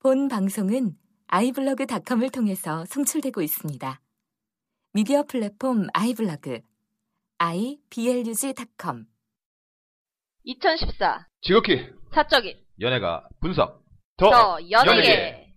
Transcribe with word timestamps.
본 0.00 0.28
방송은 0.28 0.92
아이블로그닷컴을 1.26 2.30
통해서 2.30 2.84
송출되고 2.86 3.42
있습니다. 3.42 4.00
미디어 4.94 5.24
플랫폼 5.24 5.86
아이블로그 5.92 6.60
iblog.com 7.38 9.06
2014 10.44 11.28
지극히 11.42 11.90
사적인 12.12 12.56
연예가 12.80 13.28
분석. 13.40 13.84
더, 14.16 14.30
더 14.30 14.58
연예계 14.70 14.98
연예계. 14.98 15.48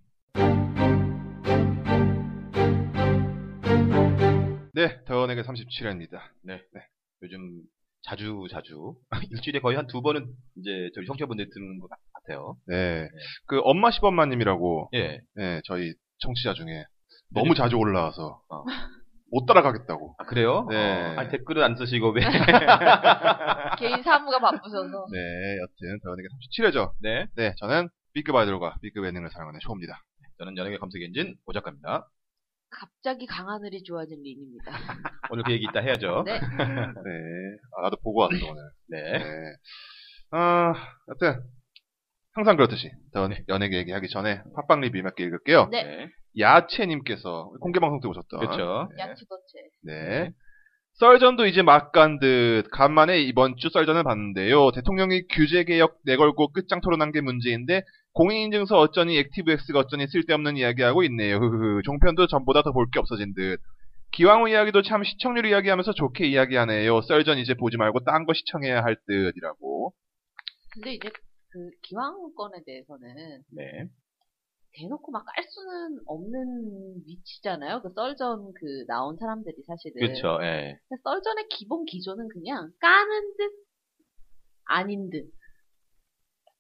네, 4.74 5.04
더 5.06 5.22
연예계 5.22 5.44
37회입니다. 5.44 6.20
네. 6.42 6.60
요즘 7.22 7.62
자주 8.02 8.48
자주 8.52 8.96
일주일에 9.32 9.60
거의 9.60 9.78
한 9.78 9.86
두 9.88 10.02
번은 10.02 10.26
이제 10.58 10.90
저희 10.96 11.06
청취자분들 11.06 11.50
듣는 11.54 11.80
것 11.80 11.88
같아요. 11.90 12.11
네, 12.68 13.08
그 13.48 13.60
엄마 13.64 13.92
시범마님이라고 13.92 14.90
예. 14.94 15.20
네, 15.36 15.62
저희 15.66 15.94
청취자 16.20 16.54
중에 16.54 16.86
너무 17.34 17.56
자주 17.56 17.78
올라와서 17.78 18.42
어. 18.50 18.64
못 19.32 19.46
따라가겠다고. 19.46 20.16
아 20.18 20.26
그래요? 20.26 20.68
네. 20.70 20.76
어, 20.76 21.20
아니 21.20 21.30
댓글을 21.30 21.64
안 21.64 21.76
쓰시고 21.76 22.12
왜? 22.12 22.22
개인 23.80 24.04
사무가 24.04 24.40
바쁘셔서 24.40 25.08
네, 25.12 25.58
여튼 25.62 26.00
더 26.04 26.12
연예계 26.12 26.28
37회죠. 26.28 26.94
네. 27.02 27.28
네, 27.36 27.56
저는 27.58 27.88
B급 28.14 28.36
아이돌과 28.36 28.76
B급 28.82 29.06
예능을 29.06 29.30
사랑하는 29.32 29.60
쇼입니다. 29.64 30.04
저는 30.38 30.58
연예계 30.58 30.78
검색 30.78 31.02
엔진 31.02 31.38
오작가입니다. 31.46 32.10
갑자기 32.70 33.26
강하늘이 33.26 33.84
좋아진 33.84 34.22
린입니다. 34.22 34.72
오늘 35.32 35.44
그 35.44 35.52
얘기 35.52 35.66
이따 35.70 35.80
해야죠. 35.80 36.24
네. 36.28 36.34
네, 36.34 36.40
아, 37.78 37.84
나도 37.84 37.98
보고 38.04 38.22
왔어 38.22 38.36
오늘. 38.36 38.64
네. 38.88 39.18
네. 39.18 39.56
아, 40.32 40.74
여튼 41.10 41.42
항상 42.34 42.56
그렇듯이 42.56 42.90
더 43.14 43.30
연예계 43.50 43.78
얘기하기 43.78 44.08
전에 44.10 44.42
팟빵 44.56 44.82
리뷰 44.82 44.98
몇 45.02 45.16
개 45.16 45.24
읽을게요. 45.24 45.68
네. 45.72 46.08
야채님께서 46.40 47.52
공개 47.62 47.80
방송 47.80 48.00
때 48.00 48.08
오셨던 48.08 48.40
그렇죠. 48.40 48.90
네. 48.96 49.04
야치도체. 49.04 49.60
네. 49.84 50.32
썰전도 50.96 51.46
이제 51.48 51.62
막 51.62 51.92
간 51.92 52.20
듯 52.20 52.64
간만에 52.72 53.20
이번 53.22 53.56
주 53.58 53.70
썰전을 53.70 54.04
봤는데요. 54.04 54.72
대통령이 54.72 55.24
규제 55.30 55.64
개혁 55.64 55.98
내걸고 56.06 56.52
끝장 56.54 56.80
토론한 56.82 57.12
게 57.12 57.22
문제인데 57.22 57.84
공인인증서 58.14 58.78
어쩌니 58.78 59.18
액티브엑스가 59.18 59.80
어쩌니 59.80 60.08
쓸데없는 60.08 60.58
이야기하고 60.58 61.04
있네요. 61.04 61.38
흐흐. 61.38 61.82
종편도 61.84 62.28
전보다 62.28 62.62
더 62.62 62.72
볼 62.72 62.90
게 62.92 63.00
없어진 63.00 63.34
듯. 63.34 63.58
기왕후 64.12 64.50
이야기도 64.50 64.82
참 64.82 65.04
시청률 65.04 65.46
이야기하면서 65.46 65.94
좋게 65.94 66.28
이야기하네요. 66.28 67.02
썰전 67.02 67.38
이제 67.40 67.54
보지 67.56 67.78
말고 67.78 68.02
딴 68.04 68.26
거 68.26 68.34
시청해야 68.34 68.84
할 68.84 68.98
듯이라고. 69.08 69.94
근데 70.74 70.94
이제 70.94 71.10
그 71.52 71.70
기왕권에 71.82 72.64
대해서는 72.66 73.44
네. 73.52 73.88
대놓고 74.74 75.12
막 75.12 75.26
깔 75.26 75.44
수는 75.50 76.00
없는 76.06 77.04
위치잖아요. 77.06 77.82
그 77.82 77.90
썰전 77.94 78.54
그 78.54 78.86
나온 78.88 79.18
사람들이 79.18 79.56
사실은. 79.68 80.00
그렇죠. 80.00 80.40
예. 80.44 80.78
썰전의 81.04 81.48
기본 81.50 81.86
기조는 81.86 82.30
그냥 82.30 82.72
까는 82.80 83.36
듯 83.38 83.52
아닌 84.66 85.10
듯 85.10 85.30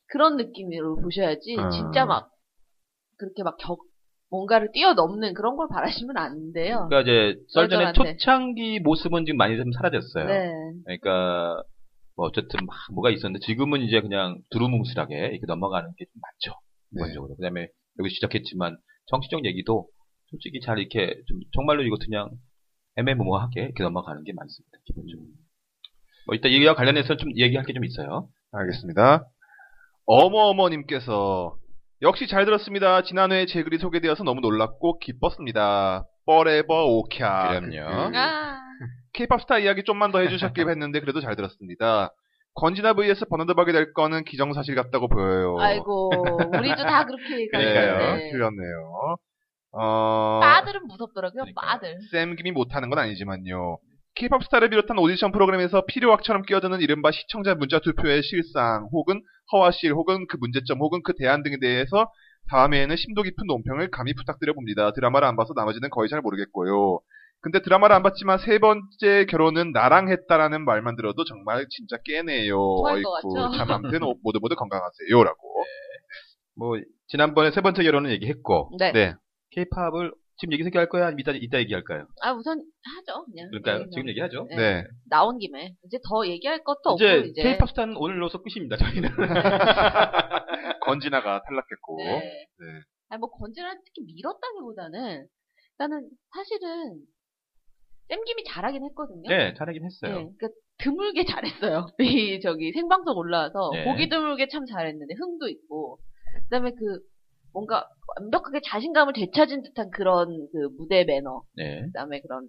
그런 0.08 0.36
느낌으로 0.36 0.98
보셔야지 0.98 1.56
아. 1.58 1.70
진짜 1.70 2.06
막 2.06 2.32
그렇게 3.18 3.44
막 3.44 3.56
격, 3.58 3.80
뭔가를 4.30 4.72
뛰어넘는 4.74 5.34
그런 5.34 5.56
걸 5.56 5.68
바라시면 5.70 6.18
안 6.18 6.52
돼요. 6.52 6.88
그러니까 6.90 7.02
이제 7.02 7.40
썰전의. 7.50 7.94
초창기 7.94 8.80
모습은 8.82 9.26
지금 9.26 9.38
많이 9.38 9.56
좀 9.56 9.72
사라졌어요. 9.72 10.26
네. 10.26 10.52
그러니까 10.84 11.64
뭐 12.16 12.26
어쨌든 12.28 12.66
막 12.66 12.76
뭐가 12.94 13.10
있었는데 13.12 13.46
지금은 13.46 13.82
이제 13.82 14.02
그냥 14.02 14.38
두루뭉실하게 14.52 15.16
이렇게 15.16 15.42
넘어가는 15.48 15.90
게 15.98 16.06
좀 16.06 16.22
많죠. 16.22 16.60
네. 16.92 17.02
기본적으로. 17.04 17.36
그다음에 17.36 17.68
여기 18.00 18.10
시작했지만 18.10 18.78
정치적 19.08 19.46
얘기도 19.46 19.88
솔직히 20.30 20.60
잘 20.62 20.80
이렇게 20.80 21.16
좀 21.28 21.40
정말로 21.54 21.84
이거 21.84 21.98
그냥 22.04 22.30
애매모호하게 22.98 23.62
이렇게 23.62 23.84
넘어가는 23.84 24.24
게 24.24 24.34
많습니다. 24.34 24.78
기본적으로. 24.86 25.28
뭐 26.28 26.36
이따 26.36 26.48
이와 26.50 26.76
관련해서 26.76 27.18
좀 27.18 27.32
얘기할 27.38 27.66
게 27.66 27.74
좀 27.74 27.84
있어요. 27.86 28.28
알겠습니다. 28.52 29.26
어머어머님께서 30.06 31.56
역시 32.02 32.28
잘 32.28 32.46
들었습니다. 32.46 33.04
지난회에 33.04 33.46
제 33.46 33.64
글이 33.64 33.78
소개되어서 33.78 34.24
너무 34.24 34.42
놀랍고 34.42 35.00
기뻤습니다. 35.00 36.06
Forever 36.26 36.86
오캬. 36.88 37.10
그럼요. 37.72 38.18
아, 38.18 38.58
케이팝 39.14 39.42
스타 39.42 39.60
이야기 39.60 39.84
좀만 39.84 40.12
더 40.12 40.20
해주셨길 40.20 40.70
했는데 40.70 41.00
그래도 41.00 41.22
잘 41.22 41.36
들었습니다. 41.36 42.14
권진아 42.54 42.94
vs 42.94 43.26
버나드박이 43.30 43.72
될 43.72 43.94
거는 43.94 44.26
기정사실 44.26 44.76
같다고 44.76 45.08
보여요. 45.08 45.58
아이고 45.60 46.10
우리도 46.58 46.84
다 46.84 47.06
그렇게 47.06 47.48
그러니까요. 47.48 47.62
얘기하는데 47.70 48.32
틀렸네요. 48.32 49.18
어, 49.74 50.40
빠들은 50.42 50.88
무섭더라고요. 50.88 51.46
빠들. 51.56 51.98
샘 52.12 52.36
김이 52.36 52.52
못하는 52.52 52.90
건 52.90 53.00
아니지만요. 53.00 53.78
케이팝 54.16 54.44
스타를 54.44 54.70
비롯한 54.70 54.98
오디션 54.98 55.32
프로그램에서 55.32 55.86
필요악처럼 55.86 56.42
끼어드는 56.44 56.82
이른바 56.82 57.12
시청자 57.12 57.56
문자 57.56 57.80
투표의 57.80 58.24
실상 58.24 58.90
혹은 58.92 59.22
허와실 59.54 59.94
혹은 59.94 60.28
그 60.28 60.36
문제점 60.38 60.80
혹은 60.80 61.02
그 61.04 61.14
대안 61.16 61.44
등에 61.44 61.58
대해서 61.62 62.12
다음에는 62.50 62.94
심도 62.98 63.24
깊은 63.24 63.48
논평을 63.48 63.92
감히 63.92 64.14
부탁드려 64.14 64.54
봅니다. 64.54 64.92
드라마를 64.92 65.26
안 65.28 65.38
봐서 65.38 65.54
나머지는 65.56 65.90
거의 65.90 66.10
잘 66.10 66.20
모르겠고요. 66.20 67.00
근데 67.42 67.62
드라마를 67.62 67.96
안 67.96 68.04
봤지만 68.04 68.38
세 68.40 68.60
번째 68.60 69.26
결혼은 69.28 69.72
나랑 69.72 70.10
했다라는 70.10 70.64
말만 70.64 70.96
들어도 70.96 71.24
정말 71.26 71.66
진짜 71.70 71.98
깨네요. 72.06 72.58
같죠? 72.84 73.58
참 73.58 73.72
아무튼 73.72 74.04
오- 74.04 74.16
모두 74.22 74.40
모두 74.40 74.56
건강하세요라고. 74.56 75.64
뭐 76.56 76.78
지난번에 77.08 77.52
세 77.52 77.62
번째 77.62 77.82
결혼은 77.84 78.12
얘기했고 78.12 78.72
네. 78.78 78.92
네. 78.92 79.16
케이팝을 79.52 80.14
지금 80.38 80.54
얘기 80.54 80.66
얘기할 80.66 80.88
거야? 80.90 81.08
아니면 81.08 81.20
이따 81.20 81.32
이따 81.34 81.60
얘기할까요? 81.60 82.08
아 82.22 82.32
우선 82.34 82.60
하죠. 82.60 83.26
그냥. 83.26 83.48
그러니까요. 83.50 83.80
네, 83.80 83.86
지금 83.92 84.10
얘기하죠. 84.10 84.48
네. 84.50 84.56
네. 84.56 84.84
나온 85.10 85.38
김에 85.40 85.74
이제 85.86 85.98
더 86.08 86.26
얘기할 86.28 86.64
것도 86.64 86.96
이제 86.96 87.18
없고 87.18 87.28
이제. 87.30 87.42
케이팝 87.44 87.70
스타는 87.70 87.96
오늘로서 87.98 88.42
끝입니다. 88.42 88.78
저희는. 88.78 89.10
건지나가 90.86 91.42
탈락했고. 91.48 91.98
네. 91.98 92.20
네. 92.60 92.66
아니 93.10 93.20
뭐 93.20 93.30
건지를 93.30 93.70
특히 93.86 94.04
밀었다기보다는 94.06 95.26
나는 95.78 96.10
사실은 96.34 96.96
쌤김이 98.12 98.44
잘하긴 98.46 98.84
했거든요. 98.86 99.30
네, 99.30 99.54
잘하긴 99.58 99.86
했어요. 99.86 100.12
네, 100.16 100.30
그러니까 100.38 100.48
드물게 100.80 101.24
잘했어요. 101.72 101.88
이 102.00 102.40
저기 102.42 102.72
생방송 102.74 103.16
올라와서 103.18 103.72
네. 103.74 103.86
보기 103.86 104.10
드물게 104.10 104.48
참 104.50 104.66
잘했는데 104.66 105.14
흥도 105.18 105.48
있고 105.48 105.98
그다음에 106.44 106.72
그 106.72 107.00
뭔가 107.54 107.88
완벽하게 108.20 108.62
자신감을 108.66 109.14
되찾은 109.14 109.64
듯한 109.64 109.90
그런 109.92 110.48
그 110.52 110.70
무대 110.78 111.04
매너 111.06 111.44
네. 111.56 111.82
그다음에 111.88 112.22
그런 112.22 112.48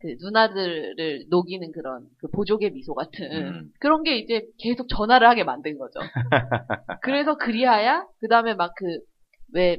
그 0.00 0.16
누나들을 0.20 1.26
녹이는 1.28 1.72
그런 1.72 2.06
그 2.18 2.28
보조개 2.28 2.70
미소 2.70 2.94
같은 2.94 3.30
음. 3.32 3.72
그런 3.80 4.02
게 4.02 4.16
이제 4.16 4.42
계속 4.58 4.88
전화를 4.88 5.28
하게 5.28 5.44
만든 5.44 5.78
거죠. 5.78 6.00
그래서 7.02 7.36
그리하야 7.36 8.06
그다음에 8.20 8.54
막 8.54 8.74
그 8.76 8.84
왜 9.52 9.78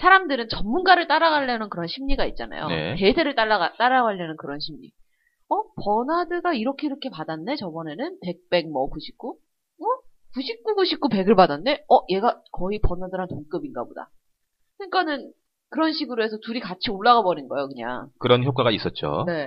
사람들은 0.00 0.48
전문가를 0.48 1.08
따라가려는 1.08 1.68
그런 1.70 1.86
심리가 1.86 2.24
있잖아요. 2.26 2.68
네. 2.68 2.96
대세를 2.96 3.34
따라가 3.34 3.72
따라가려는 3.76 4.36
그런 4.36 4.60
심리. 4.60 4.92
어 5.48 5.62
버나드가 5.82 6.52
이렇게 6.54 6.86
이렇게 6.86 7.08
받았네 7.10 7.56
저번에는 7.56 8.18
100, 8.22 8.50
100, 8.50 8.70
뭐 8.70 8.88
99? 8.90 9.30
어 9.30 9.84
99, 10.34 10.74
99, 10.76 11.08
100을 11.08 11.36
받았네. 11.36 11.84
어 11.90 12.00
얘가 12.10 12.40
거의 12.52 12.78
버나드랑 12.80 13.28
동급인가 13.28 13.84
보다. 13.84 14.10
그러니까는 14.76 15.32
그런 15.70 15.92
식으로 15.92 16.22
해서 16.22 16.38
둘이 16.44 16.60
같이 16.60 16.90
올라가 16.90 17.22
버린 17.22 17.48
거예요 17.48 17.68
그냥. 17.68 18.08
그런 18.18 18.44
효과가 18.44 18.70
있었죠. 18.70 19.24
네. 19.26 19.46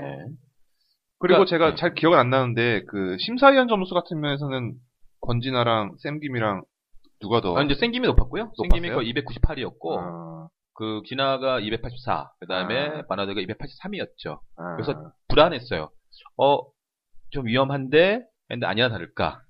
그리고 1.19 1.45
그러니까- 1.45 1.45
제가 1.45 1.69
네. 1.71 1.75
잘 1.75 1.93
기억은 1.93 2.17
안 2.17 2.29
나는데 2.29 2.83
그 2.87 3.15
심사위원 3.19 3.67
점수 3.67 3.93
같은 3.93 4.19
면에서는 4.19 4.73
건지나랑 5.21 5.95
쌤김이랑 5.99 6.63
누가 7.21 7.41
더 7.41 7.55
아, 7.57 7.61
이제 7.63 7.75
생김이 7.75 8.07
높았고요. 8.07 8.51
생김이 8.61 8.89
높았어요? 8.89 8.95
거의 8.95 9.13
298이었고, 9.13 9.97
아, 9.99 10.47
그 10.73 11.01
기나가 11.03 11.59
284, 11.59 12.31
그 12.39 12.47
다음에 12.47 12.87
아. 12.87 13.05
바나드가 13.07 13.39
283이었죠. 13.41 14.39
아. 14.57 14.75
그래서 14.75 15.11
불안했어요. 15.27 15.89
어, 16.37 16.59
좀 17.29 17.45
위험한데, 17.45 18.23
근데 18.47 18.65
아니나 18.65 18.89
다를까. 18.89 19.41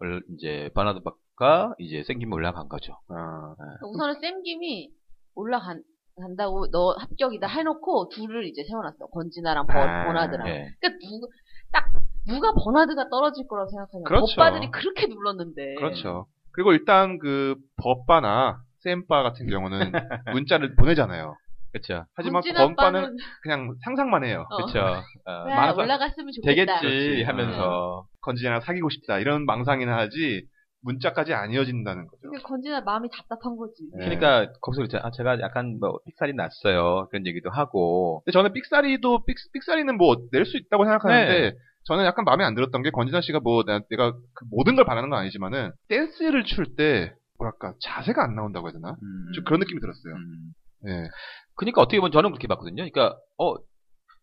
얼- 0.00 0.22
이제 0.36 0.70
바나드박과 0.74 1.74
이제 1.78 2.04
생김이 2.06 2.32
올라간 2.32 2.68
거죠. 2.68 2.94
아, 3.08 3.54
우선은 3.82 4.20
쌤김이 4.20 4.90
올라간다고 5.34 6.70
너 6.70 6.92
합격이다 6.98 7.46
해놓고 7.48 8.08
둘을 8.10 8.46
이제 8.46 8.62
세워놨어. 8.68 9.06
건지나랑 9.06 9.66
버, 9.66 9.72
아, 9.78 10.04
버나드랑. 10.06 10.46
네. 10.46 10.70
그러니까 10.80 10.98
누가 11.08 11.26
딱 11.72 11.84
누가 12.28 12.52
버나드가 12.52 13.08
떨어질 13.08 13.46
거라고 13.48 13.70
생각하냐. 13.70 14.04
그렇죠. 14.04 14.36
법바들이 14.36 14.70
그렇게 14.70 15.06
눌렀는데. 15.06 15.74
그렇죠. 15.76 16.26
그리고 16.52 16.72
일단 16.72 17.18
그 17.18 17.56
법바나 17.82 18.58
쌤바 18.80 19.22
같은 19.22 19.48
경우는 19.48 19.92
문자를 20.44 20.74
보내잖아요. 20.76 21.36
그쵸. 21.72 22.06
하지만 22.14 22.42
아빠는 22.56 23.16
그냥 23.42 23.74
상상만 23.84 24.24
해요. 24.24 24.46
어. 24.50 24.64
그쵸. 24.64 24.78
어, 24.80 25.44
그래, 25.44 25.82
올라갔으면 25.84 26.32
좋겠다. 26.32 26.80
되겠지. 26.80 27.22
하면서. 27.24 28.06
건지나랑 28.22 28.60
사귀고 28.62 28.88
싶다 28.90 29.18
이런 29.18 29.44
망상이나 29.44 29.96
하지 29.96 30.46
문자까지 30.82 31.34
안 31.34 31.50
이어진다는 31.52 32.06
거죠. 32.06 32.20
그러니까 32.22 32.48
건진아 32.48 32.80
마음이 32.82 33.08
답답한 33.10 33.56
거지. 33.56 33.82
네. 33.98 34.04
그러니까 34.04 34.52
거기서 34.62 34.80
그랬잖아. 34.82 35.06
아, 35.06 35.10
제가 35.10 35.40
약간 35.40 35.78
뭐 35.80 35.98
삑살이 36.06 36.34
났어요. 36.34 37.08
그런 37.10 37.26
얘기도 37.26 37.50
하고. 37.50 38.22
근데 38.24 38.32
저는 38.32 38.52
삑사리도 38.52 39.24
삑, 39.24 39.36
삑사리는 39.52 39.96
뭐 39.98 40.16
낼 40.32 40.44
수 40.46 40.56
있다고 40.56 40.84
생각하는데 40.84 41.50
네. 41.50 41.56
저는 41.88 42.04
약간 42.04 42.24
마음에 42.24 42.44
안 42.44 42.54
들었던 42.54 42.82
게 42.82 42.90
권진아 42.90 43.20
씨가 43.22 43.40
뭐 43.40 43.64
나- 43.64 43.80
내가 43.90 44.12
그 44.34 44.44
모든 44.50 44.76
걸 44.76 44.84
바라는 44.84 45.08
건 45.10 45.18
아니지만은 45.18 45.72
댄스를 45.88 46.44
출 46.44 46.76
때 46.76 47.12
뭐랄까 47.38 47.74
자세가 47.80 48.22
안 48.22 48.34
나온다고 48.34 48.66
해야 48.68 48.72
되나? 48.74 48.90
음. 49.02 49.32
좀 49.34 49.44
그런 49.44 49.60
느낌이 49.60 49.80
들었어요. 49.80 50.14
음. 50.14 50.52
예. 50.88 51.08
그러니까 51.54 51.80
어떻게 51.80 51.98
보면 51.98 52.12
저는 52.12 52.30
그렇게 52.30 52.46
봤거든요. 52.48 52.76
그러니까 52.76 53.16
어 53.38 53.54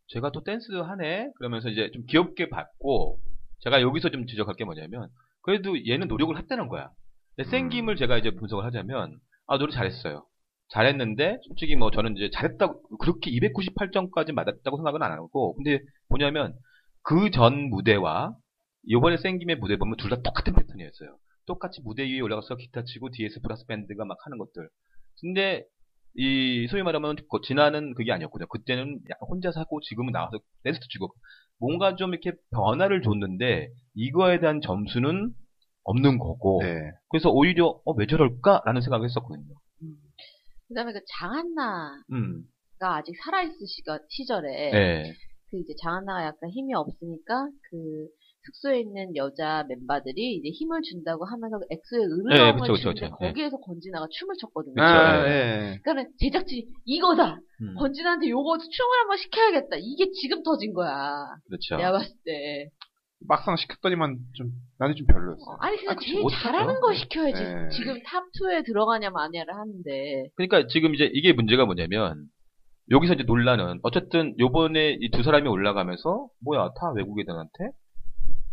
제가 0.09 0.31
또 0.31 0.43
댄스 0.43 0.71
하네 0.71 1.31
그러면서 1.37 1.69
이제 1.69 1.89
좀 1.93 2.03
귀엽게 2.07 2.49
봤고 2.49 3.19
제가 3.61 3.81
여기서 3.81 4.09
좀 4.09 4.27
지적할 4.27 4.55
게 4.55 4.63
뭐냐면 4.65 5.09
그래도 5.41 5.75
얘는 5.87 6.07
노력을 6.07 6.37
했다는 6.37 6.67
거야. 6.67 6.89
근데 7.35 7.49
생김을 7.49 7.95
제가 7.95 8.17
이제 8.17 8.31
분석을 8.31 8.63
하자면 8.65 9.17
아 9.47 9.57
노래 9.57 9.71
잘했어요. 9.73 10.25
잘했는데 10.69 11.37
솔직히 11.47 11.75
뭐 11.75 11.89
저는 11.91 12.15
이제 12.17 12.29
잘했다고 12.33 12.97
그렇게 12.99 13.31
298점까지 13.31 14.33
맞았다고 14.33 14.77
생각은 14.77 15.01
안 15.03 15.11
하고 15.11 15.55
근데 15.55 15.79
뭐냐면 16.09 16.53
그 17.05 17.29
전 17.31 17.69
무대와 17.69 18.35
이번에 18.87 19.17
생김의 19.17 19.57
무대 19.57 19.77
보면 19.77 19.95
둘 19.97 20.09
다 20.09 20.21
똑같은 20.21 20.53
패턴이었어요. 20.53 21.17
똑같이 21.45 21.81
무대 21.83 22.03
위에 22.03 22.19
올라가서 22.19 22.55
기타 22.57 22.83
치고 22.83 23.11
뒤에서 23.11 23.39
브라스 23.41 23.65
밴드가 23.67 24.05
막 24.05 24.17
하는 24.25 24.37
것들. 24.37 24.67
근데 25.21 25.63
이 26.15 26.67
소위 26.69 26.81
말하면 26.83 27.15
그 27.29 27.39
지나는 27.43 27.93
그게 27.93 28.11
아니었거든요. 28.11 28.47
그때는 28.47 28.99
약간 29.09 29.27
혼자서 29.29 29.59
하고 29.59 29.79
지금은 29.81 30.11
나와서 30.13 30.39
댄스도 30.63 30.85
치고 30.89 31.13
뭔가 31.59 31.95
좀 31.95 32.13
이렇게 32.13 32.33
변화를 32.51 33.01
줬는데 33.01 33.69
이거에 33.95 34.39
대한 34.39 34.61
점수는 34.61 35.33
없는 35.83 36.17
거고 36.17 36.61
네. 36.63 36.79
그래서 37.09 37.29
오히려 37.29 37.79
어, 37.85 37.93
왜 37.95 38.07
저럴까라는 38.07 38.81
생각을 38.81 39.05
했었거든요. 39.05 39.53
그다음에 40.67 40.93
그 40.93 40.99
장한나가 41.19 42.01
음, 42.11 42.43
아직 42.79 43.13
살아있을 43.23 43.55
시가, 43.67 43.99
시절에 44.09 44.71
네, 44.71 45.13
그 45.51 45.57
이제 45.59 45.73
장한나가 45.81 46.25
약간 46.25 46.49
힘이 46.49 46.73
없으니까 46.73 47.47
그 47.69 48.07
숙소에 48.45 48.79
있는 48.79 49.15
여자 49.15 49.65
멤버들이 49.67 50.35
이제 50.35 50.49
힘을 50.49 50.81
준다고 50.83 51.25
하면서 51.25 51.59
엑소의 51.69 52.07
네, 52.29 52.53
그쵸, 52.53 52.75
추는데 52.75 53.01
그쵸. 53.01 53.17
네. 53.21 53.27
거기에서 53.29 53.57
권진아가 53.57 54.07
춤을 54.11 54.35
췄거든요. 54.39 54.81
아, 54.81 55.27
예. 55.27 55.31
예. 55.31 55.79
그러니까 55.83 56.11
제작진이 56.19 56.67
이거다. 56.85 57.39
음, 57.61 57.75
권진아한테 57.75 58.29
요거 58.29 58.57
춤을 58.59 58.99
한번 59.01 59.17
시켜야겠다. 59.17 59.77
이게 59.79 60.11
지금 60.11 60.43
터진 60.43 60.73
거야. 60.73 61.25
그렇죠. 61.47 61.77
내가 61.77 61.93
봤을 61.93 62.13
때. 62.23 62.69
막상 63.27 63.55
시켰더니만 63.55 64.17
좀 64.35 64.51
나는 64.77 64.95
좀 64.95 65.07
별로였어. 65.07 65.51
어, 65.51 65.57
아니 65.59 65.77
그냥 65.77 65.95
아, 65.95 65.99
제일. 65.99 66.21
잘하는 66.29 66.79
거 66.81 66.93
시켜야지. 66.93 67.41
네. 67.43 67.69
지금 67.69 67.99
top 68.03 68.23
2에 68.39 68.63
들어가냐 68.65 69.09
마냐를 69.09 69.55
하는데. 69.55 70.29
그러니까 70.35 70.67
지금 70.67 70.93
이제 70.93 71.09
이게 71.13 71.33
문제가 71.33 71.65
뭐냐면 71.65 72.27
여기서 72.91 73.13
이제 73.13 73.23
논란은 73.23 73.79
어쨌든 73.83 74.37
요번에 74.39 74.97
이 74.99 75.09
두 75.11 75.23
사람이 75.23 75.47
올라가면서 75.47 76.27
뭐야 76.43 76.69
다 76.79 76.91
외국 76.95 77.19
애들한테 77.19 77.71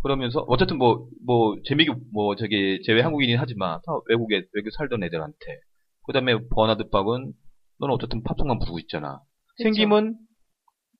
그러면서 0.02 0.40
어쨌든 0.48 0.78
뭐뭐 0.78 1.56
재미기 1.64 1.92
뭐 2.12 2.34
저기 2.36 2.80
재외 2.84 3.02
한국인이긴 3.02 3.38
하지만 3.38 3.80
다 3.86 3.92
외국에 4.08 4.44
외국 4.52 4.70
살던 4.76 5.02
애들한테 5.04 5.36
그다음에 6.06 6.36
버나드 6.48 6.88
박은 6.90 7.32
너는 7.78 7.94
어쨌든 7.94 8.22
팝송만 8.22 8.58
부르고 8.58 8.78
있잖아. 8.80 9.20
그쵸? 9.56 9.64
샘김은 9.64 10.16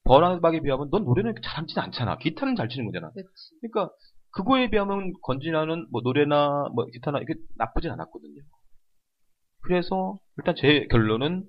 버나드 0.05 0.40
박에 0.40 0.61
비하면 0.61 0.90
넌 0.90 1.05
노래는 1.05 1.34
잘하진 1.43 1.79
않잖아. 1.79 2.19
기타는 2.19 2.55
잘 2.56 2.69
치는 2.69 2.87
거잖아. 2.87 3.11
그치. 3.12 3.29
그러니까 3.61 3.94
그거에 4.34 4.69
비하면 4.70 5.12
권진아는 5.23 5.88
뭐 5.90 6.00
노래나 6.02 6.69
뭐 6.75 6.87
기타나 6.87 7.19
이게 7.20 7.34
나쁘진 7.56 7.90
않았거든요. 7.90 8.43
그래서 9.62 10.19
일단 10.38 10.55
제 10.56 10.87
결론은 10.90 11.44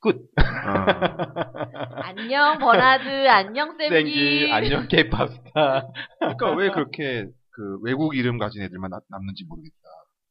끝. 0.00 0.20
아. 0.36 0.86
안녕 2.04 2.58
버나드, 2.58 3.28
안녕 3.28 3.76
샘김. 3.76 4.50
안녕 4.52 4.86
케이팝 4.88 5.28
스타. 5.30 5.88
그러니까 6.20 6.54
왜 6.54 6.70
그렇게 6.70 7.26
그 7.50 7.78
외국 7.82 8.14
이름 8.16 8.38
가진 8.38 8.62
애들만 8.62 8.90
나- 8.90 9.00
남는지 9.08 9.44
모르겠다. 9.48 9.74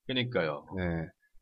그러니까요. 0.07 0.65
네. 0.77 0.83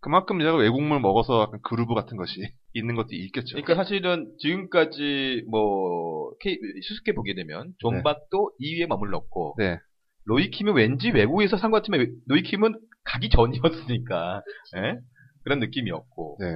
그만큼 0.01 0.39
제가 0.39 0.56
외국물 0.56 1.00
먹어서 1.00 1.41
약간 1.44 1.59
그루브 1.63 1.94
같은 1.94 2.17
것이 2.17 2.33
있는 2.73 2.95
것도 2.95 3.09
있겠죠. 3.12 3.56
그러니까 3.56 3.75
사실은 3.75 4.31
지금까지 4.39 5.45
뭐 5.50 6.31
K, 6.41 6.57
수수께 6.88 7.13
보게 7.13 7.33
되면 7.35 7.73
존박도 7.79 8.51
2위에 8.62 8.88
머물렀고 8.88 9.56
네. 9.57 9.77
로이킴은 10.25 10.73
왠지 10.73 11.12
외국에서 11.12 11.57
산 11.57 11.69
것 11.71 11.77
같으면 11.77 12.07
로이킴은 12.27 12.73
가기 13.03 13.29
전이었으니까 13.29 14.41
예? 14.77 14.97
그런 15.44 15.59
느낌이었고 15.59 16.38
네. 16.39 16.47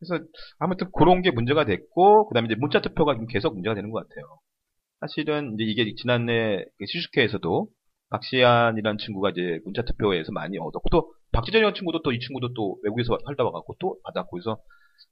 그래서 0.00 0.24
아무튼 0.58 0.88
그런 0.92 1.22
게 1.22 1.30
문제가 1.30 1.64
됐고 1.64 2.28
그다음에 2.28 2.46
이제 2.46 2.54
문자 2.58 2.80
투표가 2.80 3.14
좀 3.14 3.26
계속 3.26 3.54
문제가 3.54 3.74
되는 3.74 3.90
것 3.90 4.08
같아요. 4.08 4.38
사실은 5.00 5.54
이제 5.54 5.64
이게 5.64 5.94
지난해 5.94 6.64
그 6.78 6.86
시슈케에서도 6.86 7.68
박시안이라는 8.10 8.98
친구가 8.98 9.30
이제 9.30 9.60
문자 9.64 9.82
투표에서 9.82 10.32
많이 10.32 10.58
얻었고 10.58 10.88
또 10.90 11.12
박지전이라는 11.32 11.74
친구도 11.74 12.02
또 12.02 12.12
이 12.12 12.18
친구도 12.18 12.54
또 12.54 12.78
외국에서 12.82 13.16
살다 13.24 13.44
와갖고 13.44 13.76
또 13.78 13.98
받았고 14.02 14.30
그래서 14.32 14.58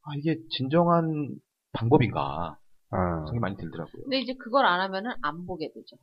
아 0.02 0.10
이게 0.18 0.36
진정한 0.50 1.36
방법인가 1.72 2.58
아. 2.90 3.16
생각이 3.26 3.38
많이 3.38 3.56
들더라고요. 3.56 4.02
근데 4.04 4.20
이제 4.20 4.34
그걸 4.34 4.66
안 4.66 4.80
하면은 4.80 5.12
안 5.22 5.46
보게 5.46 5.68
되죠. 5.68 5.96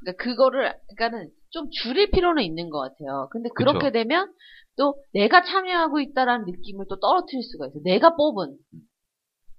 그러니까 0.00 0.22
그거를 0.24 0.74
그러니까는 0.96 1.30
좀 1.50 1.68
줄일 1.70 2.10
필요는 2.10 2.42
있는 2.42 2.70
것 2.70 2.80
같아요. 2.80 3.28
근데 3.30 3.48
그렇게 3.54 3.90
그쵸. 3.90 3.92
되면 3.92 4.32
또 4.76 4.94
내가 5.12 5.42
참여하고 5.42 6.00
있다라는 6.00 6.44
느낌을 6.46 6.86
또 6.88 6.98
떨어뜨릴 7.00 7.42
수가 7.42 7.66
있어요. 7.66 7.82
내가 7.84 8.14
뽑은 8.16 8.56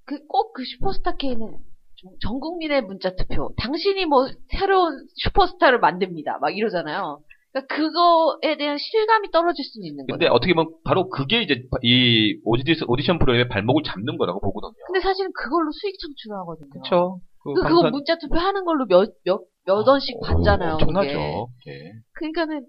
그 0.06 0.16
꼭 0.28 0.54
그 0.54 0.64
슈퍼스타 0.64 1.16
K는 1.18 1.58
전- 2.00 2.12
전 2.22 2.40
국민의 2.40 2.84
문자 2.84 3.16
투표. 3.16 3.54
당신이 3.58 4.06
뭐 4.06 4.28
새로운 4.52 5.06
슈퍼스타를 5.24 5.80
만듭니다. 5.80 6.38
막 6.40 6.56
이러잖아요. 6.56 7.20
그러니까 7.52 7.76
그거에 7.76 8.56
대한 8.58 8.78
실감이 8.78 9.32
떨어질 9.32 9.66
수는 9.66 9.88
있는 9.88 10.06
근데 10.06 10.26
거죠. 10.28 10.36
어떻게 10.36 10.54
보면 10.54 10.74
바로 10.84 11.10
그게 11.10 11.42
이제 11.42 11.64
이 11.82 12.40
오디션, 12.46 13.18
프로그램의 13.18 13.50
발목을 13.50 13.82
잡는 13.84 14.18
거라고 14.18 14.40
보거든요. 14.40 14.74
근데 14.86 15.00
사실은 15.02 15.32
그걸로 15.34 15.72
수익 15.72 15.96
창출하거든요. 16.00 16.70
그렇죠. 16.70 17.20
그 17.40 17.54
그, 17.54 17.62
그거 17.64 17.82
방송- 17.82 17.92
문자 17.92 18.18
투표 18.20 18.38
하는 18.38 18.64
걸로 18.64 18.86
몇, 18.86 19.12
몇, 19.26 19.42
몇 19.66 19.88
원씩 19.88 20.20
받잖아요. 20.22 20.76
오, 20.76 20.78
그게. 20.78 20.86
엄청나죠. 20.86 21.48
예. 21.68 21.92
그러니까는 22.14 22.68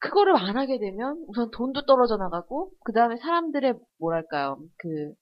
그거를 0.00 0.36
안 0.36 0.56
하게 0.56 0.78
되면 0.78 1.24
우선 1.28 1.50
돈도 1.50 1.86
떨어져 1.86 2.16
나가고 2.16 2.70
그 2.84 2.92
다음에 2.92 3.16
사람들의 3.16 3.74
뭐랄까요 4.00 4.58
그 4.78 5.12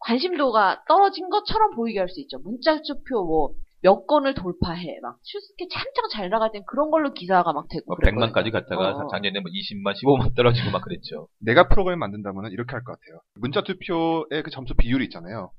관심도가 0.00 0.84
떨어진 0.88 1.28
것처럼 1.30 1.74
보이게 1.74 1.98
할 1.98 2.08
수 2.08 2.20
있죠. 2.20 2.38
문자 2.40 2.80
투표 2.82 3.24
뭐 3.24 3.54
몇 3.82 4.06
건을 4.06 4.34
돌파해 4.34 4.98
막 5.02 5.18
슈스케 5.22 5.66
한창 5.72 6.08
잘 6.10 6.28
나갈 6.30 6.50
땐 6.50 6.64
그런 6.66 6.90
걸로 6.90 7.12
기사가 7.12 7.52
막 7.52 7.66
되고 7.68 7.84
뭐 7.86 7.96
그랬거든요. 7.96 8.32
100만까지 8.32 8.50
갔다가 8.50 8.90
어. 8.96 9.08
작년에 9.08 9.38
뭐 9.40 9.50
20만, 9.50 9.92
15만 9.94 10.34
떨어지고 10.34 10.70
막 10.72 10.82
그랬죠. 10.82 11.28
내가 11.40 11.68
프로그램 11.68 11.98
만든다면 12.00 12.50
이렇게 12.52 12.72
할 12.72 12.82
것 12.82 12.98
같아요. 12.98 13.20
문자 13.36 13.62
투표의 13.62 14.42
그 14.42 14.50
점수 14.50 14.74
비율이 14.74 15.04
있잖아요. 15.04 15.52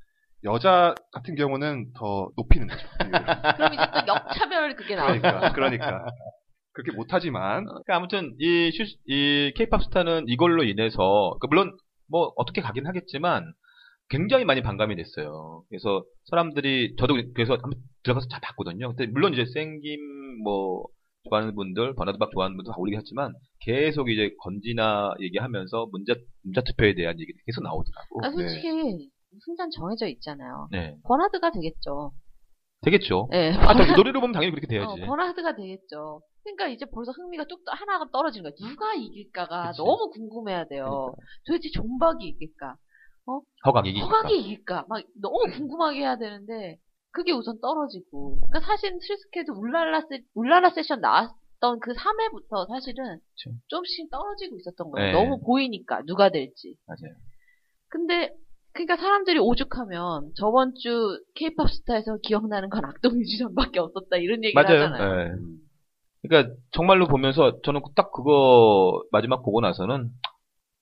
여자 0.44 0.94
같은 1.14 1.36
경우는 1.36 1.94
더 1.96 2.30
높이는 2.36 2.68
거죠. 2.68 2.86
그럼 3.56 3.74
이제 3.74 3.84
또 3.94 4.08
역차별 4.14 4.76
그게 4.76 4.96
나오죠. 4.96 5.22
그러니까, 5.22 5.54
그러니까. 5.54 6.06
그렇게 6.78 6.96
못하지만, 6.96 7.66
그러니까 7.66 7.96
아무튼 7.96 8.36
이 8.40 8.72
슈, 8.72 8.84
이 9.08 9.52
케이팝 9.56 9.84
스타는 9.84 10.26
이걸로 10.28 10.64
인해서 10.64 11.36
그 11.42 11.48
물론 11.48 11.76
뭐 12.10 12.32
어떻게 12.36 12.62
가긴 12.62 12.86
하겠지만 12.86 13.52
굉장히 14.10 14.46
많이 14.46 14.62
반감이 14.62 14.96
됐어요. 14.96 15.64
그래서 15.70 16.04
사람들이 16.30 16.96
저도 16.98 17.16
그래서 17.34 17.54
한번 17.54 17.74
들어가서 18.04 18.28
잘 18.30 18.40
봤거든요. 18.42 18.90
근데 18.96 19.08
물론 19.08 19.34
이제 19.34 19.46
생김 19.54 20.00
뭐 20.44 20.86
좋아하는 21.28 21.56
분들, 21.56 21.96
버나드박 21.96 22.32
좋아하는 22.32 22.56
분들 22.56 22.72
다 22.72 22.78
올리긴 22.78 23.00
했지만 23.00 23.34
계속 23.60 24.10
이제 24.10 24.30
건지나 24.40 25.14
얘기하면서 25.20 25.88
문자 25.92 26.14
문자 26.44 26.62
투표에 26.62 26.94
대한 26.94 27.20
얘기가 27.20 27.38
계속 27.46 27.64
나오더라고. 27.64 28.24
아, 28.24 28.32
솔직히 28.32 29.10
승잔 29.44 29.70
정해져 29.72 30.08
있잖아요. 30.08 30.70
네, 30.72 30.96
버나드가 31.04 31.52
되겠죠. 31.52 32.14
되겠죠. 32.84 33.28
예. 33.34 33.52
아, 33.58 33.74
또 33.74 33.84
노래로 33.98 34.22
보면 34.22 34.34
당연히 34.34 34.54
그렇게 34.54 34.68
어, 34.68 34.70
돼야지. 34.70 35.02
버나드가 35.02 35.56
되겠죠. 35.56 36.22
그러니까 36.56 36.68
이제 36.70 36.86
벌써 36.86 37.12
흥미가 37.12 37.46
뚝 37.46 37.64
떠- 37.66 37.74
하나가 37.74 38.06
떨어지는 38.12 38.50
거야. 38.52 38.70
누가 38.70 38.94
이길까가 38.94 39.72
그치. 39.72 39.78
너무 39.82 40.10
궁금해야 40.12 40.66
돼요. 40.68 40.86
그러니까. 40.86 41.22
도대체 41.46 41.70
존박이 41.74 42.26
이길까? 42.28 42.76
허각이 43.66 44.00
허각이 44.00 44.40
이길까? 44.40 44.86
막 44.88 45.04
너무 45.22 45.40
궁금하게 45.54 46.00
해야 46.00 46.18
되는데 46.18 46.78
그게 47.12 47.34
우선 47.34 47.60
떨어지고. 47.60 48.40
그러니까 48.48 48.62
사실 48.62 48.98
스리스케도 49.02 49.54
울랄라 49.54 50.02
세, 50.10 50.22
울랄라 50.36 50.70
세션 50.70 51.02
나왔던 51.02 51.80
그 51.82 51.94
3회부터 51.94 52.68
사실은 52.70 53.20
그쵸. 53.36 53.52
좀씩 53.68 54.10
떨어지고 54.10 54.58
있었던 54.58 54.92
거예요. 54.92 55.08
네. 55.08 55.14
너무 55.14 55.42
보이니까 55.44 56.04
누가 56.06 56.30
될지. 56.30 56.76
맞아요. 56.86 57.14
근데 57.90 58.32
그러니까 58.74 58.96
사람들이 58.98 59.40
오죽하면 59.40 60.32
저번 60.38 60.74
주 60.76 61.20
케이팝 61.36 61.70
스타에서 61.70 62.18
기억나는 62.22 62.70
건 62.70 62.86
악동 62.86 63.18
뮤지션밖에 63.18 63.80
없었다 63.80 64.18
이런 64.18 64.44
얘기를 64.44 64.62
맞아요. 64.64 64.84
하잖아요. 64.84 65.20
예. 65.22 65.36
그러니까 66.28 66.54
정말로 66.72 67.08
보면서 67.08 67.60
저는 67.64 67.82
딱 67.96 68.12
그거 68.12 69.02
마지막 69.12 69.44
보고 69.44 69.62
나서는 69.62 70.10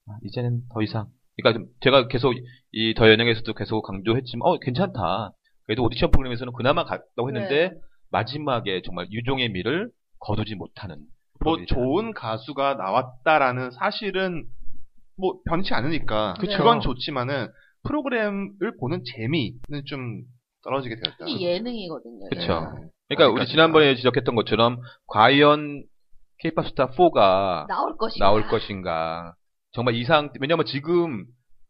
아, 0.07 0.17
이제는 0.23 0.61
더 0.73 0.81
이상 0.81 1.07
그러니까 1.37 1.59
좀 1.59 1.67
제가 1.81 2.07
계속 2.07 2.33
이 2.71 2.93
더 2.95 3.09
연영에서도 3.09 3.53
계속 3.53 3.81
강조했지만 3.83 4.47
어 4.47 4.57
괜찮다. 4.59 5.31
그래도 5.65 5.83
오디션 5.83 6.11
프로그램에서는 6.11 6.53
그나마 6.53 6.83
갔다고 6.85 7.29
했는데 7.29 7.69
네. 7.69 7.75
마지막에 8.11 8.81
정말 8.85 9.07
유종의 9.11 9.49
미를 9.49 9.89
거두지 10.19 10.55
못하는 10.55 10.97
뭐 11.43 11.55
프로그램이잖아요. 11.57 11.83
좋은 11.85 12.13
가수가 12.13 12.75
나왔다라는 12.75 13.71
사실은 13.71 14.45
뭐 15.17 15.39
변치 15.45 15.73
않으니까 15.73 16.35
그쵸. 16.39 16.57
그건 16.57 16.81
좋지만은 16.81 17.47
프로그램을 17.83 18.77
보는 18.79 19.03
재미는 19.15 19.59
좀 19.85 20.21
떨어지게 20.63 20.95
되었다. 20.95 21.25
이 21.27 21.43
예능이거든요. 21.45 22.29
그쵸. 22.29 22.41
예능. 22.75 22.89
그러니까 23.07 23.33
우리. 23.33 23.47
지난번에 23.47 23.95
지적했던 23.95 24.35
것처럼 24.35 24.81
과연 25.07 25.83
K-pop 26.39 26.67
스타 26.69 26.87
4가 26.89 27.67
나올 27.67 27.97
것인가? 27.97 28.25
나올 28.25 28.47
것인가. 28.47 29.35
정말 29.71 29.95
이상, 29.95 30.31
왜냐면 30.39 30.65
지금, 30.65 31.25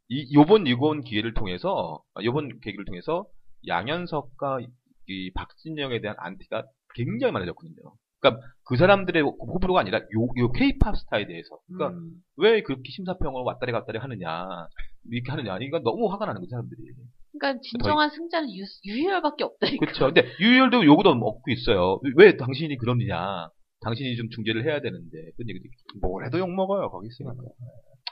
이, 0.10 0.34
요번 0.36 0.68
이번 0.68 1.04
기회를 1.04 1.34
통해서, 1.34 2.02
아, 2.14 2.24
요번 2.24 2.60
계기를 2.62 2.86
통해서 2.86 3.26
양현석과 3.68 4.60
이 5.08 5.32
박진영에 5.34 6.02
대한 6.02 6.16
안티가 6.20 6.64
굉장히 6.96 7.32
많아졌거든요. 7.34 7.76
그러니까 8.20 8.48
그 8.66 8.78
사람들의 8.78 9.22
호불호가 9.22 9.80
아니라 9.80 10.00
요, 10.00 10.28
요 10.38 10.52
케이팝 10.52 10.96
스타에 10.98 11.28
대해서. 11.28 11.60
그러니까 11.68 12.00
음. 12.00 12.12
왜 12.38 12.62
그렇게 12.64 12.90
심사평을 12.90 13.44
왔다리 13.44 13.72
갔다리 13.72 14.00
하느냐. 14.00 14.48
이렇게 15.12 15.32
하느냐. 15.32 15.58
이거 15.62 15.80
너무 15.80 16.12
화가 16.12 16.26
나는 16.26 16.42
거예요, 16.42 16.50
사람들이. 16.50 16.82
그러니까 17.40 17.62
진정한 17.62 18.10
승자는 18.10 18.50
유, 18.56 18.64
유희열밖에 18.86 19.44
없다니까. 19.44 19.86
그렇죠. 19.86 20.06
근데 20.14 20.28
유희열도 20.40 20.86
요구도 20.86 21.10
얻고 21.12 21.42
있어요. 21.52 22.00
왜 22.16 22.38
당신이 22.38 22.78
그러느냐. 22.78 23.50
당신이 23.82 24.16
좀 24.16 24.30
중재를 24.30 24.64
해야 24.66 24.82
되는데. 24.82 25.18
그런 25.36 25.50
얘기도 25.50 25.66
있고. 25.66 26.08
뭘 26.08 26.26
해도 26.26 26.40
욕 26.40 26.50
먹어요 26.50 26.90
거기 26.90 27.08
있으니까. 27.08 27.34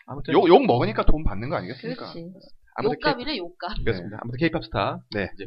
아무튼. 0.08 0.34
욕, 0.34 0.48
욕 0.48 0.66
먹으니까 0.66 1.06
돈 1.06 1.24
받는 1.24 1.50
거 1.50 1.56
아니겠습니까? 1.56 2.12
그렇지. 2.12 2.32
아무튼 2.76 2.98
K- 3.02 3.10
욕감이네 3.12 3.38
욕감. 3.38 3.76
그렇습니다. 3.84 4.18
아무튼 4.22 4.38
케이팝 4.40 4.64
스타. 4.66 5.00
네. 5.16 5.30
이제 5.34 5.46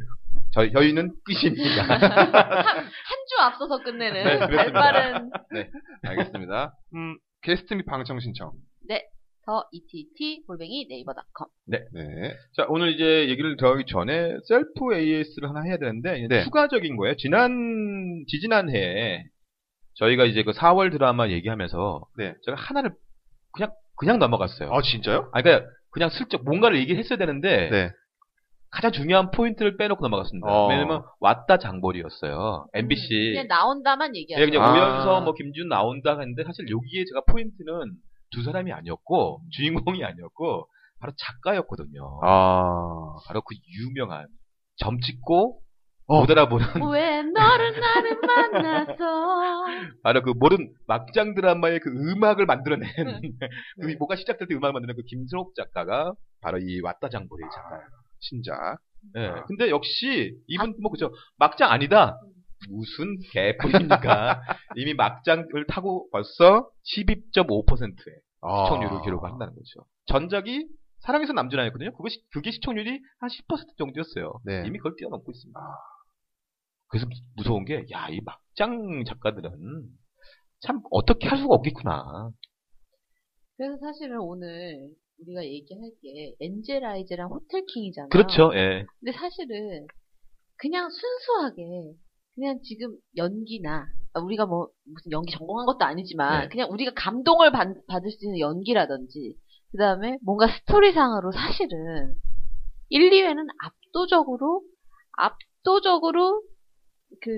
저희, 0.53 0.71
저희는 0.71 1.13
끝입니다. 1.25 1.83
한 1.93 3.27
주 3.27 3.41
앞서서 3.41 3.83
끝내는 3.83 4.23
네. 4.23 4.55
발빠른 4.55 5.29
알겠습니다. 6.03 6.73
음, 6.95 7.17
게스트 7.41 7.73
및 7.73 7.85
방청 7.85 8.19
신청. 8.21 8.53
더 9.47 9.63
ETT 9.71 10.43
골뱅이 10.45 10.87
네이버닷컴. 10.89 11.47
네. 11.67 11.79
자, 12.57 12.65
오늘 12.67 12.91
이제 12.91 13.29
얘기를 13.29 13.55
들어가기 13.55 13.85
전에 13.87 14.35
셀프 14.43 14.93
AS를 14.93 15.49
하나 15.49 15.61
해야 15.61 15.77
되는데, 15.77 16.27
네. 16.27 16.43
추가적인 16.43 16.97
거예요. 16.97 17.15
지난, 17.15 18.25
지지난 18.27 18.69
해에 18.69 19.23
저희가 19.95 20.25
이제 20.25 20.43
그 20.43 20.51
4월 20.51 20.91
드라마 20.91 21.29
얘기하면서, 21.29 22.07
네. 22.17 22.35
제가 22.43 22.57
하나를 22.57 22.91
그냥, 23.53 23.71
그냥 23.95 24.19
넘어갔어요. 24.19 24.69
아 24.69 24.81
진짜요? 24.81 25.29
아, 25.31 25.41
그러니까 25.41 25.69
그냥 25.91 26.09
슬쩍 26.09 26.43
뭔가를 26.43 26.77
얘기를 26.79 26.99
했어야 26.99 27.17
되는데, 27.17 27.69
네. 27.69 27.91
가장 28.69 28.91
중요한 28.91 29.31
포인트를 29.31 29.77
빼놓고 29.77 30.03
넘어갔습니다. 30.03 30.45
어. 30.45 30.67
왜냐면, 30.67 31.03
왔다 31.21 31.57
장벌이었어요. 31.57 32.67
MBC. 32.73 33.31
그냥 33.31 33.47
나온다만 33.47 34.13
예, 34.13 34.19
얘기하죠. 34.19 34.45
그냥 34.45 34.61
아. 34.61 34.73
오연서 34.73 35.21
뭐 35.21 35.33
김준 35.33 35.69
나온다 35.69 36.19
했는데 36.19 36.43
사실 36.43 36.69
여기에 36.69 37.05
제가 37.05 37.21
포인트는 37.31 37.93
두 38.31 38.43
사람이 38.43 38.71
아니었고 38.71 39.41
주인공이 39.51 40.03
아니었고 40.03 40.67
바로 40.99 41.13
작가였거든요. 41.17 42.19
아. 42.23 43.15
바로 43.27 43.41
그 43.41 43.55
유명한 43.79 44.27
점 44.77 44.99
찍고 44.99 45.61
어. 46.07 46.21
못 46.21 46.31
알아보는 46.31 46.65
왜 46.93 47.21
너를 47.21 47.79
나를 47.79 48.19
만나서 48.21 49.65
바로 50.03 50.21
그 50.21 50.31
모든 50.37 50.73
막장 50.87 51.35
드라마의 51.35 51.79
그 51.81 51.89
음악을 51.89 52.45
만들어낸 52.45 52.89
그 53.81 53.95
뭐가 53.99 54.15
시작될 54.15 54.47
때 54.47 54.55
음악을 54.55 54.73
만드는 54.73 54.95
그 54.95 55.03
김선옥 55.03 55.53
작가가 55.55 56.13
바로 56.41 56.59
이 56.59 56.79
왔다 56.81 57.09
장보리의 57.09 57.49
작가예요. 57.53 57.85
신작. 58.19 58.79
예. 59.17 59.31
근데 59.47 59.69
역시 59.69 60.35
이분 60.47 60.75
뭐 60.81 60.91
그죠 60.91 61.11
막장 61.37 61.71
아니다. 61.71 62.17
무슨 62.69 63.17
개뿔입니까? 63.31 64.41
이미 64.75 64.93
막장을 64.93 65.47
타고 65.67 66.09
벌써 66.11 66.69
12.5%의 66.95 68.15
아. 68.41 68.65
시청률을 68.65 69.01
기록을 69.03 69.29
한다는 69.29 69.53
거죠. 69.55 69.85
전작이 70.07 70.67
사랑에서 70.99 71.33
남준아였거든요. 71.33 71.91
그것이 71.95 72.21
그게 72.31 72.51
시청률이 72.51 72.99
한 73.19 73.29
10% 73.29 73.77
정도였어요. 73.77 74.39
네. 74.45 74.63
이미 74.65 74.77
그걸 74.79 74.95
뛰어넘고 74.97 75.31
있습니다. 75.31 75.59
그래서 76.89 77.05
무서운 77.35 77.65
게 77.65 77.85
야 77.91 78.09
이 78.09 78.19
막장 78.25 79.03
작가들은 79.05 79.51
참 80.61 80.81
어떻게 80.91 81.27
할 81.27 81.37
수가 81.37 81.53
없겠구나. 81.55 82.31
그래서 83.57 83.77
사실은 83.79 84.19
오늘 84.19 84.89
우리가 85.19 85.43
얘기할 85.43 85.91
게 86.01 86.33
엔젤아이즈랑 86.39 87.29
호텔킹이잖아요. 87.29 88.09
그렇죠. 88.09 88.51
예. 88.55 88.85
근데 88.99 89.11
사실은 89.17 89.85
그냥 90.57 90.89
순수하게 90.89 91.93
그냥 92.37 92.59
지금 92.63 92.95
연기나 93.15 93.87
아, 94.13 94.19
우리가 94.19 94.45
뭐 94.45 94.69
무슨 94.85 95.11
연기 95.11 95.33
전공한 95.33 95.65
것도 95.65 95.83
아니지만 95.83 96.43
네. 96.43 96.47
그냥 96.49 96.69
우리가 96.71 96.91
감동을 96.95 97.51
받, 97.51 97.67
받을 97.87 98.11
수 98.11 98.25
있는 98.25 98.39
연기라든지 98.39 99.35
그 99.71 99.77
다음에 99.77 100.17
뭔가 100.23 100.47
스토리상으로 100.47 101.31
사실은 101.31 102.13
1, 102.89 103.09
2회는 103.09 103.47
압도적으로 103.63 104.61
압도적으로 105.17 106.43
그 107.21 107.31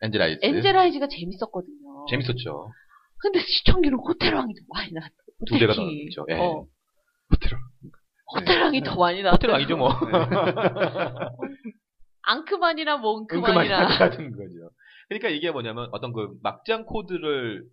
엔젤아이즈. 0.00 0.38
엔젤아이즈가 0.42 1.08
재밌었거든요. 1.08 2.06
재밌었죠. 2.08 2.70
근데 3.18 3.40
시청률은 3.40 3.98
호텔왕이 3.98 4.54
더 4.54 4.60
많이 4.70 4.92
나왔다. 4.92 5.14
두 5.46 5.58
배가 5.58 5.74
더. 5.74 5.82
나왔죠. 5.82 6.26
예. 6.30 6.34
어, 6.38 6.66
호텔. 7.30 7.58
호텔왕이 8.34 8.82
더 8.84 8.96
많이 8.96 9.22
나왔다. 9.22 9.36
호텔 9.36 9.50
왕이죠 9.50 9.76
뭐. 9.76 9.90
앙크만이나 12.22 12.96
은큼하게 12.96 13.36
몽크만이나 13.36 13.86
같은 13.98 14.30
거죠. 14.32 14.70
그러니까 15.08 15.28
이게 15.28 15.50
뭐냐면 15.50 15.88
어떤 15.92 16.12
그 16.12 16.28
막장 16.42 16.84
코드를 16.84 17.64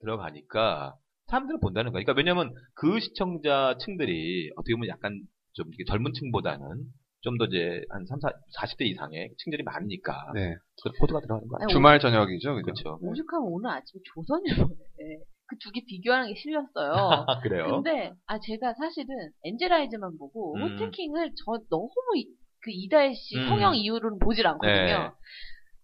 들어가니까 0.00 0.94
사람들은 1.26 1.60
본다는 1.60 1.92
거예요. 1.92 2.04
그러니까 2.04 2.14
왜냐면 2.18 2.54
그 2.74 2.98
시청자층들이 3.00 4.52
어떻게 4.56 4.74
보면 4.74 4.88
약간 4.88 5.20
좀 5.52 5.66
이렇게 5.68 5.84
젊은 5.86 6.12
층보다는 6.12 6.84
좀 7.22 7.36
더 7.36 7.44
이제 7.44 7.82
한 7.90 8.06
3, 8.06 8.18
4, 8.18 8.30
40대 8.56 8.86
이상의 8.86 9.28
층들이 9.44 9.62
많으니까 9.62 10.32
네. 10.34 10.54
그 10.82 10.90
코드가 11.00 11.20
들어가는 11.20 11.48
거예요. 11.48 11.64
아니, 11.64 11.70
주말 11.72 12.00
저녁이죠. 12.00 12.54
그렇죠. 12.62 12.98
오죽하면 13.02 13.46
오늘 13.52 13.68
아침에 13.70 14.00
조선일보에 14.14 15.18
그 15.46 15.56
두 15.58 15.70
개 15.72 15.82
비교하는 15.86 16.28
게 16.32 16.34
실렸어요. 16.40 16.92
아, 17.26 17.26
그래요? 17.42 17.66
근데 17.82 18.14
아 18.26 18.38
제가 18.40 18.72
사실은 18.72 19.08
엔젤아이즈만 19.44 20.16
보고 20.16 20.54
음. 20.56 20.62
호텔킹을 20.62 21.32
저 21.44 21.58
너무 21.68 21.90
이- 22.16 22.26
그 22.62 22.70
이다해 22.70 23.14
씨 23.14 23.36
음. 23.38 23.48
성형 23.48 23.76
이후로는 23.76 24.18
보질 24.18 24.46
않거든요. 24.46 24.84
네. 24.84 24.94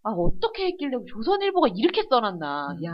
아 0.03 0.11
어떻게 0.11 0.67
했길래 0.67 0.97
조선일보가 1.09 1.69
이렇게 1.77 2.03
써놨나? 2.09 2.73
음. 2.79 2.85
야 2.85 2.93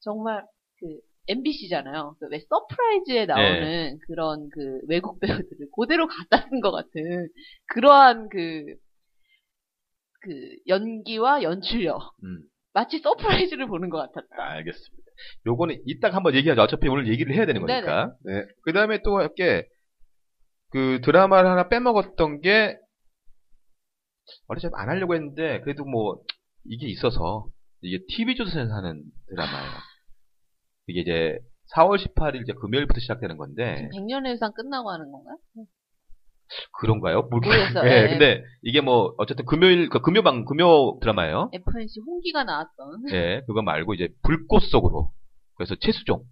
정말 0.00 0.44
그 0.80 0.86
MBC잖아요. 1.28 2.16
그 2.18 2.28
왜 2.30 2.40
서프라이즈에 2.48 3.26
나오는 3.26 3.60
네. 3.60 3.96
그런 4.06 4.48
그 4.50 4.80
외국 4.88 5.20
배우들을 5.20 5.68
그대로 5.76 6.06
갖다 6.06 6.48
쓴 6.48 6.60
것 6.60 6.70
같은 6.70 7.28
그러한 7.66 8.28
그, 8.30 8.64
그 10.22 10.30
연기와 10.66 11.42
연출력. 11.42 12.00
음, 12.24 12.42
마치 12.72 12.98
서프라이즈를 13.00 13.66
보는 13.66 13.90
것 13.90 13.98
같았다. 13.98 14.42
알겠습니다. 14.42 15.04
요거는 15.46 15.82
이따가 15.86 16.16
한번 16.16 16.34
얘기하죠. 16.34 16.62
어차피 16.62 16.88
오늘 16.88 17.08
얘기를 17.08 17.34
해야 17.34 17.44
되는 17.46 17.64
네네. 17.66 17.80
거니까. 17.82 18.14
네. 18.24 18.44
그 18.62 18.72
다음에 18.72 19.00
또 19.02 19.18
할게, 19.18 19.66
그 20.70 21.00
드라마를 21.02 21.50
하나 21.50 21.68
빼먹었던 21.68 22.40
게, 22.40 22.76
원래 24.46 24.60
좀안 24.60 24.88
하려고 24.88 25.14
했는데, 25.14 25.60
그래도 25.60 25.84
뭐, 25.84 26.20
이게 26.64 26.86
있어서, 26.88 27.46
이게 27.80 28.04
TV조선에서 28.08 28.72
하는 28.72 29.02
드라마예요. 29.28 29.70
이게 30.88 31.00
이제, 31.00 31.38
4월 31.74 31.96
18일 31.98 32.42
이제 32.42 32.52
금요일부터 32.52 33.00
시작되는 33.00 33.36
건데, 33.36 33.88
백년의 33.94 34.32
유산 34.32 34.52
끝나고 34.52 34.90
하는 34.90 35.10
건가요? 35.10 35.36
그런가요? 36.80 37.22
모르겠어요. 37.30 37.84
예, 37.86 38.02
네. 38.02 38.08
근데 38.08 38.42
이게 38.62 38.80
뭐, 38.80 39.14
어쨌든 39.18 39.44
금요일, 39.44 39.88
그 39.88 40.00
금요방, 40.00 40.44
금요 40.44 40.98
드라마예요. 41.00 41.50
FNC 41.52 42.00
홍기가 42.06 42.44
나왔던. 42.44 43.04
예, 43.12 43.42
그거 43.46 43.62
말고 43.62 43.94
이제, 43.94 44.08
불꽃 44.22 44.62
속으로. 44.62 45.12
그래서 45.56 45.74
최수종, 45.80 46.22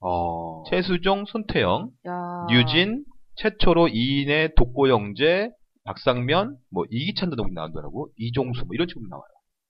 어. 0.00 0.64
최수종, 0.70 1.24
손태영, 1.26 1.90
야. 2.06 2.46
유진, 2.50 3.04
최초로 3.40 3.88
이인의 3.88 4.54
독고영재, 4.56 5.50
박상면, 5.84 6.56
뭐 6.70 6.84
이기찬도 6.90 7.36
너무 7.36 7.52
나온다라고 7.54 8.10
이종수 8.16 8.66
뭐 8.66 8.74
이런 8.74 8.86
식으로 8.86 9.06
나와요. 9.08 9.24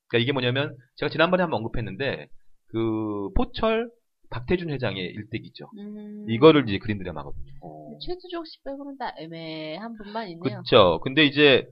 그러니까 0.09 0.25
이게 0.25 0.33
뭐냐면 0.33 0.77
제가 0.97 1.09
지난번에 1.09 1.43
한번 1.43 1.59
언급했는데 1.59 2.27
그 2.69 3.31
포철 3.37 3.89
박태준 4.31 4.71
회장의 4.71 5.05
일대기죠. 5.05 5.71
음. 5.79 6.27
이거를 6.29 6.69
이제 6.69 6.79
그린 6.79 6.99
드라마거든요. 6.99 7.53
어. 7.63 7.99
최수종 8.05 8.45
씨 8.45 8.63
빼고는 8.65 8.97
다 8.99 9.13
애매한 9.19 9.97
분만 9.97 10.29
있네요. 10.31 10.63
그렇죠. 10.63 11.01
근데 11.03 11.25
이제 11.25 11.67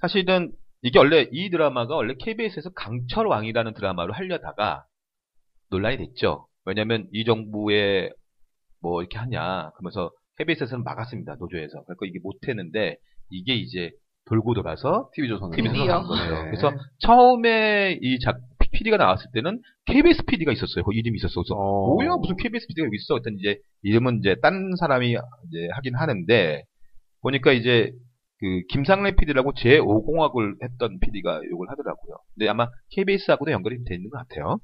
사실은 0.00 0.52
이게 0.82 0.98
원래 0.98 1.28
이 1.32 1.50
드라마가 1.50 1.94
원래 1.94 2.14
KBS에서 2.18 2.70
강철 2.70 3.26
왕이라는 3.26 3.74
드라마를 3.74 4.14
하려다가 4.14 4.84
논란이 5.70 5.98
됐죠. 5.98 6.46
왜냐면 6.64 7.08
이 7.12 7.24
정부에 7.24 8.10
뭐 8.80 9.02
이렇게 9.02 9.18
하냐. 9.18 9.70
그러면서 9.76 10.10
KBS에서는 10.38 10.84
막았습니다. 10.84 11.36
노조에서. 11.38 11.82
그러니까 11.84 12.06
이게 12.06 12.18
못했는데 12.22 12.96
이게 13.30 13.54
이제 13.54 13.90
돌고 14.26 14.54
돌아서 14.54 15.10
TV조선으로. 15.14 15.86
간 15.86 16.06
거예요. 16.06 16.44
네. 16.44 16.44
그래서 16.50 16.72
처음에 17.00 17.98
이 18.00 18.18
작, 18.20 18.38
PD가 18.72 18.96
나왔을 18.96 19.30
때는 19.32 19.60
KBS 19.86 20.24
PD가 20.24 20.52
있었어요. 20.52 20.84
그 20.84 20.92
이름이 20.92 21.16
있었어. 21.16 21.42
그래서 21.42 21.54
어. 21.54 21.94
뭐야 21.94 22.16
무슨 22.16 22.36
KBS 22.36 22.66
PD가 22.68 22.86
여기 22.86 22.96
있어? 22.96 23.14
했더니 23.16 23.36
이제 23.38 23.58
이름은 23.82 24.18
이제 24.18 24.36
딴 24.42 24.74
사람이 24.78 25.10
이제 25.10 25.68
하긴 25.72 25.94
하는데 25.94 26.64
보니까 27.22 27.52
이제 27.52 27.92
그 28.40 28.62
김상래 28.70 29.14
PD라고 29.14 29.52
제5공화국을 29.52 30.62
했던 30.62 30.98
PD가 31.00 31.40
요걸 31.50 31.70
하더라고요. 31.70 32.16
근데 32.34 32.48
아마 32.48 32.68
KBS하고도 32.90 33.52
연결이 33.52 33.82
돼 33.84 33.94
있는 33.94 34.10
것 34.10 34.18
같아요. 34.18 34.58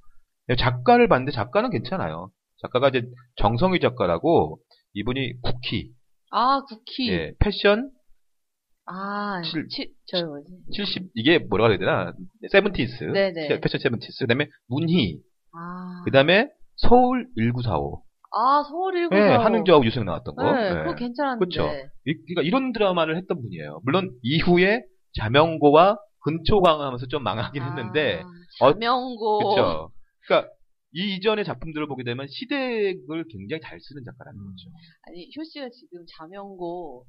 작가를 0.59 1.07
봤는데 1.07 1.33
작가는 1.33 1.71
괜찮아요. 1.71 2.31
작가가 2.61 2.89
이제 2.89 3.03
정성희 3.37 3.81
작가라고 3.81 4.59
이분이 4.95 5.41
국희, 5.43 5.93
아, 6.31 6.63
국희. 6.69 7.11
예, 7.13 7.33
패션 7.39 7.91
아, 8.87 9.41
칠- 9.43 9.69
치, 9.69 9.93
저 10.07 10.25
뭐지? 10.27 10.47
70 10.75 11.11
이게 11.15 11.39
뭐라 11.39 11.69
그래야 11.69 11.79
되나? 11.79 12.13
Seventies. 12.51 13.05
네네. 13.05 13.61
패션 13.61 13.81
Seventies. 13.81 14.25
그 14.25 14.27
다음에 14.27 14.49
문희. 14.67 15.21
아. 15.53 16.03
그 16.05 16.11
다음에 16.11 16.49
서울 16.77 17.29
1945. 17.37 18.03
아, 18.33 18.63
서울 18.69 18.97
일구 18.97 19.15
예, 19.17 19.21
한은주하고 19.21 19.85
유승 19.85 20.05
나왔던 20.05 20.35
거. 20.35 20.53
네, 20.53 20.71
예. 20.71 20.75
그거 20.83 20.95
괜찮았는데. 20.95 21.89
이- 22.07 22.15
그러니까 22.27 22.43
이런 22.43 22.73
드라마를 22.73 23.17
했던 23.17 23.41
분이에요. 23.41 23.81
물론 23.85 24.11
이후에 24.23 24.83
자명고와 25.19 25.97
근초강하면서 26.23 27.07
좀 27.09 27.23
망하긴 27.23 27.63
했는데 27.63 28.23
아, 28.61 28.65
어- 28.67 28.73
자명고. 28.73 29.39
그렇죠. 29.55 29.91
그러니까 30.27 30.51
이 30.93 31.15
이전의 31.17 31.45
작품들을 31.45 31.87
보게 31.87 32.03
되면 32.03 32.27
시댁을 32.29 33.25
굉장히 33.31 33.61
잘 33.63 33.81
쓰는 33.81 34.03
작가라는 34.05 34.41
음. 34.41 34.45
거죠. 34.51 34.71
아니, 35.07 35.31
효 35.37 35.45
씨가 35.45 35.69
지금 35.71 36.05
자명고 36.17 37.07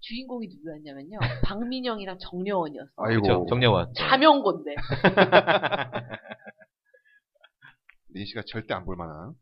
주인공이 0.00 0.48
누구였냐면요. 0.48 1.18
박민영이랑 1.44 2.18
정려원이었어. 2.20 2.92
아이고. 2.96 3.22
그렇죠. 3.22 3.46
정려원. 3.48 3.92
자명고인데. 3.94 4.74
린 8.14 8.24
씨가 8.26 8.42
절대 8.46 8.74
안 8.74 8.84
볼만한. 8.84 9.32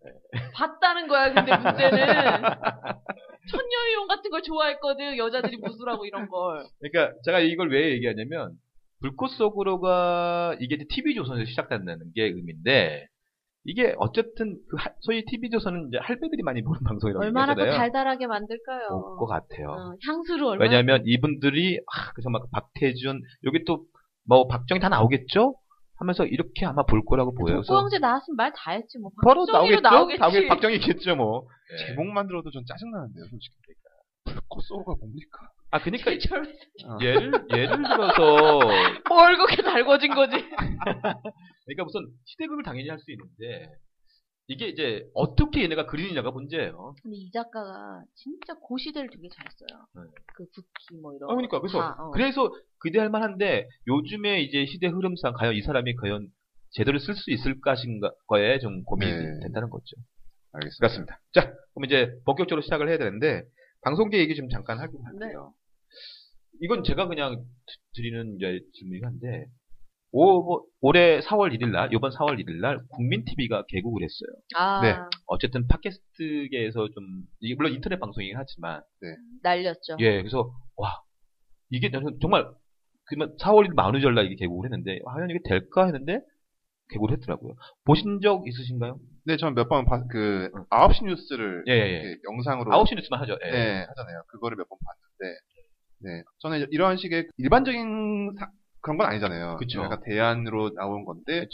봤다는 0.54 1.06
거야, 1.08 1.32
근데 1.32 1.56
문제는. 1.56 1.96
천녀유용 3.50 4.08
같은 4.08 4.30
걸 4.30 4.42
좋아했거든. 4.42 5.18
여자들이 5.18 5.58
무술하고 5.58 6.06
이런 6.06 6.28
걸. 6.28 6.64
그러니까 6.80 7.14
제가 7.24 7.40
이걸 7.40 7.70
왜 7.70 7.92
얘기하냐면 7.92 8.56
불꽃 9.00 9.28
속으로가 9.32 10.56
이게 10.60 10.76
이제 10.76 10.86
TV조선에서 10.88 11.48
시작된다는 11.50 12.12
게 12.14 12.24
의미인데 12.24 13.06
이게 13.66 13.94
어쨌든 13.98 14.58
그 14.68 14.76
하- 14.78 14.92
소위 15.00 15.24
TV조선은 15.24 15.88
이제 15.88 15.98
할배들이 15.98 16.42
많이 16.42 16.62
보는 16.62 16.80
방송이라고 16.84 17.24
얼마나 17.24 17.54
또 17.54 17.60
얘기하잖아요. 17.62 17.78
달달하게 17.92 18.26
만들까요? 18.26 18.88
볼것 18.88 19.28
같아요. 19.28 19.68
어, 19.70 19.94
향수를 20.06 20.44
얼마나. 20.44 20.64
왜냐하면 20.70 21.02
이분들이 21.06 21.78
아, 21.86 22.12
그래서 22.12 22.28
막 22.30 22.48
박태준 22.52 23.20
여기 23.44 23.64
또 23.64 23.86
뭐 24.26 24.46
박정희 24.48 24.80
다 24.80 24.88
나오겠죠? 24.88 25.54
하면서 25.98 26.24
이렇게 26.24 26.64
아마 26.64 26.82
볼 26.84 27.04
거라고 27.04 27.34
보여요. 27.34 27.56
그래서 27.58 27.74
독고형제 27.74 27.98
나왔으면 27.98 28.36
말 28.36 28.50
다 28.56 28.70
했지, 28.72 28.98
뭐. 28.98 29.10
바로 29.22 29.44
나오겠죠? 29.44 29.80
나오겠지. 29.82 30.46
박정희겠죠 30.48 31.16
뭐. 31.16 31.46
예. 31.72 31.86
제목만 31.88 32.26
들어도 32.26 32.50
전 32.50 32.64
짜증 32.66 32.90
나는데요, 32.90 33.26
솔직히. 33.28 33.54
불꽃 34.24 34.62
소가 34.62 34.94
뭡니까? 34.98 35.38
아 35.74 35.80
그러니까 35.80 36.12
제철 36.12 36.38
어. 36.86 36.98
예를 37.02 37.32
예를 37.50 37.82
들어서 37.82 38.60
뭘 39.10 39.36
그렇게 39.36 39.60
달궈진 39.60 40.14
거지? 40.14 40.36
그러니까 41.66 41.84
우선 41.84 42.06
시대극을 42.26 42.62
당연히 42.62 42.88
할 42.88 43.00
수 43.00 43.10
있는데 43.10 43.74
이게 44.46 44.68
이제 44.68 45.04
어떻게 45.14 45.64
얘네가 45.64 45.86
그리느냐가 45.86 46.30
문제예요. 46.30 46.94
근데 47.02 47.16
이 47.16 47.30
작가가 47.32 48.04
진짜 48.14 48.54
고시대를 48.60 49.10
되게 49.10 49.28
잘 49.34 49.46
써요. 49.50 49.86
네. 49.96 50.02
그 50.36 50.44
국기 50.54 51.00
뭐 51.02 51.12
이런. 51.16 51.28
아, 51.28 51.34
그러니까 51.34 51.58
거 51.58 51.62
그래서 51.62 51.80
다, 51.80 51.96
어. 51.98 52.10
그래서 52.12 52.52
기대할 52.84 53.10
만한데 53.10 53.66
요즘에 53.88 54.42
이제 54.42 54.66
시대 54.66 54.86
흐름상 54.86 55.32
과연 55.32 55.54
이 55.56 55.62
사람이 55.62 55.96
과연 55.96 56.28
제대로 56.70 57.00
쓸 57.00 57.14
수 57.16 57.32
있을 57.32 57.60
것인가 57.60 58.12
거에 58.28 58.60
좀 58.60 58.84
고민이 58.84 59.10
네. 59.10 59.40
된다는 59.42 59.70
거죠. 59.70 59.96
알겠습니다. 60.52 60.78
그렇습니다. 60.78 61.20
자, 61.32 61.52
그럼 61.72 61.86
이제 61.86 62.12
본격적으로 62.26 62.62
시작을 62.62 62.88
해야 62.88 62.98
되는데 62.98 63.42
방송계 63.82 64.18
얘기 64.18 64.36
좀 64.36 64.48
잠깐 64.50 64.78
하긴 64.78 65.00
할게요. 65.04 65.52
이건 66.60 66.84
제가 66.84 67.06
그냥 67.08 67.36
드- 67.66 67.76
드리는 67.94 68.36
이제 68.36 68.60
질문이긴 68.74 69.06
한데 69.06 69.46
오, 70.16 70.44
뭐, 70.44 70.62
올해 70.80 71.18
4월 71.20 71.52
1일 71.52 71.70
날, 71.72 71.88
이번 71.92 72.12
4월 72.12 72.38
1일 72.38 72.60
날 72.60 72.78
국민 72.90 73.24
TV가 73.24 73.64
개국을 73.66 74.04
했어요. 74.04 74.28
아, 74.54 74.80
네. 74.80 74.94
어쨌든 75.26 75.66
팟캐스트계에서 75.66 76.88
좀 76.90 77.04
이게 77.40 77.56
물론 77.56 77.72
인터넷 77.72 77.98
방송이긴 77.98 78.36
하지만 78.36 78.80
날렸죠. 79.42 79.96
예, 79.98 80.18
그래서 80.22 80.52
와 80.76 81.00
이게 81.70 81.90
저는 81.90 82.18
정말 82.20 82.46
그러면 83.06 83.36
4월 83.40 83.66
1일 83.66 83.74
만우절 83.74 84.14
날 84.14 84.26
이게 84.26 84.36
개국을 84.36 84.66
했는데 84.66 85.00
과연 85.04 85.30
이게 85.30 85.40
될까 85.44 85.86
했는데 85.86 86.20
개국을 86.90 87.12
했더라고요. 87.16 87.54
보신 87.84 88.20
적 88.20 88.46
있으신가요? 88.46 89.00
네, 89.26 89.36
저는 89.36 89.54
몇번그 89.56 90.50
응. 90.54 90.64
9시 90.70 91.06
뉴스를 91.06 91.64
예, 91.66 91.72
예, 91.72 92.04
예. 92.04 92.16
영상으로 92.30 92.70
9시 92.70 92.94
뉴스만 92.94 93.20
하죠. 93.22 93.36
예. 93.44 93.50
네, 93.50 93.84
하잖아요. 93.88 94.22
그거를 94.28 94.56
몇 94.58 94.68
번 94.68 94.78
봤는데, 94.78 95.40
네, 96.00 96.22
저는 96.40 96.66
이런 96.70 96.96
식의 96.96 97.28
일반적인 97.38 98.34
사- 98.38 98.50
그런 98.80 98.98
건 98.98 99.06
아니잖아요. 99.06 99.56
그쵸. 99.56 99.82
약간 99.82 100.00
대안으로 100.04 100.74
나온 100.74 101.04
건데 101.04 101.46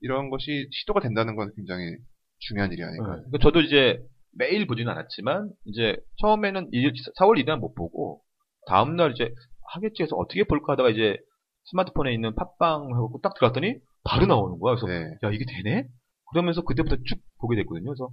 이런 0.00 0.30
것이 0.30 0.68
시도가 0.72 1.00
된다는 1.00 1.36
건 1.36 1.50
굉장히 1.56 1.96
중요한 2.38 2.72
일이 2.72 2.82
아닐까. 2.82 3.04
그러니까 3.16 3.38
저도 3.42 3.60
이제 3.60 4.00
매일 4.36 4.66
보지는 4.66 4.90
않았지만 4.92 5.50
이제 5.66 5.96
처음에는 6.20 6.70
4월 6.70 7.38
1일 7.42 7.58
못 7.58 7.74
보고 7.74 8.22
다음 8.66 8.96
날 8.96 9.12
이제 9.12 9.32
하겠지 9.74 10.02
해서 10.02 10.16
어떻게 10.16 10.44
볼까 10.44 10.72
하다가 10.74 10.90
이제 10.90 11.16
스마트폰에 11.64 12.14
있는 12.14 12.34
팟빵 12.34 12.94
하고 12.94 13.20
딱 13.22 13.34
들어갔더니 13.34 13.74
바로 14.04 14.24
나오는 14.26 14.58
거야. 14.58 14.76
그래서 14.76 14.86
네, 14.86 15.14
야 15.22 15.30
이게 15.30 15.44
되네? 15.46 15.86
그러면서 16.30 16.62
그때부터 16.62 16.96
쭉 17.04 17.18
보게 17.40 17.56
됐거든요. 17.56 17.84
그래서 17.90 18.08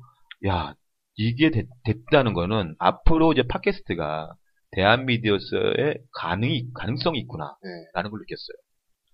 야 0.47 0.73
이게 1.15 1.49
됐, 1.51 1.67
다는 2.11 2.33
거는 2.33 2.75
앞으로 2.79 3.31
이제 3.31 3.43
팟캐스트가 3.47 4.33
대한 4.75 5.05
미디어스의 5.05 5.99
가능이 6.13 6.71
가능성이 6.73 7.19
있구나라는 7.19 7.55
네, 7.63 8.09
걸 8.09 8.19
느꼈어요. 8.19 8.57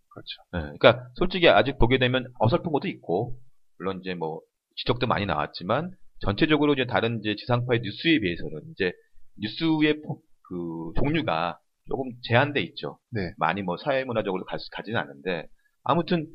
그렇죠. 0.10 0.42
예, 0.56 0.78
그러니까 0.78 1.08
솔직히 1.16 1.48
아직 1.48 1.78
보게 1.78 1.98
되면 1.98 2.26
어설픈 2.40 2.72
것도 2.72 2.88
있고 2.88 3.38
물론 3.78 4.00
이제 4.02 4.14
뭐 4.14 4.42
지적도 4.76 5.08
많이 5.08 5.26
나왔지만 5.26 5.92
전체적으로 6.20 6.74
이제 6.74 6.86
다른 6.86 7.20
이제 7.20 7.36
지상파의 7.36 7.82
뉴스에 7.82 8.20
비해서는 8.20 8.62
이제 8.72 8.92
뉴스의 9.40 10.02
포- 10.02 10.22
그 10.44 10.92
종류가 11.00 11.60
조금 11.88 12.12
제한돼 12.24 12.62
있죠. 12.62 13.00
네. 13.12 13.32
많이 13.38 13.62
뭐 13.62 13.78
사회문화적으로 13.78 14.44
가, 14.46 14.58
가지는 14.74 15.00
않은데 15.00 15.48
아무튼 15.84 16.28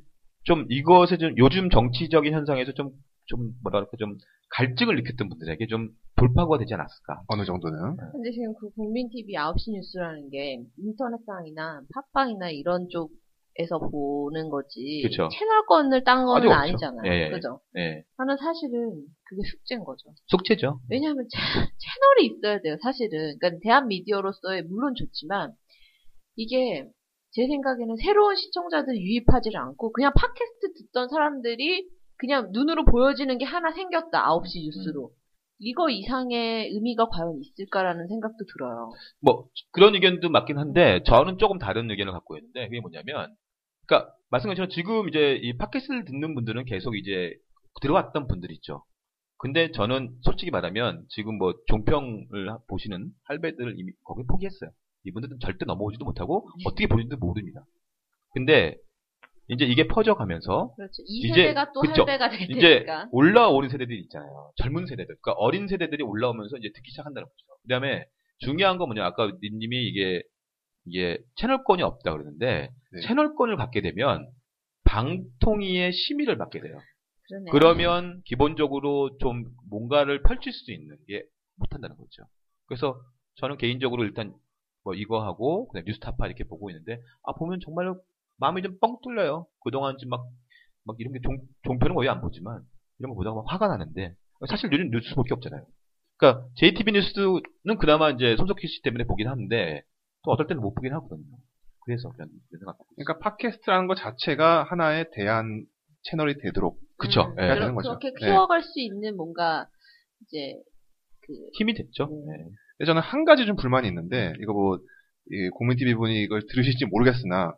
좀 0.45 0.65
이것에 0.71 1.19
좀 1.19 1.37
요즘 1.39 1.71
정치적인 1.71 2.33
현상에서 2.33 2.73
좀좀 2.73 3.53
그럴까 3.65 3.91
좀 3.99 4.17
갈증을 4.51 4.97
느꼈던 4.97 5.29
분들에게 5.29 5.67
좀 5.67 5.91
돌파구가 6.17 6.59
되지 6.59 6.75
않았을까. 6.75 7.23
어느 7.29 7.45
정도는. 7.45 7.97
근데 8.13 8.31
지금 8.31 8.55
그 8.59 8.71
국민 8.71 9.09
TV 9.11 9.35
9시 9.35 9.73
뉴스라는 9.73 10.31
게 10.31 10.63
인터넷상이나 10.79 11.83
팟빵이나 11.95 12.51
이런 12.51 12.89
쪽에서 12.89 13.79
보는 13.79 14.49
거지. 14.49 15.03
그쵸. 15.03 15.29
채널권을 15.31 16.05
딴 16.05 16.21
아직 16.21 16.27
거는 16.27 16.49
없죠. 16.49 16.55
아니잖아요. 16.55 17.13
예, 17.13 17.27
예. 17.27 17.31
그죠? 17.31 17.61
예. 17.77 18.05
저는 18.17 18.37
사실은 18.39 19.05
그게 19.25 19.43
숙제인 19.45 19.85
거죠. 19.85 20.15
숙제죠. 20.29 20.81
왜냐하면 20.89 21.27
채, 21.29 21.37
채널이 21.77 22.37
있어야 22.37 22.61
돼요, 22.61 22.77
사실은. 22.83 23.37
그러니까 23.39 23.61
대한 23.63 23.89
미디어로서의 23.89 24.63
물론 24.63 24.95
좋지만 24.95 25.53
이게 26.37 26.89
제 27.33 27.47
생각에는 27.47 27.97
새로운 27.97 28.37
시청자들 28.37 28.97
유입하지를 28.97 29.61
않고 29.61 29.93
그냥 29.93 30.13
팟캐스트 30.17 30.73
듣던 30.79 31.09
사람들이 31.11 31.87
그냥 32.19 32.51
눈으로 32.53 32.85
보여지는 32.85 33.39
게 33.39 33.45
하나 33.45 33.73
생겼다. 33.73 34.25
9시 34.27 34.65
뉴스로. 34.65 35.11
이거 35.59 35.89
이상의 35.89 36.69
의미가 36.69 37.09
과연 37.09 37.41
있을까라는 37.41 38.09
생각도 38.09 38.45
들어요. 38.53 38.91
뭐 39.21 39.49
그런 39.71 39.95
의견도 39.95 40.29
맞긴 40.29 40.59
한데 40.59 41.03
저는 41.07 41.39
조금 41.39 41.59
다른 41.59 41.91
의견을 41.91 42.13
갖고 42.13 42.37
있는데 42.37 42.67
그게 42.69 42.81
뭐냐면 42.81 43.35
그러니까 43.87 44.13
말씀하신 44.31 44.65
것처럼 44.65 44.71
지금 44.71 45.09
이제 45.09 45.39
이 45.43 45.57
팟캐스트를 45.57 46.05
듣는 46.05 46.35
분들은 46.35 46.65
계속 46.67 46.95
이제 46.97 47.33
들어왔던 47.81 48.27
분들 48.27 48.51
있죠. 48.53 48.85
근데 49.39 49.71
저는 49.71 50.17
솔직히 50.23 50.51
말하면 50.51 51.05
지금 51.09 51.39
뭐 51.39 51.55
종평을 51.69 52.51
하- 52.51 52.59
보시는 52.69 53.11
할배들을 53.25 53.79
이미 53.79 53.93
거기 54.05 54.25
포기했어요. 54.27 54.71
이분들은 55.05 55.39
절대 55.41 55.65
넘어오지도 55.67 56.05
못하고 56.05 56.49
어떻게 56.67 56.87
보는지도 56.87 57.17
모릅니다. 57.19 57.61
근데 58.33 58.77
이제 59.49 59.65
이게 59.65 59.87
퍼져가면서 59.87 60.75
그렇죠. 60.75 61.03
이 61.07 61.29
세대가 61.29 61.73
또 61.73 61.81
그쵸. 61.81 62.03
할배가 62.03 62.31
될 62.31 62.43
이제 62.51 62.61
테니까. 62.61 63.09
올라오는 63.13 63.69
세대들이 63.69 64.01
있잖아요. 64.03 64.53
젊은 64.57 64.87
세대들. 64.87 65.17
그러니까 65.21 65.33
어린 65.33 65.69
세대들이 65.69 66.03
올라오면서 66.03 66.57
이제 66.57 66.71
듣기 66.75 66.91
시작한다는 66.91 67.27
거죠. 67.27 67.59
그 67.63 67.69
다음에 67.69 68.07
중요한 68.39 68.77
건 68.77 68.89
뭐냐. 68.89 69.05
아까 69.05 69.31
님이 69.43 69.87
이게, 69.89 70.23
이게 70.85 71.19
채널권이 71.37 71.83
없다 71.83 72.13
그러는데, 72.13 72.71
네. 72.93 73.01
채널권을 73.03 73.57
갖게 73.57 73.81
되면 73.81 74.29
방통위의 74.85 75.93
심의를 75.93 76.39
받게 76.39 76.61
돼요. 76.61 76.79
그러네요. 77.29 77.53
그러면 77.53 78.23
기본적으로 78.25 79.17
좀 79.19 79.45
뭔가를 79.69 80.23
펼칠 80.23 80.53
수 80.53 80.73
있는 80.73 80.97
게 81.09 81.25
못한다는 81.57 81.97
거죠. 81.97 82.23
그래서 82.67 83.01
저는 83.37 83.57
개인적으로 83.59 84.05
일단 84.05 84.35
뭐 84.85 84.95
이거 84.95 85.25
하고 85.25 85.69
그냥 85.69 85.85
뉴스타파 85.87 86.27
이렇게 86.27 86.45
보고 86.45 86.71
있는데 86.71 87.01
아 87.25 87.33
보면 87.33 87.59
정말로 87.65 88.01
마음이 88.39 88.63
좀 88.63 88.79
뻥 88.81 88.99
뚫려요. 89.03 89.47
그동안 89.65 89.97
좀 89.99 90.09
막 90.11 90.25
막 90.85 90.95
이런 91.01 91.13
게 91.13 91.19
종, 91.21 91.37
종편은 91.65 91.97
거의 91.97 92.09
안 92.09 92.21
보지만 92.21 92.63
이런 93.01 93.11
거 93.11 93.17
보다가 93.17 93.35
막 93.35 93.45
화가 93.51 93.67
나는데 93.67 94.15
사실 94.49 94.71
요즘 94.73 94.91
뉴스 94.91 95.15
볼 95.17 95.25
게 95.25 95.35
없잖아요. 95.35 95.67
그러니까 96.17 96.47
JTB 96.55 96.93
뉴스는 96.93 97.79
그나마 97.81 98.11
이제 98.11 98.37
손석희 98.37 98.67
씨 98.69 98.83
때문에 98.83 99.03
보긴 99.05 99.27
하는데 99.27 99.83
또 100.25 100.31
어떨 100.31 100.47
때는 100.47 100.63
못 100.63 100.75
보긴 100.75 100.93
하거든요. 100.95 101.25
그래서 101.85 102.09
그런 102.13 102.29
생각. 102.57 102.79
그러니까 102.97 103.19
팟캐스트라는 103.19 103.89
것 103.89 103.97
자체가 103.97 104.63
하나의 104.65 105.07
대안 105.13 105.65
채널이 106.05 106.39
되도록 106.39 106.79
그쵸. 106.99 107.23
음, 107.23 107.35
예. 107.41 107.43
해야 107.47 107.55
그러- 107.55 107.61
되는 107.65 107.75
거죠. 107.75 107.89
그렇게 107.99 108.13
네. 108.21 108.27
키워갈 108.27 108.63
수 108.63 108.79
있는 108.81 109.17
뭔가 109.17 109.69
이제 110.23 110.55
그 111.23 111.33
힘이 111.59 111.75
됐죠. 111.75 112.05
음. 112.05 112.27
네. 112.31 112.45
근데 112.79 112.87
저는 112.87 113.03
한 113.03 113.25
가지 113.25 113.45
좀 113.45 113.57
불만이 113.57 113.89
있는데 113.89 114.35
이거 114.41 114.53
뭐이 114.53 115.51
국민 115.57 115.77
TV 115.79 115.95
분이 115.95 116.23
이걸 116.23 116.43
들으실지 116.49 116.87
모르겠으나 116.87 117.55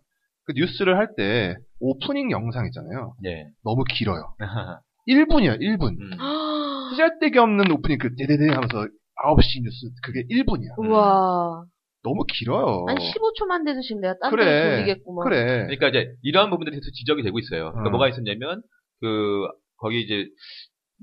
그 0.49 0.55
뉴스를 0.57 0.97
할 0.97 1.15
때 1.15 1.57
오프닝 1.81 2.31
영상 2.31 2.67
있잖아요. 2.67 3.15
네. 3.23 3.47
너무 3.63 3.85
길어요. 3.85 4.35
1분이야, 5.07 5.61
1분. 5.61 6.01
음. 6.01 6.11
쓰잘데기 6.91 7.39
없는 7.39 7.71
오프닝 7.71 7.99
그 7.99 8.17
데데데 8.17 8.49
하면서 8.49 8.87
9시 9.25 9.63
뉴스 9.63 9.91
그게 10.03 10.25
1분이야. 10.31 10.79
우와 10.79 11.65
너무 12.03 12.25
길어요. 12.33 12.85
한 12.89 12.97
15초만 12.97 13.67
돼도 13.67 13.83
지금 13.83 14.01
내가 14.01 14.15
딴 14.21 14.31
그래. 14.31 14.77
돌리겠구만. 14.77 15.25
그래. 15.25 15.45
그러니까 15.67 15.89
이제 15.89 16.13
이러한 16.23 16.49
부분들이 16.51 16.77
계속 16.77 16.91
지적이 16.93 17.23
되고 17.23 17.39
있어요. 17.39 17.71
그러니까 17.73 17.91
음. 17.91 17.93
뭐가 17.93 18.09
있었냐면 18.09 18.63
그 19.01 19.47
거기 19.77 20.01
이제 20.01 20.27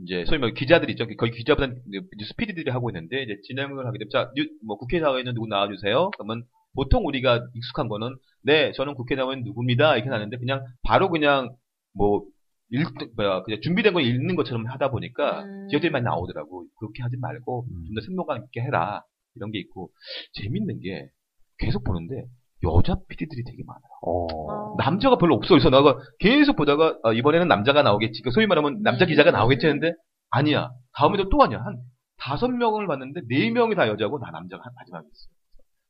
이제 0.03 0.25
소위 0.25 0.39
말 0.39 0.53
기자들 0.53 0.89
있죠. 0.91 1.05
거기 1.17 1.31
기자보다 1.31 1.71
뉴스 2.17 2.35
PD들이 2.35 2.71
하고 2.71 2.89
있는데 2.89 3.21
이제 3.23 3.37
진행을 3.47 3.85
하게 3.85 3.99
되면 3.99 4.09
자, 4.11 4.31
뉴, 4.35 4.45
뭐 4.65 4.77
국회의원은 4.77 5.33
누구 5.35 5.47
나와주세요. 5.47 6.09
그러면 6.17 6.43
보통 6.75 7.05
우리가 7.05 7.47
익숙한 7.53 7.87
거는 7.87 8.15
네, 8.43 8.71
저는 8.73 8.93
국회의원 8.95 9.43
누구입니다 9.43 9.95
이렇게 9.95 10.09
하는데 10.09 10.37
그냥 10.37 10.63
바로 10.83 11.09
그냥 11.09 11.55
뭐 11.93 12.23
읽, 12.69 12.87
뭐야, 13.15 13.43
그냥 13.43 13.61
준비된 13.61 13.93
거 13.93 14.01
읽는 14.01 14.35
것처럼 14.35 14.65
하다 14.67 14.91
보니까 14.91 15.43
음. 15.43 15.67
지적들이 15.69 15.91
많이 15.91 16.03
나오더라고. 16.03 16.65
그렇게 16.79 17.03
하지 17.03 17.15
말고 17.17 17.65
음. 17.69 17.85
좀더 17.87 18.01
생동감 18.05 18.43
있게 18.45 18.61
해라. 18.61 19.03
이런 19.35 19.51
게 19.51 19.59
있고 19.59 19.89
재밌는 20.33 20.79
게 20.79 21.09
계속 21.57 21.83
보는데 21.83 22.25
여자 22.63 22.95
PD들이 23.07 23.43
되게 23.43 23.63
많아요. 23.65 23.81
어. 24.01 24.75
남자가 24.77 25.17
별로 25.17 25.35
없어. 25.35 25.49
그래서 25.49 25.69
내가 25.69 25.97
계속 26.19 26.55
보다가 26.55 26.97
아, 27.03 27.13
이번에는 27.13 27.47
남자가 27.47 27.83
나오겠지. 27.83 28.21
그 28.23 28.31
소위 28.31 28.47
말하면 28.47 28.81
남자 28.81 29.05
음. 29.05 29.07
기자가 29.07 29.31
나오겠지 29.31 29.67
했는데 29.67 29.93
아니야. 30.29 30.71
다음에도 30.97 31.29
또 31.29 31.41
아니야. 31.43 31.59
한 31.59 31.77
다섯 32.17 32.47
명을 32.47 32.87
봤는데 32.87 33.21
네 33.27 33.51
명이 33.51 33.75
다 33.75 33.87
여자고 33.87 34.19
나 34.19 34.31
남자가 34.31 34.63
한 34.63 34.73
마지막에 34.75 35.05
있어. 35.05 35.27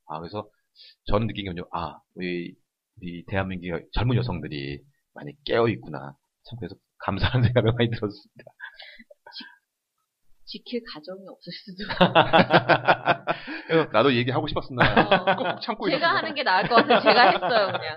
아 0.08 0.20
그래서 0.20 0.48
저는 1.08 1.28
느낀 1.28 1.46
게 1.46 1.52
뭐냐. 1.52 1.64
아 1.72 2.00
우리, 2.16 2.54
우리 3.02 3.24
대한민국의 3.28 3.86
젊은 3.94 4.16
여성들이 4.18 4.82
많이 5.14 5.32
깨어 5.46 5.68
있구나. 5.70 6.16
참 6.50 6.58
그래서 6.60 6.76
감사한 7.00 7.42
생각을 7.44 7.72
많이 7.74 7.90
들었습니다. 7.90 8.52
지킬 10.46 10.82
가정이 10.94 11.26
없을 11.28 11.52
수도. 11.54 11.84
나도 13.92 14.14
얘기하고 14.14 14.48
싶었으나 14.48 14.84
어, 14.84 15.36
꼭 15.36 15.60
참고 15.62 15.90
제가 15.90 15.98
있었구나. 15.98 16.18
하는 16.18 16.36
게 16.36 16.44
나을 16.44 16.68
것 16.68 16.76
같아서 16.76 17.02
제가 17.02 17.32
했어요 17.32 17.72
그냥. 17.72 17.96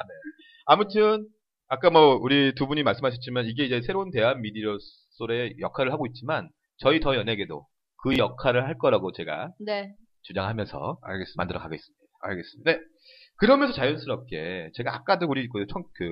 아무튼 0.64 1.28
아까 1.68 1.90
뭐 1.90 2.14
우리 2.16 2.54
두 2.54 2.66
분이 2.66 2.82
말씀하셨지만 2.82 3.44
이게 3.46 3.66
이제 3.66 3.82
새로운 3.82 4.10
대한 4.10 4.40
미디어솔의 4.40 5.56
역할을 5.60 5.92
하고 5.92 6.06
있지만 6.06 6.48
저희 6.78 7.00
더 7.00 7.14
연예계도 7.16 7.66
그 8.02 8.16
역할을 8.16 8.64
할 8.66 8.78
거라고 8.78 9.12
제가 9.12 9.52
네. 9.60 9.92
주장하면서 10.22 10.98
알겠습니다. 11.02 11.34
만들어 11.36 11.60
가겠습니다. 11.60 11.97
알겠습니다. 12.20 12.72
네. 12.72 12.80
그러면서 13.36 13.72
자연스럽게 13.74 14.70
제가 14.74 14.94
아까도 14.94 15.26
우리 15.28 15.48
그 15.48 15.66
청, 15.68 15.84
그, 15.94 16.04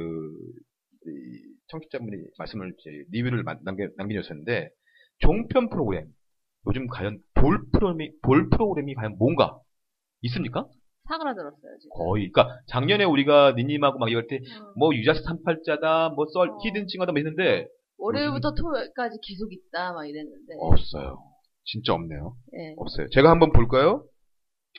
이 1.06 1.54
청취자분이 1.68 2.10
말씀을 2.38 2.72
리뷰를 3.10 3.42
만- 3.42 3.58
남겨, 3.64 3.88
남겨주셨는데 3.96 4.70
종편 5.18 5.68
프로그램 5.70 6.06
요즘 6.68 6.86
과연 6.88 7.18
볼 7.34 7.58
프로그램이 7.72 8.12
볼 8.22 8.48
프로그램이 8.50 8.94
과연 8.94 9.16
뭔가 9.18 9.58
있습니까? 10.22 10.66
사그라들었어요 11.08 11.78
지금. 11.80 11.90
거의. 11.94 12.30
그러니까 12.32 12.58
작년에 12.68 13.04
우리가 13.04 13.52
니님하고 13.56 13.98
막 13.98 14.10
이럴 14.10 14.26
때뭐 14.26 14.94
유자스 14.94 15.22
38자다, 15.22 16.14
뭐 16.14 16.26
썰, 16.32 16.50
어. 16.50 16.58
히든 16.64 16.86
칭하다 16.88 17.12
뭐 17.12 17.18
했는데 17.18 17.68
월요일부터 17.98 18.52
토요일까지 18.54 19.18
계속 19.22 19.52
있다 19.52 19.92
막 19.92 20.04
이랬는데. 20.06 20.54
없어요. 20.58 21.18
진짜 21.64 21.94
없네요. 21.94 22.36
예. 22.58 22.74
없어요. 22.76 23.08
제가 23.10 23.30
한번 23.30 23.52
볼까요? 23.52 24.04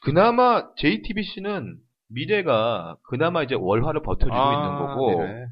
그나마 0.01 0.73
JTBC는 0.75 1.77
미래가 2.09 2.97
그나마 3.03 3.43
이제 3.43 3.55
월화를 3.55 4.01
버텨주고 4.01 4.31
있는 4.53 4.77
거고 4.77 5.11
아, 5.21 5.25
네네. 5.27 5.45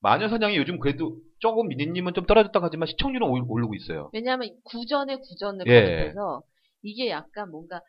마녀사냥이 0.00 0.56
요즘 0.56 0.78
그래도 0.78 1.16
조금 1.38 1.68
미니님은 1.68 2.14
좀 2.14 2.24
떨어졌다고 2.26 2.64
하지만 2.64 2.86
시청률은 2.88 3.26
올- 3.28 3.44
오르고 3.46 3.74
있어요. 3.74 4.10
왜냐하면 4.12 4.50
구전에 4.64 5.16
구전을 5.16 5.66
예. 5.66 5.80
거듭해서 5.82 6.42
이게 6.82 7.10
약간 7.10 7.50
뭔가 7.50 7.80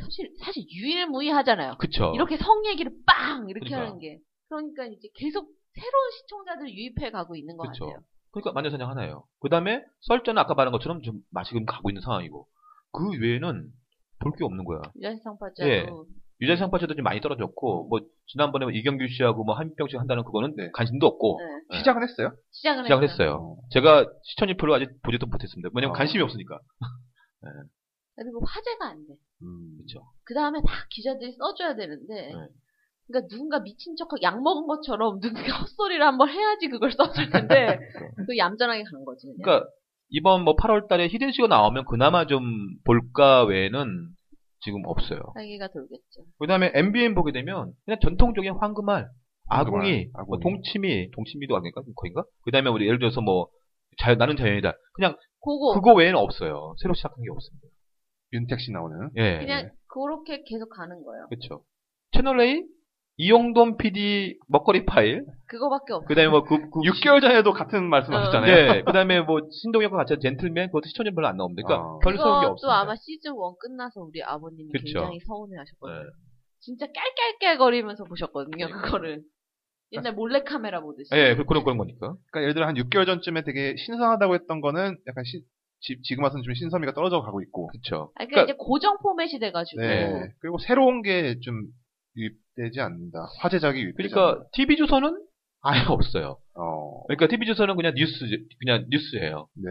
사실 0.00 0.32
사실 0.42 0.64
유일무이하잖아요. 0.70 1.76
그쵸? 1.78 2.12
이렇게 2.14 2.36
성 2.36 2.64
얘기를 2.66 2.92
빵 3.06 3.48
이렇게 3.48 3.68
그러니까. 3.68 3.86
하는 3.88 3.98
게 3.98 4.18
그러니까 4.48 4.86
이제 4.86 5.08
계속 5.14 5.48
새로운 5.74 6.10
시청자들을 6.20 6.72
유입해 6.72 7.10
가고 7.10 7.36
있는 7.36 7.56
것 7.56 7.68
그쵸. 7.68 7.86
같아요. 7.86 8.02
그러니까 8.30 8.52
마녀사냥 8.52 8.88
하나예요. 8.90 9.24
그 9.40 9.48
다음에 9.48 9.82
썰전은 10.02 10.38
아까 10.40 10.54
말한 10.54 10.72
것처럼 10.72 11.02
좀 11.02 11.20
맛이 11.30 11.50
지금 11.50 11.64
가고 11.66 11.90
있는 11.90 12.00
상황이고 12.02 12.46
그 12.92 13.10
외에는 13.20 13.68
볼 14.24 14.32
게 14.36 14.44
없는 14.44 14.64
거야. 14.64 14.80
유자상파자도 14.96 15.68
예. 15.70 15.86
유자상파체도 16.40 16.94
좀 16.96 17.04
많이 17.04 17.20
떨어졌고 17.20 17.86
뭐 17.88 18.00
지난번에 18.26 18.66
이경규 18.76 19.06
씨하고 19.08 19.44
뭐 19.44 19.54
한 19.54 19.72
병씩 19.76 20.00
한다는 20.00 20.24
그거는 20.24 20.54
네. 20.56 20.70
관심도 20.72 21.06
없고 21.06 21.38
네. 21.70 21.78
시작은 21.78 22.02
했어요? 22.02 22.32
시작을, 22.50 22.84
시작을 22.84 23.04
했어요. 23.04 23.28
했어요. 23.28 23.56
제가 23.70 24.06
시청률 24.24 24.56
별로 24.56 24.74
아직 24.74 24.88
보지도 25.02 25.26
못했습니다. 25.26 25.68
왜냐면 25.74 25.94
어. 25.94 25.98
관심이 25.98 26.22
없으니까. 26.22 26.58
그리고 28.16 28.44
화제가 28.44 28.86
안 28.90 29.06
돼. 29.06 29.14
음. 29.42 29.76
그렇죠. 29.78 30.06
그 30.24 30.34
다음에 30.34 30.60
다 30.60 30.72
기자들이 30.90 31.32
써줘야 31.32 31.74
되는데, 31.74 32.14
네. 32.14 32.32
그러니까 33.06 33.28
누군가 33.28 33.60
미친 33.60 33.96
척, 33.96 34.08
약 34.22 34.40
먹은 34.42 34.66
것처럼 34.66 35.20
누군가 35.20 35.58
헛소리를 35.60 36.04
한번 36.04 36.28
해야지 36.28 36.68
그걸 36.68 36.92
써줄 36.92 37.30
텐데, 37.30 37.78
그 38.28 38.36
얌전하게 38.38 38.84
간 38.84 39.04
거지. 39.04 39.26
그냥. 39.26 39.36
그러니까 39.42 39.70
이번 40.10 40.44
뭐 40.44 40.54
8월 40.56 40.88
달에 40.88 41.08
히든쇼가 41.08 41.48
나오면 41.48 41.84
그나마 41.86 42.26
좀 42.26 42.42
볼까 42.84 43.44
외에는 43.44 44.08
지금 44.60 44.82
없어요. 44.86 45.20
사기가 45.34 45.68
돌겠죠. 45.68 46.24
그 46.38 46.46
다음에 46.46 46.70
MBN 46.74 47.14
보게 47.14 47.32
되면 47.32 47.72
그냥 47.84 47.98
전통적인 48.00 48.54
황금알, 48.54 49.08
아궁이, 49.48 50.10
황금알, 50.12 50.24
뭐 50.26 50.38
아궁이. 50.38 50.42
동치미, 50.42 51.10
동치미도 51.12 51.56
아닌가? 51.56 51.82
거인가? 51.96 52.24
그 52.42 52.50
다음에 52.50 52.70
우리 52.70 52.86
예를 52.86 52.98
들어서 52.98 53.20
뭐 53.20 53.48
자, 53.98 54.14
나는 54.14 54.36
자연이다. 54.36 54.72
그냥 54.94 55.16
그거, 55.40 55.74
그거 55.74 55.94
외에는 55.94 56.18
없어요. 56.18 56.74
새로 56.80 56.94
시작한 56.94 57.22
게 57.22 57.30
없습니다. 57.30 57.68
윤택 58.32 58.60
씨 58.60 58.72
나오는. 58.72 59.10
예. 59.16 59.38
그냥 59.38 59.70
그렇게 59.86 60.42
계속 60.42 60.68
가는 60.70 61.02
거예요. 61.04 61.26
그렇죠. 61.28 61.64
채널 62.12 62.40
A 62.40 62.64
이용돈 63.16 63.76
PD 63.76 64.38
먹거리 64.48 64.84
파일. 64.86 65.24
그거밖에 65.46 65.92
없어. 65.92 66.06
그 66.06 66.14
다음에 66.14 66.28
뭐 66.28 66.42
그, 66.42 66.58
그 66.70 66.80
6개월 66.80 67.20
전에도 67.20 67.52
같은 67.52 67.88
말씀하셨잖아요. 67.88 68.54
네. 68.72 68.82
그 68.84 68.92
다음에 68.92 69.20
뭐 69.20 69.38
신동엽과 69.62 69.96
같이 69.96 70.14
한 70.14 70.20
젠틀맨 70.20 70.68
그것도 70.68 70.88
시청률 70.88 71.14
별로 71.14 71.28
안 71.28 71.36
나옵니다. 71.36 71.62
그러니까 71.66 71.88
어. 71.88 71.98
별 72.00 72.16
서운 72.16 72.40
게 72.40 72.46
그것도 72.46 72.52
없습니다. 72.52 72.80
아마 72.80 72.96
시즌 72.96 73.32
1 73.32 73.38
끝나서 73.60 74.00
우리 74.00 74.22
아버님이 74.22 74.72
그쵸. 74.72 74.84
굉장히 74.84 75.20
서운해 75.20 75.56
하셨거든요. 75.58 75.98
네. 76.02 76.04
진짜 76.60 76.86
깔깔깔거리면서 76.86 78.04
보셨거든요, 78.04 78.68
그거를. 78.68 79.22
옛날 79.92 80.12
몰래 80.14 80.42
카메라 80.42 80.80
보듯이. 80.80 81.10
예, 81.14 81.36
그- 81.36 81.44
그런 81.44 81.62
그런 81.62 81.76
거니까. 81.78 82.14
그러니까 82.32 82.40
예를 82.42 82.54
들어 82.54 82.66
한 82.66 82.74
6개월 82.74 83.06
전쯤에 83.06 83.42
되게 83.44 83.76
신선하다고 83.76 84.34
했던 84.34 84.60
거는 84.60 84.96
약간 85.06 85.22
시- 85.24 85.44
지, 85.80 85.98
지금 86.02 86.24
와서는 86.24 86.42
좀 86.42 86.54
신선미가 86.54 86.94
떨어져 86.94 87.20
가고 87.20 87.42
있고. 87.42 87.68
그렇죠. 87.68 88.10
그러니까 88.14 88.30
그러니까- 88.34 88.42
이제 88.44 88.54
고정 88.58 88.96
포맷이 88.98 89.38
돼가지고. 89.38 89.82
네. 89.82 90.30
그리고 90.40 90.58
새로운 90.58 91.02
게 91.02 91.38
좀 91.42 91.62
유입되지 92.16 92.80
않는다. 92.80 93.18
화제작이 93.40 93.80
유입되지 93.80 94.08
그러니까 94.14 94.44
TV 94.52 94.76
조선은 94.76 95.18
아예 95.62 95.80
없어요. 95.88 96.38
않는다. 96.54 96.60
어. 96.60 97.02
그러니까 97.06 97.26
TV 97.28 97.46
조선은 97.46 97.76
그냥 97.76 97.94
뉴스 97.96 98.24
그냥 98.60 98.84
뉴스예요. 98.90 99.48
네. 99.56 99.70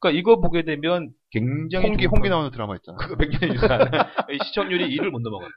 그러니까 0.00 0.18
이거 0.18 0.40
보게 0.40 0.62
되면 0.62 1.10
굉장히 1.30 1.86
홍기 1.88 2.06
홍기 2.06 2.28
거- 2.28 2.34
나오는 2.34 2.50
드라마 2.50 2.76
있잖아. 2.76 2.96
그거 2.98 3.16
굉장히 3.16 3.54
유사한 3.54 3.80
이 4.30 4.38
시청률이 4.44 4.94
2를 4.96 5.10
못 5.10 5.20
넘어가요. 5.20 5.48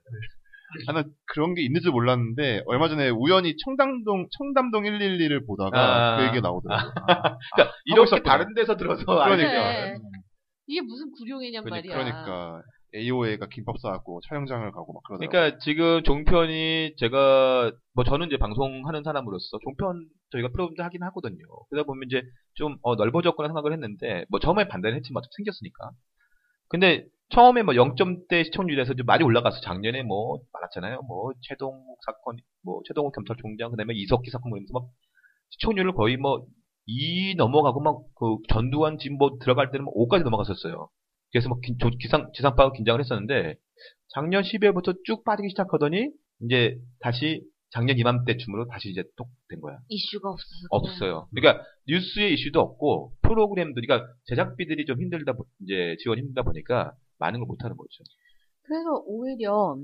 나는 0.88 1.04
그런 1.28 1.54
게 1.54 1.62
있는 1.62 1.82
줄 1.82 1.92
몰랐는데 1.92 2.64
얼마 2.66 2.88
전에 2.90 3.10
우연히 3.10 3.56
청담동 3.64 4.28
청담동 4.36 4.84
112를 4.84 5.46
보다가 5.46 6.16
아. 6.16 6.18
그 6.18 6.24
얘기 6.28 6.42
가 6.42 6.42
나오더라고요. 6.42 6.92
아, 7.08 7.38
그러니까 7.56 7.76
이렇게. 7.86 8.24
다른 8.24 8.54
데서 8.56 8.76
들어서 8.76 9.06
그러니까. 9.06 9.52
돼요. 9.52 9.98
이게 10.66 10.82
무슨 10.82 11.12
구룡이냔 11.12 11.64
그러니까, 11.66 11.94
말이야. 11.96 12.16
그러니까 12.16 12.62
AOA가 12.96 13.48
김밥 13.48 13.78
싸갖고 13.80 14.22
촬영장을 14.28 14.72
가고 14.72 14.94
막 14.94 15.04
그러더라고요. 15.04 15.30
그러니까 15.30 15.58
지금 15.60 16.04
종편이 16.04 16.96
제가 16.98 17.72
뭐 17.94 18.04
저는 18.04 18.28
이제 18.28 18.38
방송하는 18.38 19.04
사람으로서 19.04 19.60
종편 19.64 20.08
저희가 20.32 20.50
프로그램도 20.54 20.84
하긴 20.84 21.04
하거든요. 21.04 21.38
그러다 21.70 21.86
보면 21.86 22.08
이제 22.08 22.24
좀 22.56 22.78
어, 22.84 22.96
넓어졌구나 22.96 23.50
생각을 23.50 23.74
했는데 23.74 24.26
뭐 24.30 24.40
처음에 24.40 24.68
반대는 24.68 24.98
했지만 24.98 25.24
좀 25.24 25.30
생겼으니까. 25.38 25.92
근데 26.70 27.06
처음에 27.30 27.64
뭐 27.64 27.74
0점대 27.74 28.46
시청률에서 28.46 28.94
좀 28.96 29.06
많이 29.06 29.24
올라가서 29.24 29.62
작년에 29.62 30.04
뭐 30.04 30.40
많았잖아요. 30.54 31.02
뭐 31.04 31.34
최동욱 31.42 31.98
사건, 32.06 32.38
뭐 32.64 32.82
최동욱 32.86 33.14
검찰총장 33.14 33.72
그다음에 33.72 33.94
이석기 33.96 34.30
사건 34.32 34.50
뭐 34.50 34.58
이러면서 34.58 34.74
막 34.74 34.86
시청률을 35.52 35.94
거의 35.94 36.18
뭐2 36.18 37.36
넘어가고 37.38 37.82
막 37.82 38.02
그 38.16 38.38
전두환 38.50 38.98
진보 39.00 39.38
들어갈 39.40 39.72
때는 39.72 39.86
뭐 39.86 39.94
5까지 39.96 40.24
넘어갔었어요. 40.24 40.90
그래서 41.34 41.50
막 41.50 41.60
기, 41.62 41.76
상 42.10 42.32
지상파가 42.34 42.72
긴장을 42.74 43.00
했었는데 43.00 43.56
작년 44.14 44.44
12월부터 44.44 45.04
쭉 45.04 45.24
빠지기 45.26 45.50
시작하더니 45.50 46.10
이제 46.44 46.78
다시 47.00 47.44
작년 47.72 47.98
이맘때쯤으로 47.98 48.68
다시 48.68 48.90
이제 48.90 49.04
또된 49.18 49.60
거야. 49.60 49.80
이슈가 49.90 50.30
없어서. 50.30 50.68
없어요. 50.70 51.28
그러니까 51.34 51.66
뉴스의 51.88 52.34
이슈도 52.36 52.60
없고 52.60 53.14
프로그램들이 53.24 53.88
그러니까 53.88 54.08
제작비들이 54.26 54.86
좀 54.86 55.02
힘들다 55.02 55.34
보- 55.34 55.46
이제 55.60 55.96
지원이 56.00 56.22
힘들다 56.22 56.44
보니까 56.44 56.94
많은 57.18 57.40
걸 57.40 57.48
못 57.48 57.64
하는 57.64 57.76
거죠. 57.76 58.04
그래서 58.62 59.02
오히려 59.06 59.76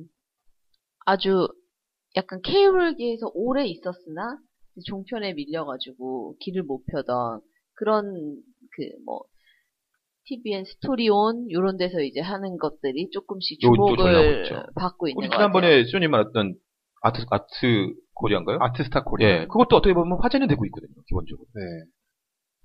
아주 1.06 1.48
약간 2.16 2.42
케이블계에서 2.44 3.32
오래 3.34 3.66
있었으나 3.66 4.38
종편에 4.86 5.34
밀려가지고 5.34 6.36
길을 6.40 6.64
못 6.64 6.86
펴던 6.86 7.42
그런 7.74 8.14
그 8.72 8.84
뭐 9.06 9.22
TVN 10.30 10.64
스토리온 10.66 11.48
이런 11.50 11.78
데서 11.78 12.02
이제 12.02 12.22
하는 12.22 12.58
것들이 12.58 13.10
조금씩 13.12 13.60
주목을. 13.60 13.98
받고 14.76 15.08
있는 15.08 15.18
우리 15.18 15.28
것 15.28 15.32
같아요. 15.32 15.50
지난번에 15.50 15.84
수현님 15.86 16.12
말했던 16.12 16.56
아트 17.02 17.26
아트 17.32 17.94
코리아인가요? 18.14 18.58
아트스타 18.62 19.04
코리아. 19.04 19.28
예, 19.30 19.40
그것도 19.48 19.76
어떻게 19.78 19.94
보면 19.94 20.20
화제는 20.22 20.48
되고 20.48 20.64
있거든요, 20.66 20.94
기본적으로. 21.08 21.48
네. 21.56 21.62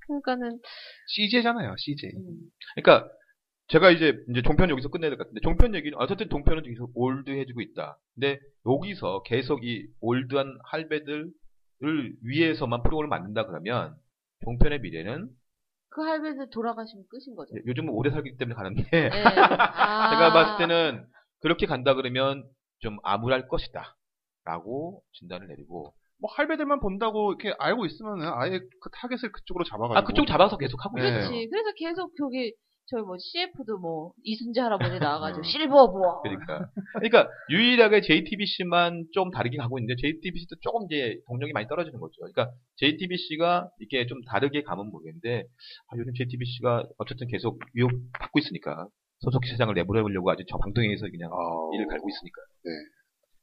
그러니까는 0.07 0.59
CJ잖아요, 1.09 1.75
CJ. 1.79 2.11
음, 2.11 2.37
그러니까 2.75 3.09
제가 3.69 3.91
이제 3.91 4.13
이제 4.29 4.43
종편 4.43 4.69
여기서 4.69 4.89
끝내야 4.91 5.09
될 5.11 5.17
것 5.17 5.25
같은데 5.25 5.41
종편 5.41 5.75
얘기는 5.75 5.97
어쨌든 5.99 6.29
종편은 6.29 6.65
계속 6.65 6.91
old해지고 6.95 7.63
있다. 7.63 7.99
근데 8.15 8.39
여기서 8.67 9.23
계속 9.23 9.65
이 9.65 9.87
old한 10.01 10.59
할배들을 10.71 11.31
위해서만 12.23 12.83
프로그램을 12.83 13.09
만든다 13.09 13.47
그러면 13.47 13.95
종편의 14.45 14.81
미래는 14.81 15.29
그 15.95 16.03
할배들 16.03 16.51
돌아가시면 16.51 17.05
끝인 17.09 17.37
거죠. 17.37 17.55
요즘은 17.67 17.91
오래 17.91 18.11
살기 18.11 18.37
때문에 18.37 18.57
가는데 18.57 18.83
네. 18.91 19.11
아. 19.15 20.11
제가 20.11 20.33
봤을 20.33 20.59
때는 20.59 21.07
그렇게 21.39 21.67
간다 21.67 21.95
그러면 21.95 22.43
좀 22.81 22.99
암울할 23.05 23.47
것이다. 23.47 23.97
라고 24.45 25.03
진단을 25.13 25.47
내리고 25.47 25.95
뭐 26.21 26.31
할배들만 26.33 26.81
본다고 26.81 27.33
이렇게 27.33 27.55
알고 27.61 27.87
있으면은 27.87 28.29
아예 28.35 28.59
그 28.59 28.91
타겟을 28.93 29.31
그쪽으로 29.31 29.65
잡아가지고. 29.65 29.99
아 29.99 30.03
그쪽 30.03 30.27
잡아서 30.27 30.59
계속 30.59 30.85
하고 30.85 30.99
네. 30.99 31.07
있어요. 31.07 31.29
그렇지. 31.29 31.49
그래서 31.49 31.71
계속 31.77 32.13
저기 32.19 32.53
저희 32.87 33.03
뭐 33.03 33.17
CF도 33.19 33.79
뭐 33.79 34.13
이순재 34.23 34.61
할아버지 34.61 34.99
나와가지고 35.01 35.41
음. 35.41 35.43
실버 35.43 35.91
부어. 35.93 36.21
그러니까. 36.23 36.69
그러니까 36.95 37.29
유일하게 37.51 38.03
JTBC만 38.03 39.07
좀 39.13 39.31
다르게 39.31 39.57
가고 39.57 39.79
있는데 39.79 39.97
JTBC도 40.01 40.57
조금 40.61 40.87
이제 40.91 41.19
동력이 41.27 41.53
많이 41.53 41.67
떨어지는 41.67 41.99
거죠. 41.99 42.13
그러니까 42.21 42.51
JTBC가 42.77 43.71
이게 43.81 44.07
좀 44.07 44.21
다르게 44.25 44.63
가면 44.63 44.91
모르겠는데 44.91 45.45
아, 45.89 45.97
요즘 45.97 46.13
JTBC가 46.15 46.85
어쨌든 46.99 47.27
계속 47.29 47.59
위협 47.73 47.91
받고 48.19 48.39
있으니까 48.39 48.87
소속 49.21 49.45
시장을 49.47 49.75
내보내려고 49.75 50.31
아주 50.31 50.45
저 50.49 50.59
방통위에서 50.59 51.07
그냥 51.11 51.31
어, 51.33 51.71
일을 51.75 51.87
갈고 51.87 52.09
있으니까. 52.09 52.43
네. 52.65 52.71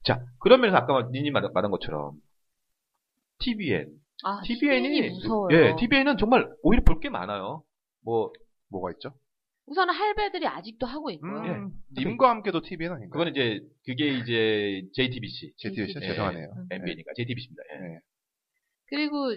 자, 0.04 0.24
그러면서 0.40 0.78
아까 0.78 1.08
니니 1.12 1.32
말- 1.32 1.50
말한 1.54 1.72
것처럼 1.72 2.14
TVN, 3.40 3.88
아, 4.24 4.42
TVN이 4.44 5.10
무서워요. 5.10 5.50
예, 5.58 5.76
TVN은 5.80 6.18
정말 6.18 6.48
오히려 6.62 6.84
볼 6.84 7.00
게 7.00 7.10
많아요. 7.10 7.64
뭐 8.06 8.32
뭐가 8.70 8.92
있죠? 8.92 9.14
우선은 9.68 9.94
할배들이 9.94 10.48
아직도 10.48 10.86
하고 10.86 11.12
있고요. 11.12 11.42
음, 11.42 11.72
님과 11.98 12.30
함께도 12.30 12.62
TVN 12.62 12.92
아닌가요? 12.94 13.10
그거는 13.12 13.32
이제 13.32 13.62
그게 13.86 14.08
이제 14.18 14.82
JTBC, 14.94 15.54
JTBC 15.58 16.00
예. 16.02 16.08
죄송하네요. 16.08 16.48
MBN이니까 16.72 17.12
JTBC입니다. 17.16 17.64
예. 17.76 17.80
네. 17.88 18.00
그리고 18.88 19.36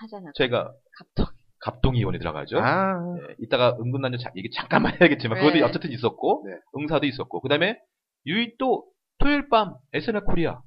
하잖아. 0.00 0.30
저희가 0.34 0.72
갑자기. 0.98 1.36
갑동위원회 1.60 2.18
들어가죠. 2.18 2.58
아, 2.58 2.94
예, 3.30 3.34
이따가 3.38 3.74
은근난조 3.80 4.18
자- 4.18 4.30
얘기 4.36 4.50
잠깐만 4.50 4.92
해야겠지만 5.00 5.38
그것도 5.38 5.54
네. 5.54 5.62
어쨌든 5.62 5.90
있었고 5.92 6.44
네. 6.46 6.56
응사도 6.78 7.06
있었고 7.06 7.40
그다음에 7.40 7.78
유이 8.26 8.56
또 8.58 8.84
토요일 9.18 9.48
밤 9.48 9.74
SNL 9.94 10.24
코리아 10.24 10.60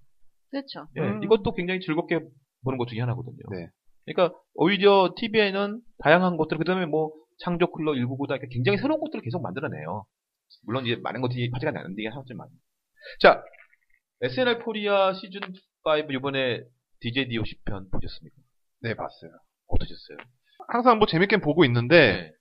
그렇죠. 0.50 0.88
예, 0.98 1.02
음. 1.02 1.22
이것도 1.24 1.54
굉장히 1.54 1.82
즐겁게 1.82 2.20
보는 2.64 2.80
것 2.80 2.88
중에 2.88 3.00
하나거든요. 3.02 3.38
네. 3.52 3.68
그러니까 4.06 4.36
오히려 4.56 5.14
TV에는 5.18 5.82
다양한 6.00 6.36
것들 6.36 6.58
그다음에 6.58 6.88
뭐 6.88 7.12
창조 7.40 7.72
클럽 7.72 7.96
199다 7.96 8.32
이렇게 8.32 8.48
굉장히 8.52 8.78
새로운 8.78 9.00
것들을 9.00 9.22
계속 9.22 9.42
만들어내요. 9.42 10.06
물론 10.66 10.86
이제 10.86 10.96
많은 10.96 11.22
것들이 11.22 11.50
화제가 11.54 11.72
나는데 11.72 12.04
하지만 12.14 12.48
자 13.20 13.44
SNL 14.22 14.64
코리아 14.64 15.14
시즌 15.14 15.42
5 15.84 15.98
이번에 16.12 16.64
DJ 17.00 17.30
DOC 17.30 17.62
편 17.66 17.90
보셨습니까? 17.90 18.36
네, 18.82 18.96
봤어요. 18.96 19.32
어떠셨어요? 19.68 20.18
항상 20.68 20.98
뭐 20.98 21.08
재밌게 21.08 21.38
보고 21.38 21.64
있는데, 21.66 22.32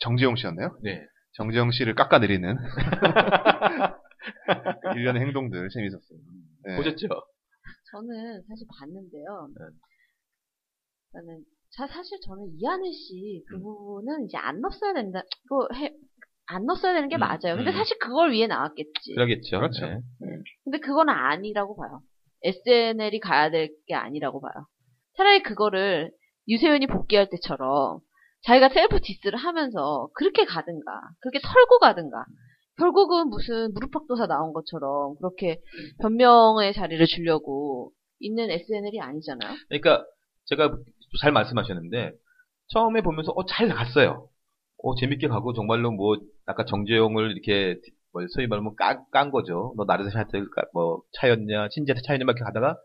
정지용 0.00 0.36
씨였나요? 0.36 0.78
네. 0.82 1.02
정지용 1.36 1.70
씨를 1.72 1.94
깎아내리는 1.94 2.56
일련의 4.96 5.22
행동들 5.22 5.68
재밌었어요. 5.68 6.18
네. 6.64 6.76
보셨죠? 6.76 7.08
저는 7.90 8.42
사실 8.48 8.66
봤는데요. 8.78 9.48
네. 9.58 9.64
저는 11.12 11.44
자, 11.76 11.86
사실 11.86 12.18
저는 12.24 12.46
이하늘 12.58 12.92
씨그 12.92 13.56
음. 13.56 13.62
부분은 13.62 14.24
이제 14.26 14.36
안 14.36 14.60
넣었어야 14.60 14.92
된다. 14.92 15.22
그거 15.48 15.66
해, 15.74 15.92
안 16.46 16.66
넣었어야 16.66 16.94
되는 16.94 17.08
게 17.08 17.16
음, 17.16 17.20
맞아요. 17.20 17.56
근데 17.56 17.70
음. 17.70 17.72
사실 17.72 17.98
그걸 17.98 18.32
위해 18.32 18.46
나왔겠지. 18.46 19.14
그러겠죠. 19.14 19.58
그렇죠. 19.58 19.86
네. 19.86 19.98
근데 20.64 20.78
그건 20.78 21.08
아니라고 21.08 21.76
봐요. 21.76 22.00
SNL이 22.42 23.20
가야 23.20 23.50
될 23.50 23.70
게 23.86 23.94
아니라고 23.94 24.40
봐요. 24.40 24.52
차라리 25.16 25.42
그거를 25.42 26.10
유세윤이 26.48 26.86
복귀할 26.88 27.28
때처럼 27.30 28.00
자기가 28.46 28.68
self 28.68 29.00
diss를 29.00 29.38
하면서 29.38 30.08
그렇게 30.14 30.44
가든가, 30.44 30.92
그렇게 31.20 31.40
털고 31.40 31.78
가든가. 31.78 32.24
결국은 32.76 33.28
무슨 33.28 33.72
무릎팍도사 33.72 34.26
나온 34.26 34.52
것처럼 34.52 35.16
그렇게 35.16 35.60
변명의 36.02 36.74
자리를 36.74 37.04
주려고 37.06 37.92
있는 38.20 38.50
SNL이 38.50 39.00
아니잖아요. 39.00 39.54
그러니까 39.68 40.04
제가 40.46 40.76
잘 41.20 41.32
말씀하셨는데 41.32 42.12
처음에 42.68 43.02
보면서 43.02 43.32
어, 43.32 43.44
잘 43.46 43.68
나갔어요. 43.68 44.28
어, 44.82 44.94
재밌게 44.96 45.28
가고 45.28 45.52
정말로 45.52 45.90
뭐 45.90 46.16
아까 46.46 46.64
정재용을 46.64 47.32
이렇게 47.32 47.80
뭐 48.12 48.22
소위 48.34 48.46
말하면 48.46 48.74
깐, 48.76 49.04
깐 49.10 49.30
거죠. 49.30 49.74
너 49.76 49.84
나르샤한테 49.84 50.42
뭐 50.72 51.02
차였냐, 51.20 51.68
신지한테 51.70 52.02
차였냐 52.06 52.24
막 52.24 52.32
이렇게 52.36 52.44
가다가 52.44 52.76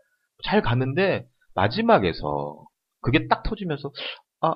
잘 0.44 0.62
갔는데 0.62 1.26
마지막에서 1.54 2.66
그게 3.02 3.28
딱 3.28 3.42
터지면서 3.42 3.92
아 4.40 4.54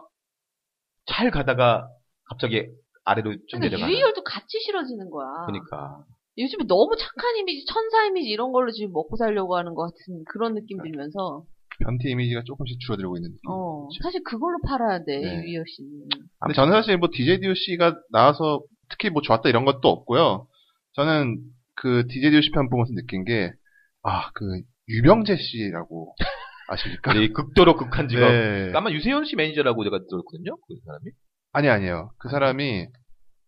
잘 1.06 1.30
가다가 1.30 1.86
갑자기 2.28 2.66
아래로 3.04 3.32
좀 3.48 3.60
근데 3.60 3.68
내려가는. 3.68 3.92
유희열도 3.92 4.22
같이 4.24 4.58
싫어지는 4.64 5.10
거야. 5.10 5.44
그러니까 5.46 6.02
요즘에 6.38 6.64
너무 6.66 6.96
착한 6.96 7.36
이미지, 7.36 7.66
천사 7.66 8.04
이미지 8.06 8.30
이런 8.30 8.52
걸로 8.52 8.72
지금 8.72 8.92
먹고 8.92 9.16
살려고 9.16 9.56
하는 9.56 9.74
것 9.74 9.82
같은 9.82 10.24
그런 10.26 10.54
느낌 10.54 10.78
들면서 10.82 11.44
변태 11.80 12.08
이미지가 12.10 12.42
조금씩 12.44 12.78
줄어들고 12.80 13.16
있는 13.16 13.30
느낌. 13.30 13.50
어, 13.50 13.88
사실 14.02 14.22
그걸로 14.22 14.58
팔아야 14.66 15.04
돼, 15.04 15.20
네. 15.20 15.42
씨는. 15.42 16.08
근데 16.40 16.54
저는 16.54 16.72
사실 16.72 16.96
뭐 16.98 17.08
DJ 17.12 17.40
DOC가 17.40 17.96
나와서 18.10 18.62
특히 18.90 19.10
뭐 19.10 19.22
좋았다 19.22 19.48
이런 19.48 19.64
것도 19.64 19.88
없고요. 19.88 20.46
저는 20.94 21.40
그 21.74 22.06
DJ 22.08 22.30
DOC 22.30 22.50
편 22.52 22.70
보면서 22.70 22.92
느낀 22.94 23.24
게, 23.24 23.50
아, 24.02 24.30
그, 24.34 24.44
유병재 24.88 25.36
씨라고 25.36 26.14
아십니까? 26.68 27.12
우리 27.12 27.32
극도로 27.32 27.76
극한 27.76 28.08
직업. 28.08 28.30
네. 28.30 28.72
아마 28.74 28.90
유세윤 28.90 29.24
씨 29.24 29.36
매니저라고 29.36 29.82
제가 29.84 29.98
들었거든요. 30.08 30.56
그 30.56 30.74
사람이. 30.84 31.10
아니, 31.52 31.68
아니에요. 31.68 32.10
그 32.18 32.28
사람이 32.28 32.86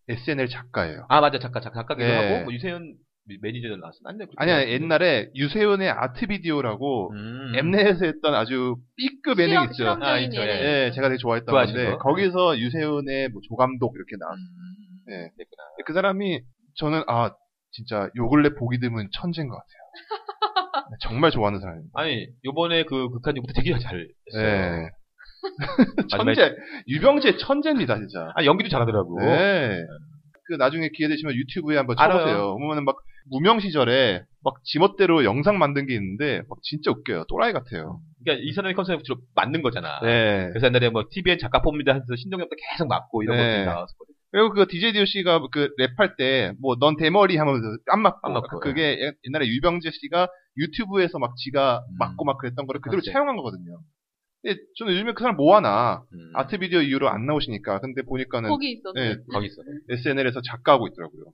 SNL 0.09 0.49
작가예요. 0.49 1.07
아 1.09 1.21
맞아 1.21 1.39
작가 1.39 1.61
작가 1.61 1.81
작가기도 1.81 2.07
네. 2.07 2.15
하고 2.15 2.45
뭐 2.45 2.55
유세윤 2.55 2.94
매니저도 3.43 3.77
나왔어. 3.77 3.99
안 4.05 4.19
돼. 4.19 4.27
아니, 4.37 4.53
아니, 4.53 4.71
옛날에 4.73 5.31
유세윤의 5.35 5.91
아트 5.91 6.27
비디오라고 6.27 7.12
음. 7.12 7.53
엠넷에서 7.57 8.05
했던 8.07 8.35
아주 8.35 8.77
B급 8.97 9.39
예능 9.41 9.73
실험- 9.73 9.99
있죠. 9.99 10.05
아, 10.07 10.19
있죠. 10.19 10.41
예능. 10.41 10.55
예, 10.55 10.91
제가 10.95 11.09
되게 11.09 11.19
좋아했던 11.19 11.53
건데, 11.53 11.91
거? 11.93 11.99
거기서 11.99 12.59
유세윤의 12.59 13.29
뭐 13.31 13.41
조감독 13.49 13.95
이렇게 13.97 14.17
나왔어요. 14.19 14.39
음. 14.45 15.07
네. 15.09 15.15
됐구나. 15.39 15.62
그 15.87 15.93
사람이 15.93 16.41
저는 16.77 17.03
아 17.09 17.33
진짜 17.73 18.09
요 18.17 18.29
근래 18.29 18.51
보기 18.55 18.79
드문 18.81 19.09
천재인 19.12 19.49
것 19.49 19.57
같아요. 19.57 20.87
네, 20.91 20.97
정말 21.03 21.31
좋아하는 21.31 21.61
사람입니다. 21.61 21.93
아니 22.01 22.27
요번에 22.45 22.85
그 22.85 23.09
극한 23.11 23.37
요구도 23.37 23.53
되게 23.55 23.77
잘 23.79 24.07
했어요. 24.33 24.43
네. 24.83 24.89
마지막에- 26.12 26.35
천재 26.35 26.55
유병재 26.89 27.37
천재입니다 27.39 27.97
진짜. 27.97 28.31
아 28.35 28.45
연기도 28.45 28.69
잘하더라고. 28.69 29.21
네. 29.21 29.81
그 30.49 30.55
나중에 30.55 30.89
기회 30.95 31.09
되시면 31.09 31.35
유튜브에 31.35 31.77
한번 31.77 31.97
알아요. 31.99 32.19
쳐보세요. 32.19 32.53
보면은 32.59 32.85
막 32.85 32.97
무명 33.31 33.61
시절에 33.61 34.23
막 34.45 34.55
지멋대로 34.65 35.25
영상 35.25 35.59
만든 35.59 35.87
게 35.87 35.95
있는데 35.95 36.43
막 36.49 36.59
진짜 36.62 36.91
웃겨요. 36.91 37.25
또라이 37.29 37.53
같아요. 37.53 38.01
그러니까 38.25 38.45
이선의 38.49 38.75
컨셉을 38.75 39.03
주로 39.05 39.19
맞는 39.35 39.62
거잖아. 39.62 40.01
네. 40.03 40.49
그래서 40.51 40.67
옛날에 40.67 40.91
뭐 40.91 41.05
TVN 41.11 41.39
작가 41.39 41.61
뽑니다 41.62 41.93
해서 41.93 42.05
신동엽도 42.17 42.55
계속 42.73 42.89
맞고 42.89 43.23
이런 43.23 43.37
네. 43.37 43.43
것들이 43.43 43.65
나왔었거든. 43.65 44.15
그리고 44.33 44.51
그 44.53 44.67
DJ 44.69 44.93
DOC가 44.93 45.41
그 45.51 45.71
랩할 45.79 46.17
때 46.17 46.53
뭐 46.61 46.77
넌 46.79 46.97
대머리 46.97 47.37
하면서 47.37 47.61
안 47.87 48.03
맞고, 48.03 48.21
안 48.29 48.35
맞고, 48.35 48.61
그게 48.61 48.83
예- 49.01 49.12
옛날에 49.27 49.47
유병재 49.47 49.91
씨가 49.93 50.29
유튜브에서 50.59 51.19
막 51.19 51.35
지가 51.37 51.85
음. 51.89 51.97
맞고 51.99 52.25
막 52.25 52.39
그랬던 52.39 52.67
거를 52.67 52.81
그대로 52.81 52.99
맞지. 52.99 53.12
차용한 53.12 53.37
거거든요. 53.37 53.81
근데 54.43 54.61
저는 54.79 54.93
요즘에 54.95 55.12
그 55.15 55.23
사람 55.23 55.37
뭐 55.37 55.57
하나 55.57 56.03
음. 56.12 56.33
아트 56.35 56.59
비디오 56.59 56.81
이후로 56.81 57.09
안 57.09 57.27
나오시니까 57.27 57.81
근데 57.81 58.03
보니까는 58.03 58.51
거기 58.51 58.73
있었네. 58.73 59.09
네, 59.09 59.17
거기 59.33 59.47
있어. 59.47 59.62
SNL에서 59.91 60.41
작가하고 60.43 60.87
있더라고요. 60.89 61.25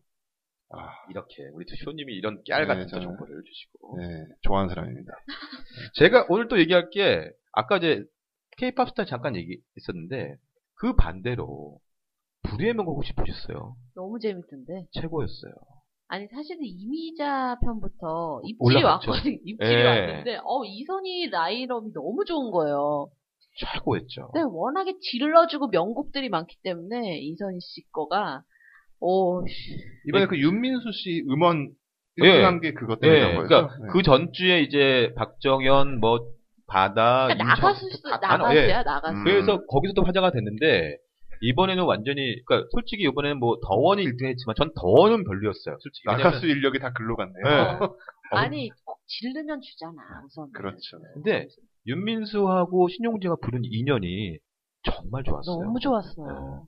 아, 0.73 0.95
이렇게 1.11 1.49
우리 1.53 1.67
또 1.67 1.75
쇼님이 1.85 2.15
이런 2.15 2.43
깨알 2.45 2.67
같은 2.67 2.87
네, 2.87 3.01
정보를 3.01 3.43
주시고. 3.45 3.99
네, 3.99 4.27
좋아하는 4.43 4.69
사람입니다. 4.75 5.13
제가 5.95 6.27
오늘 6.29 6.49
또 6.49 6.59
얘기할 6.59 6.91
게 6.91 7.31
아까 7.53 7.77
이제 7.77 8.05
K-팝 8.57 8.89
스타 8.89 9.05
잠깐 9.05 9.37
얘기했었는데 9.37 10.37
그 10.77 10.95
반대로 10.97 11.79
불의의 12.43 12.75
명곡 12.75 12.97
혹시 12.97 13.15
보셨어요? 13.15 13.77
너무 13.95 14.19
재밌던데. 14.19 14.87
최고였어요. 14.93 15.53
아니 16.09 16.27
사실은 16.29 16.61
이미자 16.65 17.59
편부터 17.65 18.43
입질이 18.45 18.77
올라갔죠. 18.77 19.11
왔거든. 19.11 19.39
입질이 19.45 19.81
예. 19.81 19.85
왔는데 19.85 20.37
어 20.45 20.65
이선희 20.65 21.31
라인업이 21.31 21.93
너무 21.95 22.25
좋은 22.27 22.51
거예요. 22.51 23.11
최고였죠. 23.59 24.31
근데 24.33 24.47
워낙에 24.51 24.95
질러주고 25.01 25.69
명곡들이 25.69 26.29
많기 26.29 26.57
때문에 26.63 27.19
이선희 27.19 27.61
씨 27.61 27.83
거가 27.93 28.43
오 29.03 29.45
씨. 29.47 29.77
이번에 30.07 30.27
그 30.27 30.39
윤민수 30.39 30.93
씨 30.93 31.25
음원 31.29 31.73
예. 32.23 32.23
1등한 32.23 32.63
게 32.63 32.73
그것 32.73 33.01
때문에 33.01 33.19
예, 33.19 33.35
거예요. 33.35 33.47
그러니까 33.47 33.93
그 33.93 34.03
전주에 34.03 34.61
이제 34.61 35.13
박정현, 35.17 35.99
뭐 35.99 36.21
바다, 36.69 37.27
그러니까 37.27 37.45
나가수 37.45 37.87
나가수야 38.09 38.79
예. 38.79 38.83
나가수. 38.83 39.19
음. 39.19 39.25
그래서 39.25 39.67
거기서도 39.67 40.05
화제가 40.05 40.31
됐는데 40.31 40.99
이번에는 41.43 41.83
완전히 41.85 42.37
그러니까 42.45 42.69
솔직히 42.71 43.03
이번에는 43.05 43.39
뭐 43.39 43.59
더원이 43.67 44.05
1등했지만 44.05 44.55
전 44.57 44.71
더원은 44.81 45.25
별로였어요. 45.25 45.77
솔직히 45.81 46.07
나가수 46.07 46.47
인력이 46.47 46.79
다 46.79 46.93
글로 46.93 47.17
갔네요. 47.17 47.43
예. 47.45 47.51
어. 47.85 47.97
아니 48.31 48.71
꼭 48.85 49.01
지르면 49.07 49.61
주잖아 49.61 50.23
우선. 50.27 50.51
그렇죠. 50.53 50.99
근데 51.15 51.49
윤민수하고 51.87 52.89
신용재가 52.89 53.37
부른 53.43 53.63
인연이 53.65 54.39
정말 54.85 55.25
좋았어요. 55.25 55.65
너무 55.65 55.81
좋았어요. 55.81 56.67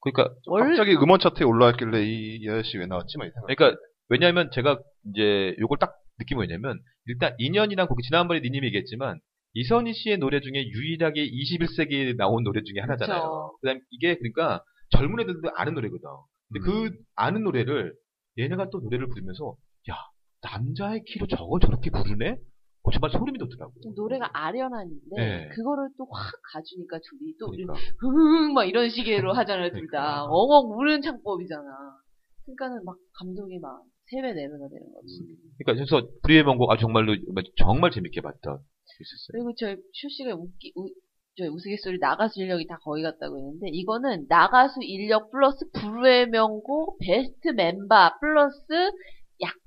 그러니까 0.00 0.34
원 0.46 0.68
갑자기 0.68 0.94
음원 0.94 1.20
차트에 1.20 1.44
올라왔길래 1.44 2.02
이 2.04 2.48
아저씨 2.48 2.78
왜 2.78 2.86
나왔지? 2.86 3.18
막이 3.18 3.30
생각. 3.30 3.46
그러니까 3.46 3.80
왜냐하면 4.08 4.50
제가 4.52 4.80
이제 5.10 5.54
요걸 5.58 5.78
딱 5.78 5.94
느낀 6.18 6.36
뭐냐면 6.36 6.78
일단 7.06 7.34
인연이란 7.38 7.86
곡이 7.86 8.02
지난번에 8.02 8.40
니님이 8.40 8.66
얘기했지만 8.68 9.20
이선희 9.54 9.92
씨의 9.94 10.18
노래 10.18 10.40
중에 10.40 10.52
유일하게 10.68 11.28
21세기에 11.28 12.16
나온 12.16 12.44
노래 12.44 12.62
중에 12.62 12.80
하나잖아요. 12.80 13.20
그쵸. 13.20 13.58
그다음 13.60 13.80
이게 13.90 14.16
그러니까 14.16 14.62
젊은 14.90 15.20
애들도 15.20 15.50
아는 15.56 15.74
노래거든. 15.74 16.08
근데 16.52 16.64
그 16.64 16.96
아는 17.14 17.42
노래를 17.44 17.94
얘네가 18.38 18.70
또 18.70 18.80
노래를 18.80 19.08
부르면서 19.08 19.56
야 19.90 19.96
남자의 20.42 21.02
키로 21.06 21.26
저걸 21.26 21.60
저렇게 21.60 21.90
부르네? 21.90 22.36
어, 22.82 22.90
정말 22.90 23.10
소름이 23.10 23.38
돋더라고. 23.38 23.72
노래가 23.96 24.30
아련한데 24.32 24.94
네. 25.16 25.48
그거를 25.48 25.88
또 25.98 26.06
확 26.10 26.32
가주니까 26.52 26.98
둘이 26.98 27.34
또 27.38 27.50
그러니까. 27.50 27.74
흥, 28.00 28.54
막 28.54 28.64
이런 28.64 28.88
식으로 28.88 29.32
하잖아요, 29.34 29.70
둘 29.70 29.86
다. 29.90 30.24
그러니까. 30.24 30.24
엉엉 30.24 30.78
우는 30.78 31.02
창법이잖아. 31.02 31.62
그러니까는 32.44 32.84
막 32.84 32.96
감동이 33.18 33.58
막 33.58 33.82
세배 34.10 34.32
네 34.32 34.48
배가 34.48 34.68
되는 34.68 34.92
거지. 34.94 35.36
그러니까 35.58 35.74
그래서 35.86 36.08
불의의 36.22 36.44
명곡 36.44 36.70
아 36.72 36.76
정말로 36.78 37.14
정말 37.56 37.90
재밌게 37.90 38.22
봤던 38.22 38.58
있었어요. 38.58 39.32
그리고 39.32 39.52
저 39.56 39.76
슈씨가 39.92 40.34
웃기, 40.34 40.72
우, 40.74 40.88
저 41.38 41.44
우스갯소리 41.44 41.98
나가수 42.00 42.40
인력이 42.42 42.66
다 42.66 42.78
거기 42.82 43.02
갔다고 43.02 43.36
했는데 43.38 43.68
이거는 43.70 44.26
나가수 44.28 44.80
인력 44.82 45.30
플러스 45.30 45.64
불후의 45.74 46.30
명곡 46.30 46.98
베스트 46.98 47.48
멤버 47.54 48.10
플러스 48.20 48.66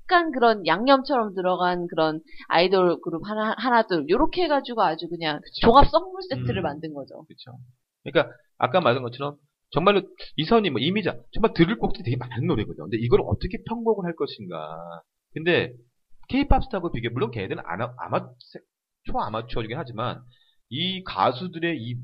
약간 0.04 0.32
그런 0.32 0.66
양념처럼 0.66 1.34
들어간 1.34 1.86
그런 1.86 2.20
아이돌 2.48 3.00
그룹 3.00 3.22
하나 3.26 3.54
하나둘 3.56 4.06
요렇게 4.08 4.44
해가지고 4.44 4.82
아주 4.82 5.08
그냥 5.08 5.40
종합 5.60 5.86
선물 5.88 6.22
세트를 6.28 6.58
음. 6.58 6.62
만든 6.62 6.92
거죠. 6.92 7.24
그렇죠. 7.24 7.58
그러니까 8.02 8.34
아까 8.58 8.80
말한 8.80 9.02
것처럼 9.02 9.36
정말로 9.70 10.02
이선희 10.36 10.70
뭐 10.70 10.80
이미자 10.80 11.16
정말 11.32 11.52
들을 11.54 11.78
곡들이 11.78 12.04
되게 12.04 12.16
많은 12.16 12.46
노래거든요. 12.46 12.84
근데 12.84 12.98
이걸 12.98 13.20
어떻게 13.24 13.62
편곡을 13.66 14.04
할 14.04 14.14
것인가. 14.14 14.78
근데 15.32 15.72
K-팝 16.28 16.64
스타하고 16.64 16.92
비교 16.92 17.10
물론 17.10 17.30
걔네들은 17.30 17.62
아마, 17.66 17.92
아마 17.98 18.28
초아마추어이긴 19.06 19.76
하지만 19.76 20.22
이 20.68 21.02
가수들의 21.04 21.78
이 21.78 21.98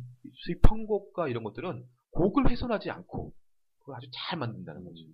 편곡과 0.62 1.28
이런 1.28 1.44
것들은 1.44 1.84
곡을 2.12 2.50
훼손하지 2.50 2.90
않고 2.90 3.32
그걸 3.78 3.96
아주 3.96 4.06
잘 4.12 4.38
만든다는 4.38 4.84
거지. 4.84 5.06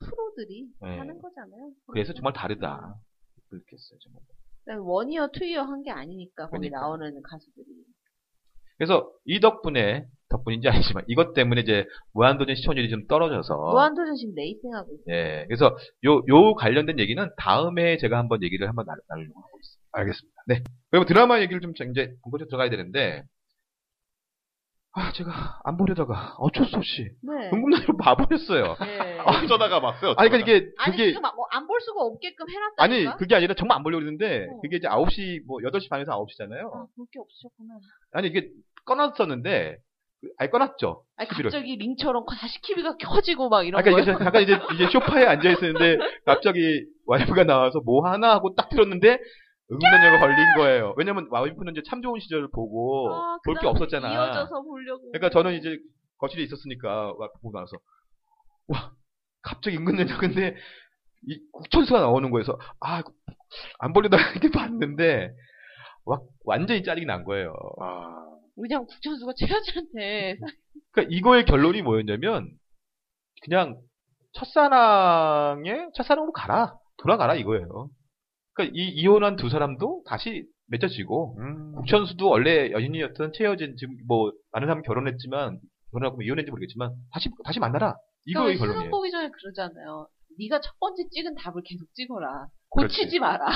프로들이 0.00 0.66
네. 0.82 0.98
하는 0.98 1.18
거잖아요. 1.20 1.70
그래서 1.88 2.12
정말 2.12 2.32
다르다. 2.32 2.94
그렇게 3.48 3.66
했어요, 3.76 3.98
정말. 4.02 4.22
원이어 4.80 5.28
투이어 5.32 5.62
한 5.62 5.82
게 5.82 5.90
아니니까 5.90 6.48
거기 6.48 6.68
그러니까. 6.68 6.80
나오는 6.80 7.22
가수들이. 7.22 7.64
그래서 8.78 9.10
이 9.24 9.40
덕분에 9.40 10.06
덕분인지 10.28 10.68
아니지만 10.68 11.04
이것 11.08 11.32
때문에 11.32 11.62
이제 11.62 11.86
무한도전 12.12 12.56
시청률이 12.56 12.90
좀 12.90 13.06
떨어져서 13.06 13.56
무한도전 13.56 14.16
지금 14.16 14.34
레이싱하고 14.34 14.92
있어요. 14.92 15.04
예, 15.16 15.44
그래서 15.48 15.76
요, 16.04 16.22
요 16.28 16.54
관련된 16.54 16.98
얘기는 16.98 17.30
다음에 17.38 17.96
제가 17.96 18.18
한번 18.18 18.42
얘기를 18.42 18.68
한번 18.68 18.84
나- 18.84 18.94
나누려고 19.08 19.40
하고 19.40 19.58
있습니다. 19.58 19.88
알겠습니다. 19.92 20.42
네. 20.48 20.62
그리고 20.90 21.06
드라마 21.06 21.40
얘기를 21.40 21.60
좀 21.60 21.70
이제 21.90 22.12
본격적으로 22.22 22.48
들어가야 22.48 22.68
되는데, 22.68 23.22
아, 24.98 25.12
제가 25.12 25.60
안 25.62 25.76
보려다가 25.76 26.34
어쩔 26.38 26.64
수 26.66 26.76
없이 26.76 27.10
네. 27.22 27.50
궁금해서 27.50 27.92
봐버렸어요. 28.00 28.76
네. 28.80 29.18
어쩌다가 29.20 29.80
봤어요. 29.80 30.14
아니, 30.16 30.30
그러니까 30.30 30.38
이게, 30.50 30.70
아니 30.78 30.96
그게, 30.96 31.08
지금 31.12 31.22
안 31.26 31.66
볼 31.66 31.80
수가 31.82 32.00
없게끔 32.00 32.46
해놨다니까. 32.48 33.10
아니, 33.10 33.18
그게 33.18 33.34
아니라 33.34 33.52
정말 33.54 33.76
안 33.76 33.82
보려고 33.82 34.00
했는데, 34.02 34.46
어. 34.50 34.60
그게 34.62 34.76
이제 34.78 34.88
9시, 34.88 35.44
뭐, 35.46 35.58
8시 35.60 35.90
반에서 35.90 36.12
9시잖아요. 36.12 36.66
아, 36.74 36.86
볼 36.96 37.06
게 37.12 37.18
없으셨구나. 37.18 37.74
아니, 38.12 38.28
이게 38.28 38.48
꺼놨었는데, 38.86 39.76
그- 40.22 40.28
아니, 40.38 40.50
꺼놨죠. 40.50 41.02
아니 41.16 41.28
TV를. 41.28 41.50
갑자기 41.50 41.76
링처럼 41.76 42.24
다시 42.26 42.60
TV가 42.62 42.96
켜지고 42.96 43.50
막 43.50 43.66
이런 43.66 43.78
아까 43.80 43.90
거예요. 43.90 44.02
이제 44.02 44.12
잠깐 44.16 44.42
이제, 44.42 44.58
이제 44.74 44.88
쇼파에 44.90 45.26
앉아 45.26 45.50
있었는데, 45.50 45.98
갑자기 46.24 46.86
와이프가 47.06 47.44
나와서 47.44 47.80
뭐 47.84 48.08
하나 48.08 48.30
하고 48.30 48.54
딱 48.54 48.70
들었는데, 48.70 49.18
응면녀가 49.70 50.18
걸린 50.20 50.54
거예요. 50.56 50.94
왜냐면 50.96 51.26
와이프는 51.30 51.72
이제 51.72 51.82
참 51.88 52.00
좋은 52.02 52.20
시절을 52.20 52.48
보고, 52.52 53.12
아, 53.12 53.38
볼 53.44 53.56
게 53.60 53.66
없었잖아. 53.66 54.12
이어져서 54.12 54.62
보려고. 54.62 55.10
그러니까 55.12 55.30
저는 55.30 55.54
이제 55.54 55.78
거실에 56.18 56.42
있었으니까 56.44 57.12
와- 57.16 57.30
보고 57.42 57.58
나서 57.58 57.76
와 58.68 58.92
갑자기 59.42 59.76
은근연녀 59.76 60.16
근데 60.18 60.56
이 61.28 61.40
국천수가 61.52 62.00
나오는 62.00 62.30
거에서 62.30 62.58
아안 62.80 63.92
보려다 63.92 64.16
이렇게 64.32 64.50
봤는데 64.50 65.30
와 66.04 66.20
완전히 66.44 66.82
짜증이 66.84 67.04
난 67.06 67.24
거예요. 67.24 67.52
아, 67.80 68.24
그냥 68.54 68.86
국천수가 68.86 69.32
최여자한테 69.36 70.38
그러니까 70.92 71.14
이거의 71.16 71.44
결론이 71.44 71.82
뭐였냐면 71.82 72.48
그냥 73.42 73.78
첫사랑에 74.32 75.88
첫사랑으로 75.94 76.32
가라 76.32 76.74
돌아가라 76.98 77.34
이거예요. 77.34 77.88
그러니까 78.56 78.74
이 78.74 78.88
이혼한 78.88 79.36
두 79.36 79.48
사람도 79.50 80.02
다시 80.06 80.46
맺어지고 80.68 81.36
음. 81.38 81.72
국천수도 81.76 82.28
원래 82.28 82.70
여인이었던 82.72 83.32
최여진 83.34 83.76
지금 83.76 83.96
뭐 84.08 84.32
많은 84.52 84.66
사람 84.66 84.82
결혼했지만 84.82 85.60
결혼하고 85.92 86.16
뭐 86.16 86.24
이혼했는지 86.24 86.50
모르겠지만 86.50 86.92
다시 87.12 87.30
다시 87.44 87.60
만나라 87.60 87.94
이거의 88.24 88.56
그러니까 88.56 88.60
결론이에요. 88.64 88.80
수능 88.80 88.90
보기 88.90 89.10
전에 89.10 89.30
그러잖아요. 89.30 90.08
네가 90.38 90.60
첫 90.60 90.72
번째 90.80 91.04
찍은 91.10 91.34
답을 91.36 91.62
계속 91.64 91.86
찍어라. 91.94 92.48
고치지 92.70 93.18
마라. 93.20 93.46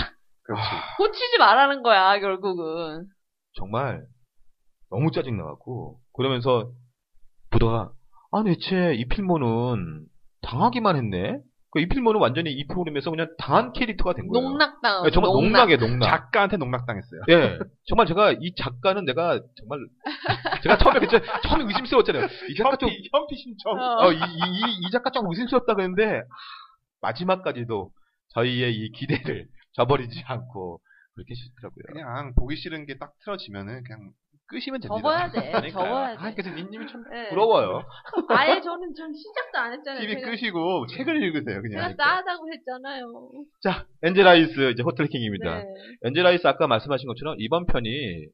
그렇지. 0.42 0.62
고치지 0.98 1.38
말라는 1.38 1.82
거야 1.82 2.20
결국은. 2.20 3.06
정말 3.56 4.06
너무 4.90 5.10
짜증 5.10 5.36
나갖고 5.36 5.98
그러면서 6.12 6.70
보다가 7.50 7.92
아 8.32 8.44
대체 8.44 8.94
이 8.94 9.06
필모는 9.08 10.06
당하기만 10.42 10.96
했네. 10.96 11.40
그 11.72 11.78
이 11.78 11.88
필모는 11.88 12.20
완전히 12.20 12.50
이 12.52 12.66
프로그램에서 12.66 13.10
그냥 13.10 13.28
당한 13.38 13.72
캐릭터가 13.72 14.12
된 14.14 14.26
거예요. 14.26 14.48
농락당. 14.48 15.04
네, 15.04 15.10
정말 15.12 15.30
농락 15.32 15.70
에 15.70 15.76
농락. 15.76 16.04
작가한테 16.08 16.56
농락당했어요. 16.56 17.20
예, 17.30 17.58
정말 17.86 18.06
제가 18.06 18.32
이 18.32 18.54
작가는 18.56 19.04
내가 19.04 19.40
정말 19.56 19.78
제가 20.64 20.78
처음에 20.78 20.98
그때 20.98 21.20
처음에 21.44 21.64
의심스러웠잖아요. 21.64 22.26
이 22.48 22.54
작가 22.56 22.76
좀 22.76 22.90
현피 22.90 23.36
신청. 23.36 23.72
어. 23.78 24.06
어, 24.06 24.12
이, 24.12 24.16
이, 24.16 24.20
이, 24.20 24.86
이 24.86 24.90
작가 24.90 25.10
좀 25.10 25.28
의심스럽다 25.30 25.74
그랬는데 25.74 26.22
마지막까지도 27.02 27.90
저희의 28.34 28.74
이 28.76 28.90
기대를 28.92 29.46
저버리지 29.74 30.22
않고 30.26 30.80
그렇게 31.14 31.34
시더라고요. 31.34 31.84
그냥 31.92 32.34
보기 32.34 32.56
싫은 32.56 32.86
게 32.86 32.98
딱 32.98 33.12
틀어지면은 33.24 33.84
그냥 33.84 34.10
끄시면 34.50 34.80
됩니다. 34.80 34.96
접어야 34.96 35.30
돼. 35.30 35.50
그러니까요. 35.50 35.70
접어야 35.70 36.12
돼. 36.12 36.16
아, 36.18 36.34
그래서 36.34 36.50
닌님이 36.50 36.86
참 36.90 37.04
네. 37.10 37.28
부러워요. 37.30 37.82
아예 38.28 38.60
저는 38.60 38.94
전 38.94 39.12
시작도 39.14 39.58
안 39.58 39.72
했잖아요. 39.72 40.00
TV 40.00 40.14
제가, 40.16 40.30
끄시고 40.30 40.86
책을 40.88 41.22
읽으세요, 41.22 41.62
그냥. 41.62 41.90
제가 41.90 42.04
싸다고 42.04 42.52
했잖아요. 42.52 43.12
자, 43.62 43.86
엔젤아이스 44.02 44.70
이제 44.72 44.82
호텔킹입니다. 44.82 45.58
네. 45.58 45.64
엔젤아이스 46.04 46.46
아까 46.46 46.66
말씀하신 46.66 47.06
것처럼 47.06 47.36
이번 47.38 47.66
편이 47.66 48.26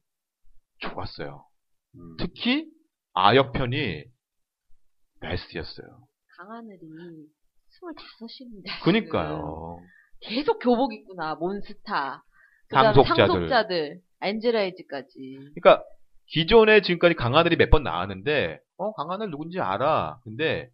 좋았어요. 0.79 1.45
음. 1.95 2.15
특히 2.19 2.65
아역 3.13 3.53
편이 3.53 4.03
베스트였어요. 5.21 5.87
강하늘이 6.37 6.79
25입니다. 7.81 8.83
그니까요. 8.83 9.79
계속 10.21 10.59
교복 10.59 10.93
입구나. 10.93 11.35
몬스타. 11.35 12.23
상속자들. 12.71 13.15
상속자들. 13.15 14.01
엔젤라이즈까지. 14.21 15.51
그러니까 15.55 15.83
기존에 16.27 16.81
지금까지 16.81 17.15
강하늘이 17.15 17.55
몇 17.55 17.69
번 17.69 17.83
나왔는데 17.83 18.59
어 18.77 18.93
강하늘 18.93 19.29
누군지 19.31 19.59
알아. 19.59 20.19
근데 20.23 20.69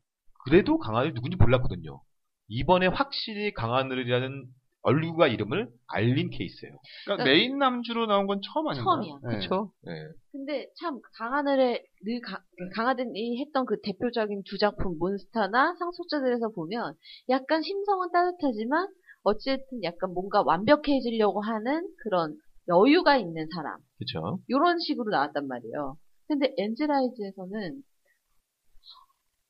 그래도 0.45 0.77
강하늘 0.77 1.13
누군지 1.13 1.37
몰랐거든요. 1.37 2.01
이번에 2.49 2.87
확실히 2.87 3.53
강하늘이라는 3.53 4.45
얼굴과 4.85 5.27
이름을 5.27 5.69
알린 5.87 6.29
케이스예요. 6.29 6.77
그러니까 7.05 7.23
메인 7.23 7.57
남주로 7.57 8.05
나온 8.05 8.27
건 8.27 8.41
처음 8.43 8.67
아닌가요? 8.67 8.85
처음이야. 8.85 9.15
네. 9.23 9.29
그렇죠? 9.29 9.71
네. 9.83 9.91
근데 10.33 10.67
참 10.81 10.99
강하늘의 11.17 11.81
늘 12.05 12.19
가- 12.21 12.41
강하늘이 12.75 13.39
했던 13.39 13.65
그 13.65 13.79
대표적인 13.81 14.43
두 14.45 14.57
작품 14.57 14.97
몬스타나 14.99 15.75
상속자들에서 15.79 16.49
보면 16.49 16.95
약간 17.29 17.61
심성은 17.63 18.11
따뜻하지만 18.11 18.89
어쨌든 19.23 19.83
약간 19.83 20.13
뭔가 20.13 20.41
완벽해지려고 20.43 21.39
하는 21.41 21.87
그런 22.03 22.35
여유가 22.67 23.17
있는 23.17 23.47
사람 23.53 23.77
그렇죠. 23.97 24.39
이런 24.47 24.79
식으로 24.79 25.09
나왔단 25.11 25.47
말이에요. 25.47 25.97
근데 26.27 26.53
엔젤아이즈에서는 26.57 27.81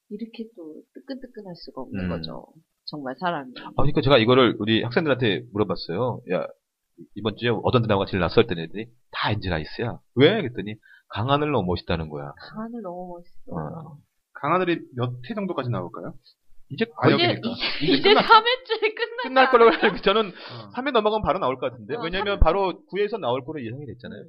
이렇게 0.10 0.46
또 0.56 0.82
뜨끈뜨끈할 0.94 1.56
수가 1.56 1.82
없는 1.82 2.06
음. 2.06 2.10
거죠. 2.10 2.46
정말 2.86 3.16
사람이. 3.20 3.52
아, 3.64 3.72
그러니까 3.78 4.02
제가 4.02 4.18
이거를 4.18 4.56
우리 4.60 4.84
학생들한테 4.84 5.46
물어봤어요. 5.54 6.22
야, 6.32 6.46
이번 7.16 7.36
주에 7.38 7.50
어떤 7.64 7.82
드라마가 7.82 8.10
제일 8.10 8.20
낯설 8.22 8.46
때 8.46 8.56
애들이 8.62 8.88
다 9.12 9.32
엔젤아이스야. 9.32 10.00
왜? 10.16 10.36
그랬더니 10.42 10.76
강하늘 11.10 11.52
너무 11.52 11.66
멋있다는 11.68 12.10
거야. 12.10 12.32
강하늘 12.52 12.82
너무 12.82 13.16
멋있어. 13.18 13.52
어. 13.56 13.98
강하늘이 14.34 14.82
몇 14.96 15.14
회 15.30 15.34
정도까지 15.34 15.70
나올까요? 15.70 16.14
이제 16.70 16.86
아, 16.98 17.08
거의 17.08 17.16
이제, 17.16 17.24
여기니까. 17.26 17.50
이제, 17.50 17.86
이제 17.86 17.94
이제 18.00 18.10
끝났- 18.10 18.26
3회째 18.26 18.96
끝나. 18.96 19.13
끝날 19.24 19.50
거라고 19.52 19.72
알고 19.76 19.98
저는 20.02 20.28
어. 20.30 20.70
3회 20.76 20.92
넘어가면 20.92 21.24
바로 21.24 21.40
나올 21.40 21.58
것 21.58 21.72
같은데. 21.72 21.96
어, 21.96 22.02
왜냐면 22.04 22.36
삼- 22.36 22.40
바로 22.42 22.84
9회에서 22.92 23.20
나올 23.20 23.44
거로 23.46 23.64
예상이 23.66 23.86
됐잖아요. 23.86 24.24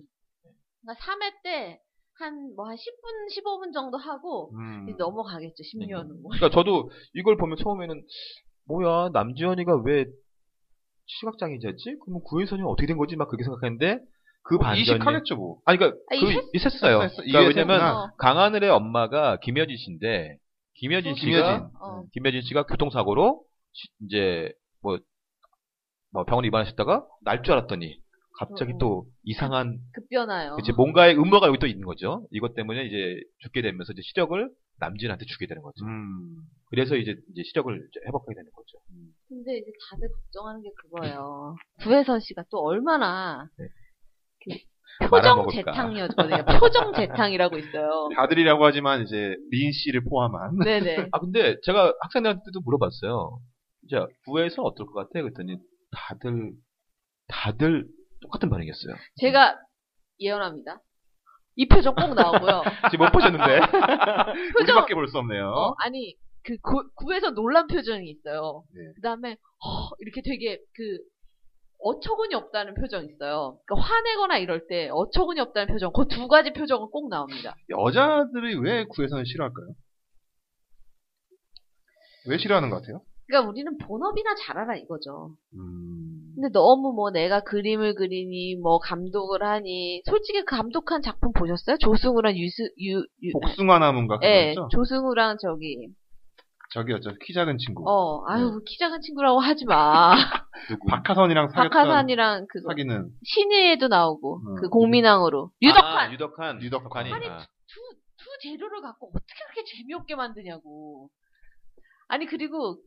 그러니까 0.82 1.04
3회 1.04 1.42
때 1.42 1.80
한 2.20 2.54
뭐 2.56 2.68
한 2.68 2.76
10분 2.76 3.26
15분 3.34 3.72
정도 3.74 3.98
하고 3.98 4.52
음. 4.54 4.86
이제 4.88 4.94
넘어가겠죠. 4.98 5.56
10년은 5.64 6.22
뭐. 6.22 6.30
그러니까 6.30 6.48
저도 6.50 6.88
이걸 7.14 7.36
보면 7.36 7.56
처음에는 7.56 8.02
뭐야 8.68 9.08
남지현이가 9.12 9.82
왜 9.84 10.04
시각장애자지? 11.06 11.96
그러면 12.04 12.22
구혜선이 12.24 12.62
어떻게 12.62 12.86
된 12.86 12.96
거지? 12.96 13.16
막 13.16 13.28
그렇게 13.28 13.44
생각했는데 13.44 13.98
그 14.44 14.58
반전이 14.58 14.82
이식하겠죠, 14.82 15.36
뭐. 15.36 15.58
아니 15.64 15.78
그러니까 15.78 15.98
아, 16.10 16.14
그. 16.14 16.26
그러니까 16.26 17.08
이해했구나. 17.24 17.40
왜냐면 17.48 17.80
어, 17.96 18.10
강하늘의 18.18 18.70
엄마가 18.70 19.38
김여진 19.42 19.76
씨인데 19.76 20.36
김여진 20.76 21.12
어, 21.12 21.14
씨가 21.16 21.30
김여진. 21.42 21.66
어. 21.80 22.02
김여진 22.12 22.42
씨가 22.42 22.66
교통사고로 22.66 23.42
시- 23.72 23.88
이제 24.06 24.52
뭐, 24.84 24.98
뭐 26.12 26.24
병원 26.24 26.44
입원하셨다가 26.44 27.06
날 27.22 27.42
줄 27.42 27.54
알았더니 27.54 27.98
갑자기 28.38 28.72
어, 28.72 28.74
어. 28.76 28.78
또 28.78 29.06
이상한 29.22 29.78
급변하요. 29.94 30.56
이제 30.60 30.72
뭔가의 30.72 31.16
음모가 31.16 31.46
여기 31.48 31.58
또 31.58 31.66
있는 31.66 31.86
거죠. 31.86 32.26
이것 32.30 32.54
때문에 32.54 32.84
이제 32.84 33.20
죽게 33.38 33.62
되면서 33.62 33.92
이제 33.92 34.02
시력을 34.02 34.50
남진한테 34.80 35.24
주게 35.26 35.46
되는 35.46 35.62
거죠. 35.62 35.84
음. 35.86 36.36
그래서 36.68 36.96
이제, 36.96 37.12
이제 37.30 37.42
시력을 37.44 37.76
이제 37.76 38.00
회복하게 38.06 38.34
되는 38.34 38.50
거죠. 38.50 38.78
근데 39.28 39.56
이제 39.58 39.66
다들 39.90 40.08
걱정하는 40.10 40.62
게 40.62 40.68
그거예요. 40.82 41.54
구혜선 41.82 42.18
씨가 42.20 42.44
또 42.50 42.58
얼마나 42.64 43.48
네. 43.56 43.66
그 45.00 45.08
표정. 45.08 45.46
재탕이었거든요. 45.48 46.44
표정 46.60 46.92
재탕이라고 46.92 47.56
있어요. 47.58 48.08
다들이라고 48.16 48.64
하지만 48.64 49.02
이제 49.02 49.36
미인 49.50 49.70
씨를 49.72 50.02
포함한. 50.04 50.58
네네. 50.58 51.08
아 51.12 51.20
근데 51.20 51.56
제가 51.62 51.94
학생들한테도 52.00 52.60
물어봤어요. 52.64 53.38
자 53.90 54.06
구에서 54.26 54.62
어떨 54.62 54.86
것 54.86 54.94
같아? 54.94 55.10
그랬더니 55.22 55.58
다들 55.90 56.52
다들 57.28 57.86
똑같은 58.22 58.48
반응이었어요. 58.50 58.94
제가 59.20 59.58
예언합니다. 60.20 60.80
이 61.56 61.68
표정 61.68 61.94
꼭 61.94 62.14
나오고요. 62.14 62.62
지금 62.90 63.06
못 63.06 63.12
보셨는데 63.12 63.44
표정, 64.58 64.76
우리밖에 64.76 64.94
볼 64.94 65.06
수 65.08 65.18
없네요. 65.18 65.46
어, 65.50 65.74
아니, 65.78 66.16
그, 66.42 66.56
구, 66.58 66.90
구에서 66.96 67.30
놀란 67.30 67.66
표정이 67.68 68.10
있어요. 68.10 68.64
네. 68.74 68.92
그 68.96 69.00
다음에, 69.02 69.32
어, 69.32 69.88
이렇게 70.00 70.20
되게, 70.22 70.58
그, 70.74 70.98
어처구니 71.78 72.34
없다는 72.34 72.74
표정이 72.74 73.06
있어요. 73.06 73.60
그러니까 73.66 73.86
화내거나 73.88 74.38
이럴 74.38 74.66
때 74.66 74.88
어처구니 74.90 75.38
없다는 75.40 75.72
표정, 75.72 75.92
그 75.92 76.08
두 76.08 76.26
가지 76.28 76.52
표정은 76.52 76.88
꼭 76.90 77.08
나옵니다. 77.08 77.54
여자들이 77.68 78.56
왜 78.56 78.84
구에서는 78.84 79.24
싫어할까요? 79.24 79.74
왜 82.26 82.38
싫어하는 82.38 82.70
것 82.70 82.80
같아요? 82.80 83.02
그러니까 83.26 83.48
우리는 83.48 83.76
본업이나 83.78 84.34
잘하라 84.34 84.76
이거죠. 84.76 85.34
음. 85.54 86.32
근데 86.34 86.48
너무 86.52 86.92
뭐 86.94 87.10
내가 87.10 87.40
그림을 87.40 87.94
그리니, 87.94 88.56
뭐 88.56 88.78
감독을 88.78 89.42
하니, 89.42 90.02
솔직히 90.04 90.44
그 90.44 90.56
감독한 90.56 91.00
작품 91.00 91.32
보셨어요? 91.32 91.76
조승우랑 91.78 92.36
유스, 92.36 92.62
유, 92.80 93.04
유, 93.22 93.32
복숭아 93.32 93.78
나무인가 93.78 94.18
예, 94.22 94.54
그거였죠? 94.54 94.68
조승우랑 94.72 95.36
저기, 95.40 95.88
저기였죠. 96.72 97.10
키 97.24 97.32
작은 97.32 97.58
친구. 97.58 97.88
어, 97.88 98.24
아유, 98.26 98.60
키 98.66 98.78
작은 98.78 99.00
친구라고 99.00 99.38
하지 99.38 99.64
마. 99.64 100.12
누구? 100.68 100.88
박하선이랑 100.88 101.48
사귀었던 101.50 101.70
박하산이랑 101.70 102.46
그거. 102.50 102.68
사귀는 102.70 103.10
신의에도 103.22 103.86
나오고 103.86 104.40
음. 104.40 104.54
그 104.56 104.68
공민왕으로 104.68 105.50
유덕환 105.62 105.96
아, 106.08 106.12
유덕한 106.12 106.62
유덕환이. 106.62 107.10
유덕환이. 107.10 107.12
아니, 107.12 107.26
아. 107.28 107.38
두, 107.38 107.80
두 108.18 108.24
재료를 108.42 108.80
갖고 108.80 109.08
어떻게 109.08 109.44
그렇게 109.44 109.62
재미없게 109.64 110.16
만드냐고 110.16 111.10
아니 112.08 112.26
그리고 112.26 112.78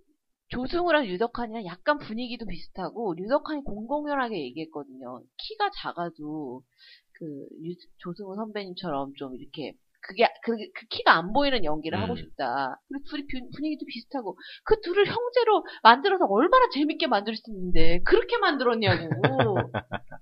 조승우랑 0.49 1.05
유덕환이랑 1.07 1.65
약간 1.65 1.97
분위기도 1.97 2.45
비슷하고 2.45 3.15
유덕환이 3.17 3.63
공공연하게 3.63 4.39
얘기했거든요 4.45 5.21
키가 5.37 5.69
작아도 5.81 6.61
그 7.13 7.25
유- 7.63 7.75
조승우 7.97 8.35
선배님처럼 8.35 9.13
좀 9.17 9.35
이렇게 9.35 9.73
그게 9.99 10.25
그, 10.43 10.53
그 10.73 10.85
키가 10.89 11.11
안 11.13 11.33
보이는 11.33 11.65
연기를 11.65 11.97
음. 11.97 12.03
하고 12.03 12.15
싶다. 12.15 12.79
그리고 12.87 13.03
둘이 13.09 13.23
뷰- 13.23 13.49
분위기도 13.55 13.85
비슷하고 13.85 14.37
그 14.63 14.79
둘을 14.81 15.05
형제로 15.05 15.65
만들어서 15.83 16.25
얼마나 16.29 16.69
재밌게 16.69 17.07
만들 17.07 17.35
수 17.35 17.51
있는데 17.51 17.99
그렇게 18.05 18.37
만들었냐고. 18.37 19.09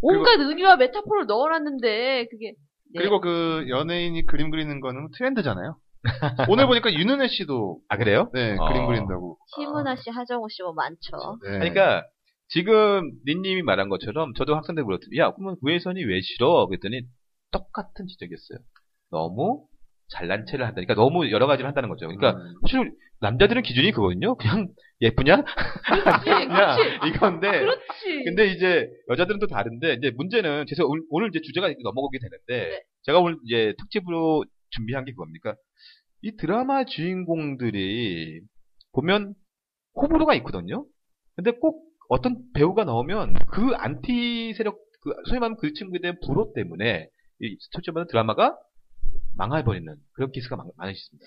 온갖 0.00 0.40
은유와 0.40 0.76
메타포를 0.76 1.26
넣어놨는데 1.26 2.28
그게 2.30 2.54
네. 2.94 2.98
그리고 2.98 3.20
그 3.20 3.66
연예인이 3.68 4.24
그림 4.26 4.50
그리는 4.50 4.80
거는 4.80 5.08
트렌드잖아요. 5.18 5.76
오늘 6.50 6.66
보니까 6.66 6.92
윤은혜 6.92 7.28
씨도 7.28 7.78
아 7.88 7.96
그래요? 7.96 8.30
네 8.34 8.56
어. 8.58 8.68
그림 8.68 8.86
그린다고. 8.86 9.38
심은하 9.56 9.96
씨, 9.96 10.10
하정우 10.10 10.48
씨 10.50 10.62
뭐 10.62 10.72
많죠. 10.72 11.38
네. 11.44 11.58
그러니까 11.58 12.04
지금 12.48 13.10
닌님이 13.26 13.62
말한 13.62 13.88
것처럼 13.88 14.32
저도 14.34 14.54
학생들 14.56 14.84
물었더니 14.84 15.16
야 15.18 15.32
그러면 15.32 15.56
구혜선이 15.60 16.04
왜 16.04 16.20
싫어? 16.20 16.66
그랬더니 16.66 17.02
똑같은 17.50 18.06
지적이었어요. 18.06 18.58
너무 19.10 19.64
잘난 20.08 20.46
체를 20.46 20.66
한다니까 20.66 20.94
너무 20.94 21.30
여러 21.30 21.46
가지를 21.46 21.66
한다는 21.66 21.88
거죠. 21.88 22.06
그러니까 22.06 22.38
음. 22.40 22.54
사실 22.62 22.92
남자들은 23.20 23.62
기준이 23.62 23.90
그거거든요. 23.92 24.36
그냥 24.36 24.68
예쁘냐? 25.00 25.42
그렇지, 25.42 26.24
그냥 26.46 26.76
그렇지. 26.76 27.08
이건데 27.08 27.50
그렇지. 27.50 28.24
근데 28.26 28.46
이제 28.48 28.88
여자들은 29.10 29.40
또 29.40 29.46
다른데 29.46 29.94
이제 29.94 30.10
문제는 30.16 30.66
제가 30.68 30.86
오늘, 30.86 31.02
오늘 31.10 31.28
이제 31.30 31.40
주제가 31.40 31.66
넘어가게 31.82 32.18
되는데 32.18 32.70
네. 32.76 32.82
제가 33.02 33.18
오늘 33.20 33.36
이제 33.46 33.74
특집으로 33.78 34.44
준비한 34.70 35.04
게 35.04 35.12
그겁니까? 35.12 35.54
이 36.22 36.36
드라마 36.36 36.84
주인공들이 36.84 38.40
보면 38.92 39.34
호불호가 39.94 40.34
있거든요. 40.36 40.84
근데 41.34 41.52
꼭 41.52 41.84
어떤 42.08 42.42
배우가 42.54 42.84
나오면 42.84 43.34
그 43.50 43.74
안티 43.76 44.54
세력 44.56 44.78
그 45.02 45.12
소위 45.28 45.38
말하면 45.38 45.56
그 45.58 45.72
친구에 45.72 46.00
대한 46.00 46.16
불호 46.24 46.52
때문에 46.54 47.08
이 47.40 47.56
솔직히 47.72 47.92
말하면 47.92 48.08
드라마가 48.08 48.56
망해버리는 49.36 49.94
그런 50.12 50.30
케이스가 50.32 50.56
많, 50.56 50.66
많으십니다. 50.76 51.26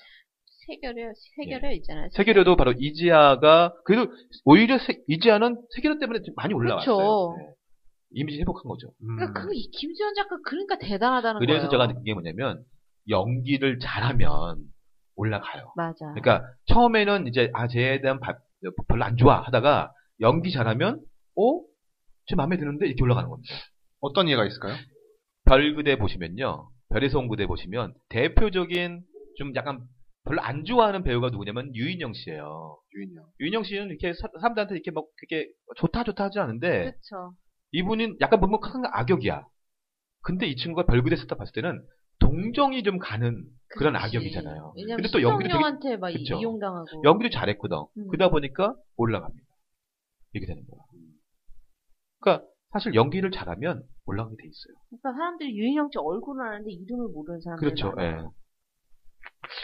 세결요, 0.67 1.13
세결요 1.35 1.71
있잖아요. 1.77 2.09
세계료도 2.11 2.55
바로 2.55 2.73
이지아가 2.77 3.73
그래도 3.85 4.11
오히려 4.45 4.77
세- 4.77 5.01
이지아는 5.07 5.57
세계료 5.75 5.97
때문에 5.99 6.21
좀 6.23 6.33
많이 6.35 6.53
올라왔어요. 6.53 6.95
그렇죠. 6.95 7.35
네. 7.39 7.53
이미지 8.11 8.39
회복한 8.41 8.63
거죠. 8.63 8.87
음. 9.01 9.15
그러니까 9.15 9.41
그 9.41 9.53
이- 9.53 9.69
김지현 9.71 10.13
작가 10.15 10.35
그러니까 10.45 10.77
대단하다는 10.77 11.39
그래서 11.39 11.67
거예요. 11.67 11.69
제가 11.71 11.87
느낀 11.87 12.03
게 12.03 12.13
뭐냐면 12.13 12.63
연기를 13.07 13.79
잘하면 13.79 14.57
올라가요. 15.19 15.73
맞아. 15.75 16.05
그러니까 16.13 16.43
처음에는 16.67 17.27
이제 17.27 17.49
아 17.53 17.67
쟤에 17.67 18.01
대한 18.01 18.19
바- 18.19 18.37
별로 18.87 19.03
안 19.03 19.17
좋아 19.17 19.41
하다가 19.41 19.91
연기 20.21 20.51
잘하면 20.51 21.01
어? 21.37 21.61
제 22.27 22.35
마음에 22.35 22.57
드는데 22.57 22.85
이렇게 22.87 23.01
올라가는 23.03 23.29
겁니다. 23.29 23.53
어떤 24.01 24.29
예가 24.29 24.45
있을까요? 24.45 24.75
별그대 25.45 25.97
보시면요. 25.97 26.69
별에서 26.89 27.19
온 27.19 27.27
그대 27.27 27.45
보시면 27.47 27.93
대표적인 28.09 29.01
좀 29.37 29.55
약간 29.55 29.81
별로 30.25 30.41
안 30.41 30.63
좋아하는 30.65 31.03
배우가 31.03 31.29
누구냐면 31.29 31.73
유인영 31.75 32.13
씨예요. 32.13 32.77
유인영. 32.95 33.25
유인영 33.39 33.63
씨는 33.63 33.87
이렇게 33.89 34.13
사- 34.13 34.27
사람들한테 34.41 34.75
이렇게 34.75 34.91
막 34.91 35.05
그렇게 35.17 35.49
좋다 35.77 36.03
좋다 36.03 36.25
하지 36.25 36.39
않은데 36.39 36.91
그렇죠. 36.91 37.33
이분은 37.71 38.17
약간 38.21 38.39
보면 38.39 38.59
큰 38.59 38.81
악역이야. 38.85 39.43
근데 40.21 40.45
이 40.47 40.55
친구가 40.55 40.85
별그대 40.85 41.15
스타 41.15 41.35
봤을 41.35 41.53
때는 41.53 41.81
동정이 42.19 42.83
좀 42.83 42.97
가는 42.99 43.43
그런. 43.77 43.95
악역이잖아요. 43.95 44.73
근데 44.75 45.09
또 45.11 45.21
연기도 45.21 45.57
되게 45.81 45.97
막 45.97 46.11
그쵸. 46.11 46.35
이용당하고. 46.35 47.03
연기도 47.03 47.29
잘했거든. 47.29 47.77
음. 47.97 48.07
그러다 48.09 48.29
보니까 48.29 48.75
올라갑니다. 48.97 49.47
이렇게 50.33 50.47
되는 50.47 50.65
거야. 50.67 50.81
그러니까 52.19 52.45
사실 52.71 52.93
연기를 52.93 53.31
잘하면 53.31 53.83
올라가게 54.05 54.35
돼 54.37 54.47
있어요. 54.47 54.75
그러니까 54.89 55.13
사람들이 55.13 55.57
유인영 55.57 55.89
씨 55.91 55.97
얼굴은 55.99 56.45
아는데 56.45 56.71
이름을 56.71 57.07
모르는 57.13 57.41
사람들이 57.41 57.71
그렇죠. 57.71 57.95
예. 57.99 58.17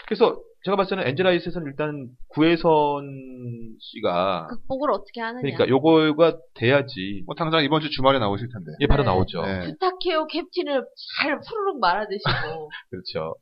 그래서 0.08 0.42
제가 0.66 0.78
봤을 0.78 0.98
때는 0.98 1.10
엔젤아이스에서는 1.10 1.68
일단 1.68 2.10
구혜선 2.30 3.78
씨가 3.80 4.48
극복을 4.48 4.92
어떻게 4.92 5.22
하느냐. 5.22 5.42
그러니까 5.42 5.68
요거가 5.68 6.40
돼야지 6.56 7.24
뭐 7.28 7.36
당장 7.36 7.64
이번 7.64 7.82
주 7.82 7.90
주말에 7.92 8.18
나오실 8.18 8.48
텐데. 8.52 8.72
이게 8.80 8.88
바로 8.88 9.04
네. 9.04 9.10
나오죠. 9.10 9.42
네. 9.44 9.60
부탁해요 9.68 10.26
캡틴을 10.28 10.86
잘 11.22 11.40
푸르륵 11.40 11.80
말아드시고. 11.80 12.70
그렇죠. 12.90 13.36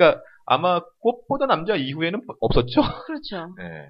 그러니까 0.00 0.22
아마 0.46 0.80
꽃보다 1.00 1.46
남자 1.46 1.76
이후에는 1.76 2.22
없었죠. 2.40 2.80
그렇죠. 3.06 3.54
네. 3.58 3.86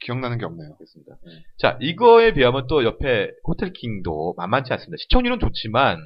기억나는 0.00 0.38
게 0.38 0.44
없네요. 0.44 0.76
그렇습니다. 0.76 1.16
자, 1.58 1.76
이거에 1.80 2.32
비하면 2.34 2.66
또 2.68 2.84
옆에 2.84 3.32
호텔킹도 3.46 4.34
만만치 4.36 4.72
않습니다. 4.72 4.96
시청률은 5.00 5.40
좋지만 5.40 5.98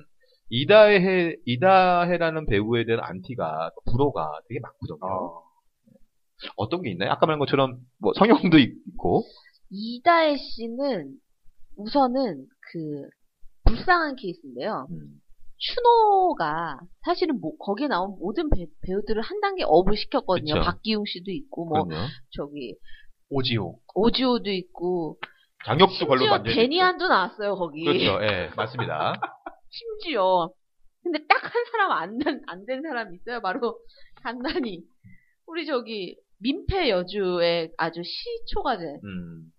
이다해 0.51 1.37
이다해라는 1.45 2.47
배우에 2.47 2.87
대한 2.87 3.03
안티가 3.05 3.71
불호가 3.91 4.41
되게 4.49 4.61
많거든요. 4.61 4.99
아, 5.03 5.43
어떤 6.57 6.83
게 6.83 6.91
있나요? 6.91 7.11
아까 7.11 7.27
말한 7.27 7.39
것처럼 7.39 7.79
뭐 7.99 8.13
성형도 8.15 8.59
있고 8.59 9.25
이다혜 9.71 10.37
씨는 10.37 11.13
우선은 11.77 12.47
그 12.73 13.09
불쌍한 13.65 14.17
케이스인데요. 14.17 14.87
음, 14.91 15.21
추노가 15.59 16.81
사실은 17.05 17.41
뭐 17.41 17.57
거기에 17.59 17.89
나온 17.89 18.17
모든 18.19 18.49
배, 18.51 18.67
우들을한 18.95 19.41
단계 19.41 19.65
업을 19.67 19.97
시켰거든요. 19.97 20.55
그쵸. 20.55 20.65
박기웅 20.65 21.05
씨도 21.07 21.31
있고 21.31 21.67
뭐 21.67 21.85
그럼요. 21.85 22.07
저기 22.31 22.77
오지오. 23.31 23.79
오지오도 23.95 24.51
있고 24.51 25.19
장혁도 25.65 26.07
걸로 26.07 26.19
심지어 26.21 26.33
완전히 26.33 26.55
데니안도 26.57 27.09
나왔어요 27.09 27.57
거기. 27.57 27.85
그렇죠. 27.85 28.19
예, 28.23 28.51
맞습니다. 28.57 29.15
심지어 29.71 30.51
근데 31.03 31.27
딱 31.27 31.39
한 31.43 31.65
사람 31.73 31.93
안된 31.93 32.43
된 32.67 32.83
사람 32.83 33.15
있어요. 33.15 33.41
바로 33.41 33.79
간단히 34.23 34.83
우리 35.47 35.65
저기 35.67 36.17
민폐 36.41 36.91
여주의 36.91 37.73
아주 37.79 38.03
시초가 38.05 38.77
된 38.79 39.01
음, 39.03 39.53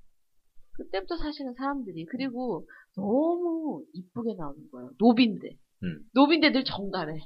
그때부터 0.73 1.17
사실은 1.17 1.53
사람들이 1.55 2.05
그리고 2.05 2.67
너무 2.95 3.83
이쁘게 3.93 4.35
나오는 4.37 4.59
거예요. 4.71 4.91
노빈데. 4.99 5.49
음. 5.83 5.99
노빈데 6.13 6.51
늘 6.51 6.63
정갈해. 6.63 7.19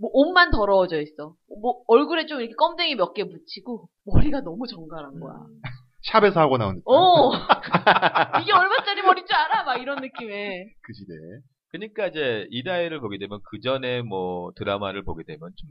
뭐 0.00 0.10
옷만 0.12 0.50
더러워져 0.50 1.00
있어. 1.00 1.34
뭐 1.60 1.82
얼굴에 1.86 2.26
좀 2.26 2.40
이렇게 2.40 2.54
껌댕이 2.56 2.96
몇 2.96 3.14
개 3.14 3.22
묻히고 3.24 3.88
머리가 4.06 4.40
너무 4.40 4.66
정갈한 4.66 5.20
거야. 5.20 5.34
음. 5.34 5.60
샵에서 6.12 6.40
하고 6.40 6.58
나온 6.58 6.74
듯한 6.76 6.82
어. 6.94 7.30
이게 8.42 8.52
얼마짜리 8.52 9.02
머리인 9.02 9.26
줄 9.26 9.34
알아? 9.36 9.64
막 9.64 9.76
이런 9.80 10.00
느낌에. 10.00 10.64
그 10.82 10.92
시대에. 10.92 11.40
그러니까 11.70 12.06
이제 12.08 12.46
이다혜를 12.50 13.00
보게 13.00 13.18
되면 13.18 13.40
그 13.50 13.60
전에 13.60 14.02
뭐 14.02 14.52
드라마를 14.56 15.02
보게 15.04 15.24
되면 15.24 15.40
좀 15.56 15.70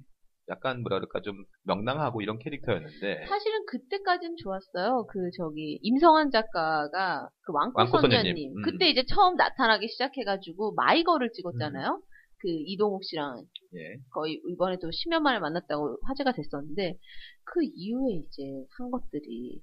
약간 0.50 0.84
그럴까 0.84 1.22
좀 1.22 1.36
명랑하고 1.64 2.22
이런 2.22 2.38
캐릭터였는데 2.40 3.26
사실은 3.28 3.66
그때까지는 3.66 4.36
좋았어요. 4.44 5.06
그 5.10 5.30
저기 5.38 5.80
임성환 5.82 6.32
작가가 6.32 7.30
그 7.46 7.54
왕코 7.54 7.86
선녀님. 7.86 8.58
음. 8.58 8.62
그때 8.64 8.90
이제 8.90 9.04
처음 9.08 9.36
나타나기 9.36 9.88
시작해가지고 9.88 10.74
마이거를 10.74 11.32
찍었잖아요. 11.32 12.02
그 12.40 12.50
이동욱 12.50 13.06
씨랑 13.06 13.46
예. 13.76 13.96
거의 14.14 14.42
이번에 14.50 14.78
또 14.82 14.90
10년 14.90 15.22
만에 15.22 15.40
만났다고 15.40 15.98
화제가 16.04 16.34
됐었는데 16.34 16.98
그 17.46 17.62
이후에 17.64 18.16
이제 18.16 18.44
한 18.78 18.92
것들이 18.92 19.62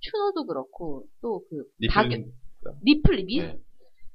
추노도 0.00 0.46
그렇고 0.46 1.04
또그 1.20 1.64
리플 1.78 2.32
리플리 2.82 3.24
미, 3.24 3.38
네. 3.38 3.58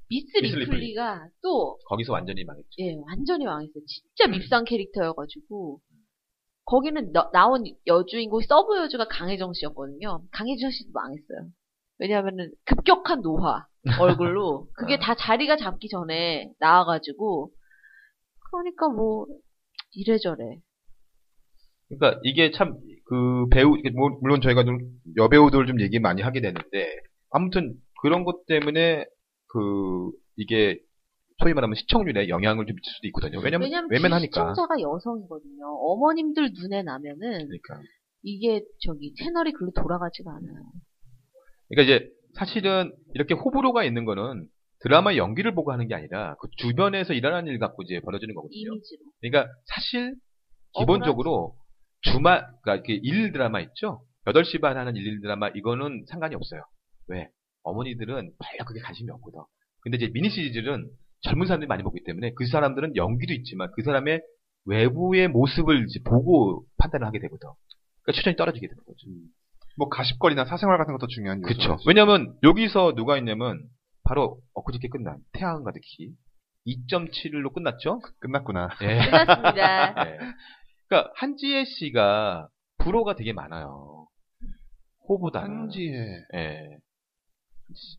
미스 0.10 0.38
미스 0.38 0.56
리플리. 0.56 0.66
리플리가 0.66 1.30
또 1.44 1.78
거기서 1.86 2.14
완전히 2.14 2.44
망했죠. 2.44 2.70
예, 2.80 2.96
완전히 2.96 3.46
망했어요. 3.46 3.84
진짜 3.86 4.28
밉상 4.28 4.64
캐릭터여가지고 4.64 5.80
거기는 6.68 7.12
나, 7.14 7.30
나온 7.32 7.64
여주인공 7.88 8.42
서브 8.42 8.78
여주가 8.78 9.08
강혜정 9.08 9.54
씨였거든요. 9.54 10.22
강혜정 10.32 10.70
씨도 10.70 10.92
망했어요. 10.94 11.50
왜냐하면은 12.00 12.52
급격한 12.66 13.22
노화 13.22 13.66
얼굴로 14.00 14.68
그게 14.78 14.96
아. 14.96 15.00
다 15.00 15.16
자리가 15.16 15.56
잡기 15.58 15.88
전에 15.90 16.52
나와가지고 16.60 17.52
그러니까 18.52 18.90
뭐 18.90 19.26
이래저래 19.94 20.44
그러니까 21.90 22.20
이게 22.24 22.52
참 22.52 22.78
그 23.10 23.48
배우 23.50 23.78
뭐- 23.96 24.18
물론 24.22 24.42
저희가 24.42 24.66
좀 24.66 24.80
여배우들 25.16 25.66
좀 25.66 25.80
얘기 25.80 25.98
많이 25.98 26.22
하게 26.22 26.42
되는데 26.42 26.94
아무튼 27.30 27.74
그런 28.02 28.26
것 28.26 28.46
때문에 28.46 29.06
그 29.48 30.12
이게 30.36 30.78
소위 31.40 31.54
말하면 31.54 31.76
시청률에 31.76 32.30
영향을 32.30 32.66
좀 32.66 32.76
미칠 32.76 32.92
수도 32.94 33.08
있거든요. 33.08 33.40
왜냐면 33.40 33.66
왜냐면 33.68 33.90
외면하니까. 33.92 34.54
시청자가 34.54 34.82
여성이거든요. 34.82 35.66
어머님들 35.66 36.52
눈에 36.54 36.82
나면은 36.84 37.20
그러니까. 37.20 37.82
이게 38.24 38.64
저기 38.84 39.14
채널이 39.14 39.52
글로 39.54 39.72
돌아가지가 39.72 40.32
않아요. 40.32 40.64
그러니까 41.70 41.84
이제 41.96 42.10
사실은 42.34 42.92
이렇게 43.14 43.36
호불호가 43.36 43.84
있는 43.84 44.06
거는 44.06 44.48
드라마 44.80 45.16
연기를 45.16 45.54
보고 45.54 45.72
하는 45.72 45.88
게 45.88 45.96
아니라 45.96 46.36
그 46.40 46.48
주변에서 46.58 47.14
일어나는 47.14 47.52
일 47.52 47.60
갖고 47.60 47.84
이제 47.84 48.00
벌어지는 48.00 48.34
거거든요. 48.34 48.58
이미지로. 48.58 49.02
그러니까 49.22 49.52
사실 49.66 50.16
기본적으로 50.80 51.56
주말 52.02 52.46
그러니까 52.64 52.86
일일 52.88 53.32
드라마 53.32 53.60
있죠? 53.62 54.04
8시 54.26 54.60
반 54.62 54.78
하는 54.78 54.96
일일 54.96 55.22
드라마 55.22 55.50
이거는 55.50 56.06
상관이 56.08 56.36
없어요. 56.36 56.62
왜? 57.08 57.30
어머니들은 57.64 58.32
별로 58.40 58.66
그게 58.66 58.80
관심이 58.82 59.10
없거든. 59.12 59.40
근데 59.82 59.98
이제 59.98 60.10
미니 60.12 60.30
시리즈는 60.30 60.90
젊은 61.22 61.48
사람들이 61.48 61.68
많이 61.68 61.84
보기 61.84 62.04
때문에 62.04 62.34
그 62.36 62.46
사람들은 62.48 62.96
연기도 62.96 63.34
있지만 63.34 63.70
그 63.76 63.84
사람의 63.84 64.22
외부의 64.66 65.28
모습을 65.30 65.86
이제 65.88 66.00
보고 66.04 66.66
판단을 66.78 67.08
하게 67.08 67.20
되거든. 67.20 67.50
그러니까 68.04 68.18
추천이 68.18 68.36
떨어지게 68.36 68.68
되는 68.68 68.84
거죠. 68.86 69.08
뭐 69.78 69.90
가십거리나 69.90 70.46
사생활 70.46 70.78
같은 70.78 70.94
것도 70.94 71.08
중요한 71.08 71.42
요소. 71.42 71.48
그렇죠. 71.48 71.78
왜냐면 71.88 72.36
여기서 72.44 72.94
누가 72.96 73.18
있냐면 73.18 73.62
바로 74.04 74.40
엊그저께 74.54 74.90
끝난 74.90 75.18
태양 75.34 75.64
가득히 75.64 76.14
2.7로 76.66 77.54
끝났죠? 77.54 78.00
끝났구나. 78.20 78.70
예. 78.84 79.00
끝났습니다. 79.06 80.04
네. 80.04 80.18
그러니까 80.88 81.12
한지혜 81.16 81.66
씨가 81.66 82.50
불호가 82.80 83.16
되게 83.16 83.34
많아요. 83.34 84.08
호보다. 85.08 85.44
한지에 85.44 85.94
예. 86.36 86.78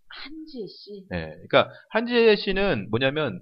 한지혜 0.08 0.66
씨. 0.66 1.04
예. 1.12 1.30
그러니까 1.48 1.70
한지혜 1.90 2.36
씨는 2.36 2.88
뭐냐면 2.90 3.40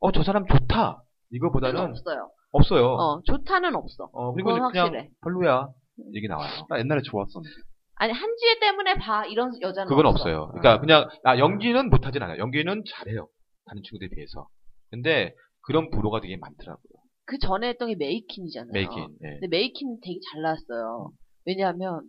어 0.00 0.12
저 0.12 0.22
사람 0.22 0.46
좋다. 0.46 1.02
이거보다는 1.30 1.80
없어요. 1.80 2.30
없어요. 2.52 2.86
어, 2.86 3.22
좋다는 3.22 3.74
없어. 3.74 4.08
어, 4.12 4.32
그리고 4.32 4.50
그냥 4.52 4.64
확실해. 4.66 5.10
별로야. 5.22 5.68
얘기 6.14 6.28
나와요. 6.28 6.50
나 6.68 6.78
옛날에 6.78 7.00
좋았었는데. 7.02 7.48
아니, 7.96 8.12
한지혜 8.12 8.58
때문에 8.60 8.94
봐. 8.94 9.24
이런 9.26 9.50
여자는 9.60 9.88
그건 9.88 10.06
없어. 10.06 10.22
없어요. 10.22 10.48
그러니까 10.52 10.80
그냥 10.80 11.08
아 11.24 11.38
연기는 11.38 11.88
못하진 11.88 12.22
않아요. 12.22 12.38
연기는 12.38 12.82
잘해요. 12.88 13.28
다른 13.64 13.82
친구들에 13.82 14.08
비해서. 14.14 14.46
근데 14.90 15.34
그런 15.62 15.90
불호가 15.90 16.20
되게 16.20 16.36
많더라고요. 16.36 16.92
그 17.24 17.38
전에 17.38 17.68
했던 17.70 17.88
게 17.88 17.96
메이퀸이잖아요. 17.96 18.72
메이퀸. 18.72 19.08
예. 19.24 19.30
근데 19.40 19.48
메이퀸은 19.48 19.98
되게 20.02 20.18
잘 20.30 20.42
나왔어요. 20.42 21.10
왜냐하면 21.46 22.02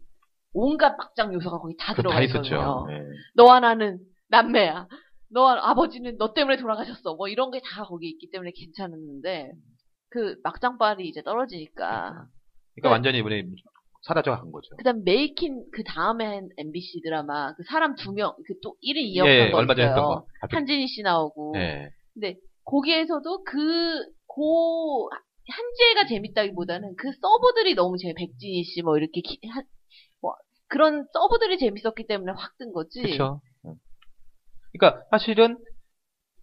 온갖 0.53 0.95
막장 0.97 1.33
요소가 1.33 1.59
거기 1.59 1.75
다그 1.77 2.01
들어가 2.01 2.15
다. 2.15 2.21
있었죠. 2.23 2.87
예. 2.91 3.01
너와 3.35 3.59
나는 3.59 3.99
남매야. 4.29 4.87
너와 5.29 5.59
아버지는 5.69 6.17
너 6.17 6.33
때문에 6.33 6.57
돌아가셨어. 6.57 7.15
뭐 7.15 7.27
이런 7.27 7.51
게 7.51 7.59
다 7.59 7.83
거기 7.83 8.07
있기 8.09 8.29
때문에 8.31 8.51
괜찮았는데 8.55 9.51
그 10.09 10.37
막장빨이 10.43 11.07
이제 11.07 11.21
떨어지니까. 11.21 12.25
그러니까 12.75 12.89
완전히 12.91 13.19
이번에 13.19 13.43
사라져 14.03 14.31
간 14.31 14.51
거죠. 14.51 14.75
그다음 14.77 15.03
메이킨 15.03 15.65
그 15.73 15.83
다음에 15.83 16.25
한 16.25 16.49
MBC 16.57 17.01
드라마 17.03 17.53
그 17.55 17.63
사람 17.67 17.95
두 17.95 18.13
명 18.13 18.33
그 18.45 18.53
또 18.63 18.75
1인 18.83 19.13
2역 19.15 19.27
예, 19.27 19.41
한거 19.43 19.57
얼마 19.57 19.75
전에. 19.75 19.87
했던 19.89 20.03
거. 20.05 20.25
한진희 20.51 20.87
씨 20.87 21.01
나오고. 21.01 21.53
예. 21.57 21.89
거기에서도 22.65 23.43
그, 23.45 24.03
고, 24.27 25.09
한지혜가 25.49 26.05
재밌다기보다는 26.09 26.95
그 26.97 27.09
서브들이 27.13 27.75
너무 27.75 27.97
재밌, 27.97 28.15
백진희 28.15 28.63
씨 28.65 28.81
뭐 28.81 28.97
이렇게 28.97 29.21
기- 29.21 29.39
한, 29.49 29.63
뭐, 29.63 29.76
그런 30.69 31.05
서브들이 31.13 31.57
재밌었기 31.59 32.07
때문에 32.07 32.31
확 32.35 32.57
뜬 32.57 32.71
거지. 32.73 33.01
그렇죠. 33.01 33.41
그러니까 34.73 35.03
사실은 35.11 35.57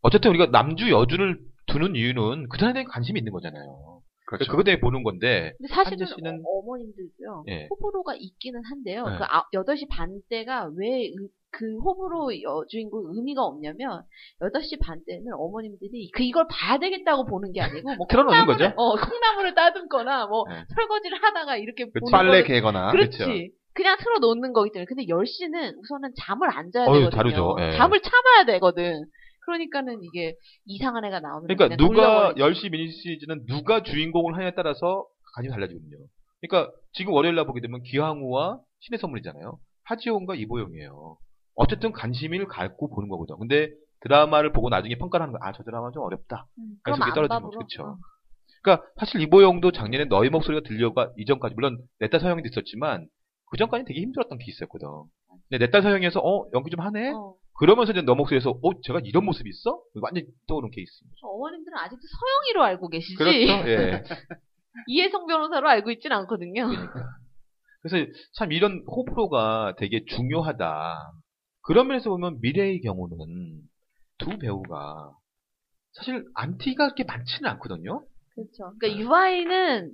어쨌든 0.03 0.31
우리가 0.31 0.47
남주 0.47 0.91
여주를 0.91 1.39
두는 1.67 1.95
이유는 1.97 2.49
그 2.49 2.59
사람에 2.59 2.75
대한 2.75 2.89
관심이 2.89 3.19
있는 3.19 3.33
거잖아요. 3.33 4.01
그렇죠. 4.27 4.51
그것 4.51 4.65
때문에 4.65 4.81
보는 4.81 5.03
건데 5.03 5.53
근데 5.59 5.73
사실은 5.75 6.07
씨는- 6.07 6.41
어, 6.47 6.63
머님들도요 6.67 7.45
예. 7.49 7.67
호불호가 7.71 8.15
있기는 8.17 8.63
한데요. 8.65 9.07
네. 9.07 9.19
그 9.19 9.25
아, 9.25 9.45
8시 9.53 9.87
반 9.91 10.21
때가 10.29 10.71
왜 10.77 11.11
그 11.57 11.79
호불호 11.79 12.43
여주인공 12.43 13.15
의미가 13.15 13.45
없냐면 13.45 14.03
8시 14.41 14.81
반 14.81 14.99
때는 15.07 15.33
어머님들이 15.35 16.11
그 16.13 16.25
이걸 16.25 16.49
봐야 16.51 16.79
되겠다고 16.79 17.27
보는 17.27 17.53
게 17.53 17.61
아니고 17.61 17.95
뭐 17.95 18.07
틀어놓는 18.11 18.41
콩나물을, 18.47 18.71
거죠? 18.71 18.75
어, 18.77 18.97
콩나물을 18.97 19.55
따듬거나 19.55 20.27
뭐 20.27 20.47
네. 20.49 20.65
설거지를 20.75 21.23
하다가 21.23 21.57
이렇게 21.59 21.85
그치. 21.85 22.01
보는 22.01 22.11
빨래 22.11 22.43
거는- 22.43 22.47
개거나. 22.49 22.91
그렇지. 22.91 23.19
그렇죠. 23.19 23.33
그냥 23.75 23.97
틀어 23.99 24.19
놓는 24.21 24.53
거기 24.53 24.71
때문에. 24.73 24.87
근데 24.87 25.05
10시는 25.07 25.77
우선은 25.79 26.13
잠을 26.17 26.49
안 26.51 26.71
자야 26.73 26.87
어휴, 26.87 26.95
되거든요. 27.01 27.11
다르죠. 27.11 27.57
예. 27.61 27.77
잠을 27.77 28.01
참아야 28.01 28.45
되거든. 28.47 29.05
그러니까는 29.45 30.03
이게 30.03 30.37
이상한 30.65 31.05
애가 31.05 31.21
나오면 31.21 31.49
그러니까 31.49 31.77
누가 31.77 32.33
돌려버리지. 32.35 32.69
10시 32.69 32.71
미니 32.71 32.91
시리즈는 32.91 33.45
누가 33.47 33.83
주인공을 33.83 34.37
하냐에 34.37 34.53
따라서 34.55 35.05
관심이 35.35 35.53
달라지거든요. 35.53 35.97
그러니까 36.41 36.73
지금 36.93 37.13
월요일 37.13 37.35
날 37.35 37.45
보게 37.47 37.61
되면 37.61 37.83
기항우와 37.83 38.59
신의 38.81 38.99
선물이잖아요. 38.99 39.59
하지원과 39.85 40.37
이보영이에요. 40.37 41.17
어쨌든 41.57 41.93
관심을 41.93 42.47
갖고 42.47 42.89
보는 42.95 43.09
거거든. 43.09 43.37
근데 43.39 43.71
드라마를 44.01 44.53
보고 44.53 44.69
나중에 44.69 44.97
평가를 44.97 45.25
하는 45.25 45.33
거야. 45.39 45.49
아, 45.49 45.53
저 45.53 45.63
드라마 45.63 45.91
좀 45.93 46.03
어렵다. 46.05 46.47
음, 46.59 46.77
그래서 46.83 47.03
이게 47.03 47.15
떨어지는? 47.15 47.43
거죠. 47.43 47.59
그쵸. 47.59 47.83
어. 47.85 47.97
그러니까 48.63 48.87
사실 48.99 49.21
이보영도 49.21 49.73
작년에 49.73 50.07
너의 50.07 50.31
목소리가 50.31 50.67
들려가 50.67 51.11
이전까지 51.19 51.55
물론 51.55 51.79
내딸 52.01 52.21
서영이도 52.21 52.49
있었지만 52.49 53.07
그 53.55 53.59
전까지 53.59 53.85
되게 53.87 54.01
힘들었던 54.01 54.37
게 54.39 54.45
있었거든. 54.49 54.89
근데 55.49 55.65
내 55.65 55.71
딸 55.71 55.83
서영이에서 55.83 56.19
어 56.21 56.49
연기 56.55 56.71
좀 56.71 56.81
하네. 56.81 57.13
어. 57.13 57.35
그러면서 57.57 57.93
이제 57.93 58.03
너 58.03 58.17
목소리에서 58.17 58.51
어 58.51 58.81
제가 58.83 58.99
이런 59.05 59.25
모습이 59.25 59.49
있어? 59.49 59.81
완전 60.03 60.25
떠오르는 60.49 60.71
케이스입니다. 60.73 61.17
어머님들은 61.23 61.79
아직도 61.79 62.01
서영이로 62.03 62.65
알고 62.65 62.89
계시지. 62.89 63.15
그렇죠. 63.15 63.69
예. 63.69 64.03
이혜성 64.89 65.27
변호사로 65.27 65.69
알고 65.69 65.93
있진 65.93 66.11
않거든요. 66.11 66.67
그러니까. 66.67 66.95
그래서 67.83 68.11
참 68.33 68.51
이런 68.51 68.83
호불호가 68.89 69.75
되게 69.79 70.05
중요하다. 70.05 71.13
그런 71.63 71.87
면에서 71.87 72.11
보면 72.11 72.41
미래의 72.41 72.81
경우는 72.81 73.61
두 74.19 74.37
배우가 74.39 75.13
사실 75.93 76.25
안티가 76.35 76.87
그렇게 76.87 77.05
많지는 77.05 77.49
않거든요. 77.53 78.05
그렇죠. 78.35 78.73
그러니까 78.81 79.01
유아인은 79.01 79.93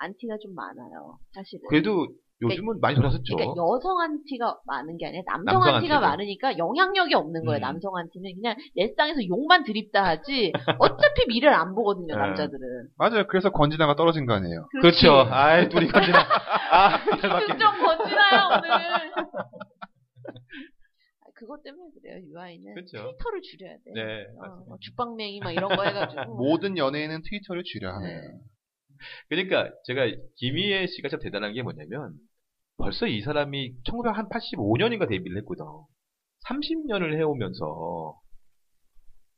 안티가 0.00 0.36
좀 0.42 0.54
많아요. 0.54 1.18
사실은. 1.32 1.62
그래도 1.70 2.08
요즘은 2.42 2.80
많이 2.80 2.96
돌아섰죠. 2.96 3.36
그러니까 3.36 3.54
여성 3.60 4.00
안티가 4.00 4.60
많은 4.64 4.96
게 4.96 5.06
아니라 5.06 5.22
남성, 5.26 5.60
남성 5.60 5.74
안티가. 5.76 6.00
많으니까 6.00 6.56
영향력이 6.58 7.14
없는 7.14 7.44
거예요. 7.44 7.58
음. 7.58 7.60
남성 7.60 7.94
안티는 7.96 8.34
그냥 8.34 8.56
내 8.74 8.94
땅에서 8.94 9.26
욕만 9.26 9.64
드립다 9.64 10.02
하지 10.04 10.52
어차피 10.78 11.26
미래를 11.28 11.54
안 11.54 11.74
보거든요. 11.74 12.14
네. 12.14 12.20
남자들은. 12.20 12.88
맞아요. 12.96 13.26
그래서 13.26 13.50
권진아가 13.50 13.94
떨어진 13.94 14.24
거 14.26 14.32
아니에요. 14.34 14.66
그렇지. 14.80 15.02
그렇죠. 15.06 15.28
아이, 15.30 15.68
둘이 15.68 15.88
건지나. 15.88 16.18
아. 16.72 16.98
좀 17.46 17.84
건지나요 17.84 18.58
오늘. 18.58 18.70
아, 21.20 21.30
그것 21.34 21.62
때문에 21.62 21.90
그래요. 22.00 22.22
유아인은 22.26 22.74
그렇죠. 22.74 22.96
트위터를 22.96 23.40
줄여야 23.42 23.72
돼. 23.84 23.92
네, 23.94 24.26
어, 24.68 24.76
죽방맹이 24.80 25.40
막 25.40 25.52
이런 25.52 25.68
거 25.76 25.84
해가지고. 25.84 26.36
모든 26.36 26.78
연예인은 26.78 27.22
트위터를 27.22 27.62
줄여 27.64 27.90
하네요. 27.90 28.20
네. 28.20 28.28
그러니까 29.30 29.70
제가 29.86 30.02
김희애 30.36 30.86
씨가 30.86 31.08
참 31.08 31.20
대단한 31.20 31.54
게 31.54 31.62
뭐냐면 31.62 32.12
벌써 32.80 33.06
이 33.06 33.20
사람이 33.20 33.74
1985년인가 33.84 35.08
데뷔를 35.08 35.38
했거든. 35.38 35.64
30년을 36.48 37.16
해오면서 37.18 38.16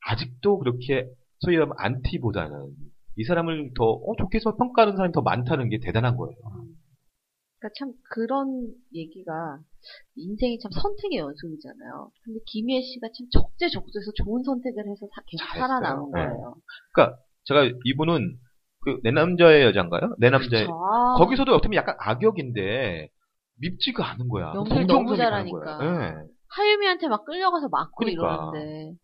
아직도 0.05 0.59
그렇게 0.59 1.07
소위 1.39 1.57
말하면 1.57 1.75
안티보다는 1.77 2.71
이 3.17 3.23
사람을 3.25 3.71
더 3.77 3.83
어, 3.85 4.15
좋게 4.17 4.37
해서 4.37 4.55
평가하는 4.55 4.95
사람이 4.95 5.13
더 5.13 5.21
많다는 5.21 5.69
게 5.69 5.79
대단한 5.79 6.15
거예요. 6.17 6.35
그러니까 7.59 7.75
참 7.77 7.93
그런 8.09 8.73
얘기가 8.93 9.59
인생이 10.15 10.59
참 10.59 10.71
선택의 10.71 11.19
연속이잖아요. 11.19 12.11
근데 12.23 12.39
김희애 12.47 12.81
씨가 12.81 13.07
참 13.17 13.27
적재적소에서 13.31 14.11
좋은 14.23 14.43
선택을 14.43 14.83
해서 14.89 15.05
사- 15.13 15.21
계속 15.27 15.45
잘했어요. 15.47 15.67
살아남은 15.79 16.11
네. 16.11 16.25
거예요. 16.25 16.55
그러니까 16.93 17.17
제가 17.45 17.63
이분은 17.85 18.37
그 18.85 18.99
내 19.03 19.11
남자의 19.11 19.63
여자인가요? 19.63 20.15
내 20.19 20.29
남자의 20.29 20.65
그쵸. 20.65 20.73
아, 20.73 21.15
거기서도 21.17 21.53
어떻게 21.53 21.67
보면 21.69 21.77
약간 21.77 21.95
악역인데 21.99 23.09
밉지가 23.59 24.11
않은 24.11 24.27
거야. 24.27 24.53
연기를 24.55 24.87
너무 24.87 25.15
잘하니까. 25.15 25.79
예. 25.83 26.13
하유미한테 26.49 27.07
막 27.07 27.25
끌려가서 27.25 27.69
맞고 27.69 27.95
그러니까. 27.97 28.51
이러는데 28.53 28.97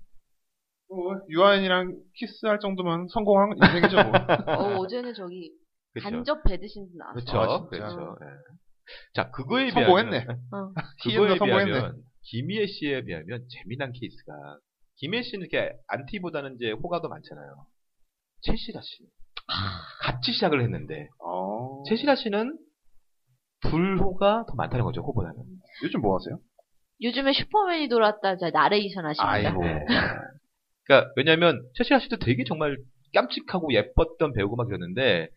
뭐, 0.89 1.15
유아인이랑 1.29 1.95
키스할 2.15 2.59
정도면 2.59 3.07
성공한 3.09 3.51
인생이죠. 3.55 3.95
뭐. 3.95 4.11
어, 4.57 4.75
어제는 4.79 5.13
저기 5.13 5.51
그쵸. 5.93 6.09
간접 6.09 6.43
배드신도 6.43 6.91
나왔어. 6.97 7.13
그렇죠. 7.13 7.37
아. 7.39 7.67
그렇죠. 7.67 8.17
예. 8.21 8.27
자, 9.13 9.29
그거에 9.31 9.69
성공했네. 9.71 10.25
비하면 10.25 10.41
어. 10.51 10.73
TM도 11.03 11.23
그거에 11.23 11.37
성공했네. 11.37 11.71
비하면 11.71 11.95
김희애 12.23 12.65
씨에 12.67 13.03
비하면 13.03 13.45
재미난 13.49 13.91
케이스가 13.91 14.33
김희애 14.97 15.21
씨는 15.23 15.47
이렇게 15.47 15.73
안티보다는 15.87 16.55
이제 16.55 16.71
호가 16.71 17.01
더 17.01 17.07
많잖아요. 17.07 17.65
최시라 18.41 18.81
씨. 18.81 19.03
같이 20.01 20.31
시작을 20.33 20.61
했는데 20.61 21.07
어. 21.23 21.83
최시라 21.87 22.15
씨는 22.15 22.57
불호가 23.61 24.45
더 24.47 24.55
많다는 24.55 24.85
거죠, 24.85 25.01
호보다는. 25.01 25.35
요즘 25.83 26.01
뭐 26.01 26.15
하세요? 26.17 26.39
요즘에 27.01 27.33
슈퍼맨이 27.33 27.87
돌았다 27.89 28.37
자 28.37 28.49
나레이션 28.49 29.05
하십니다. 29.05 29.29
아이고. 29.29 29.63
네. 29.63 29.85
그러니까 30.83 31.11
왜냐하면 31.15 31.61
최시라 31.75 31.99
씨도 31.99 32.17
되게 32.17 32.43
정말 32.43 32.77
깜찍하고 33.13 33.73
예뻤던 33.73 34.33
배우고 34.33 34.55
막 34.55 34.67
이러는데 34.67 35.29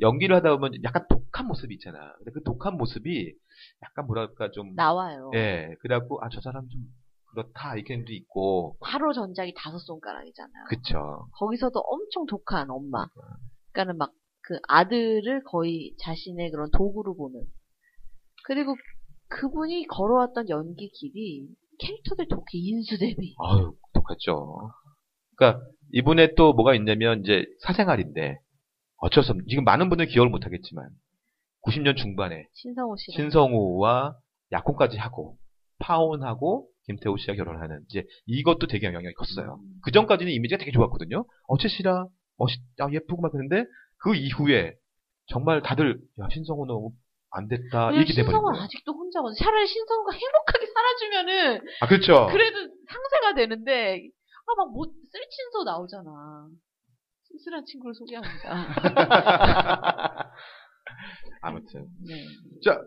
연기를 0.00 0.36
하다 0.36 0.56
보면 0.56 0.72
약간 0.84 1.04
독한 1.08 1.46
모습이 1.46 1.74
있잖아. 1.74 1.98
근데 2.18 2.30
그 2.32 2.42
독한 2.42 2.76
모습이 2.76 3.34
약간 3.82 4.06
뭐랄까 4.06 4.50
좀 4.50 4.74
나와요. 4.74 5.30
예, 5.34 5.68
그래갖고 5.80 6.20
아 6.22 6.28
저 6.30 6.40
사람 6.40 6.66
좀 6.68 6.80
그렇다 7.32 7.76
이렇게도 7.76 8.12
있고 8.12 8.76
화로 8.80 9.12
전작이 9.12 9.54
다섯 9.56 9.78
손가락이잖아요. 9.78 10.64
그쵸. 10.68 11.26
거기서도 11.38 11.78
엄청 11.80 12.26
독한 12.26 12.70
엄마. 12.70 13.06
그러니까는 13.72 13.98
막 13.98 14.12
그 14.44 14.58
아들을 14.68 15.44
거의 15.44 15.94
자신의 16.04 16.50
그런 16.50 16.68
도구로 16.72 17.16
보는. 17.16 17.42
그리고 18.52 18.76
그분이 19.28 19.86
걸어왔던 19.86 20.50
연기 20.50 20.90
길이 20.90 21.48
캐릭터들 21.78 22.28
독해 22.28 22.44
인수 22.52 22.98
대비. 22.98 23.34
아유 23.38 23.74
독하죠. 23.94 24.70
그러니까 25.36 25.64
이분의 25.92 26.34
또 26.36 26.52
뭐가 26.52 26.74
있냐면 26.74 27.20
이제 27.20 27.46
사생활인데 27.60 28.38
어쩔 28.98 29.24
수 29.24 29.30
없는 29.30 29.46
지금 29.48 29.64
많은 29.64 29.88
분들 29.88 30.06
기억을 30.06 30.28
못 30.28 30.44
하겠지만 30.44 30.86
90년 31.64 31.96
중반에 31.96 32.46
신성호 32.52 32.94
씨. 32.96 33.12
신성우와 33.12 34.16
약혼까지 34.52 34.98
하고 34.98 35.38
파혼하고 35.78 36.68
김태우 36.84 37.16
씨와 37.16 37.36
결혼하는 37.36 37.80
이제 37.88 38.04
이것도 38.26 38.66
되게 38.66 38.86
영향이 38.86 39.14
컸어요. 39.14 39.60
그 39.82 39.92
전까지는 39.92 40.30
이미지가 40.30 40.58
되게 40.58 40.72
좋았거든요. 40.72 41.24
어째 41.48 41.68
씨라 41.68 42.06
멋있, 42.36 42.60
아, 42.80 42.88
예쁘고 42.92 43.22
막 43.22 43.32
그랬는데 43.32 43.66
그 43.96 44.14
이후에 44.14 44.74
정말 45.28 45.62
다들 45.62 45.98
야 46.20 46.28
신성우 46.30 46.66
너무 46.66 46.90
안 47.34 47.48
됐다 47.48 47.92
이렇게 47.92 48.12
돼버린 48.12 48.26
신성은 48.36 48.42
거예요. 48.52 48.62
아직도 48.64 48.92
혼자거든. 48.92 49.34
차라리 49.38 49.66
신성우가 49.66 50.12
행복하게 50.12 50.66
살아주면은 50.66 51.60
아 51.80 51.86
그렇죠. 51.88 52.26
그래도 52.30 52.58
상세가 52.60 53.34
되는데 53.34 54.02
아막뭐 54.46 54.84
쓸친소 55.10 55.64
나오잖아. 55.64 56.48
쓸쓸한 57.28 57.64
친구를 57.64 57.94
소개합니다. 57.94 58.68
아무튼 61.42 61.86
네. 62.06 62.24
자 62.64 62.78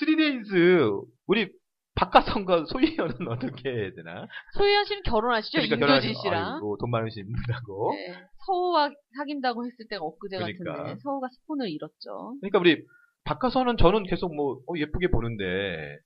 3days 0.00 1.06
우리 1.26 1.50
박가성과 1.94 2.64
소희연은 2.68 3.28
어떻게 3.28 3.68
해야 3.68 3.90
되나? 3.94 4.26
소희연 4.56 4.86
씨는 4.86 5.02
결혼하시죠? 5.02 5.60
그러니까 5.60 5.76
결혼하시- 5.86 6.22
씨랑. 6.22 6.54
아이고, 6.54 6.78
돈 6.78 6.90
많으신 6.90 7.26
분하고. 7.30 7.92
네. 7.94 8.16
서우와 8.46 8.90
사귄다고 9.18 9.66
했을 9.66 9.76
때가 9.90 10.02
엊그제 10.02 10.38
그러니까. 10.38 10.72
같은데 10.72 11.00
서우가 11.02 11.28
스폰을 11.28 11.68
잃었죠. 11.68 12.38
그러니까 12.40 12.58
우리 12.60 12.82
박가선은 13.24 13.76
저는 13.76 14.04
계속 14.04 14.34
뭐 14.34 14.60
어, 14.68 14.74
예쁘게 14.76 15.08
보는데 15.10 15.98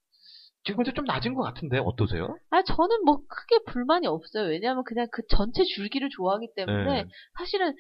지금 0.64 0.79
근데 0.79 0.93
좀 0.93 1.05
낮은 1.05 1.35
것 1.35 1.43
같은데 1.43 1.79
어떠세요? 1.79 2.37
아 2.51 2.62
저는 2.62 3.05
뭐 3.05 3.21
크게 3.29 3.64
불만이 3.67 4.07
없어요. 4.07 4.49
왜냐하면 4.49 4.85
그냥 4.85 5.07
그 5.12 5.23
전체 5.29 5.62
줄기를 5.62 6.09
좋아하기 6.11 6.49
때문에 6.57 7.05
네. 7.05 7.09
사실은 7.39 7.75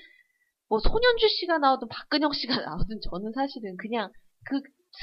뭐 0.68 0.78
손현주 0.78 1.28
씨가 1.28 1.58
나오든 1.58 1.88
박근형 1.88 2.32
씨가 2.32 2.54
나오든 2.64 3.00
저는 3.10 3.32
사실은 3.32 3.76
그냥 3.76 4.10
그 4.44 4.60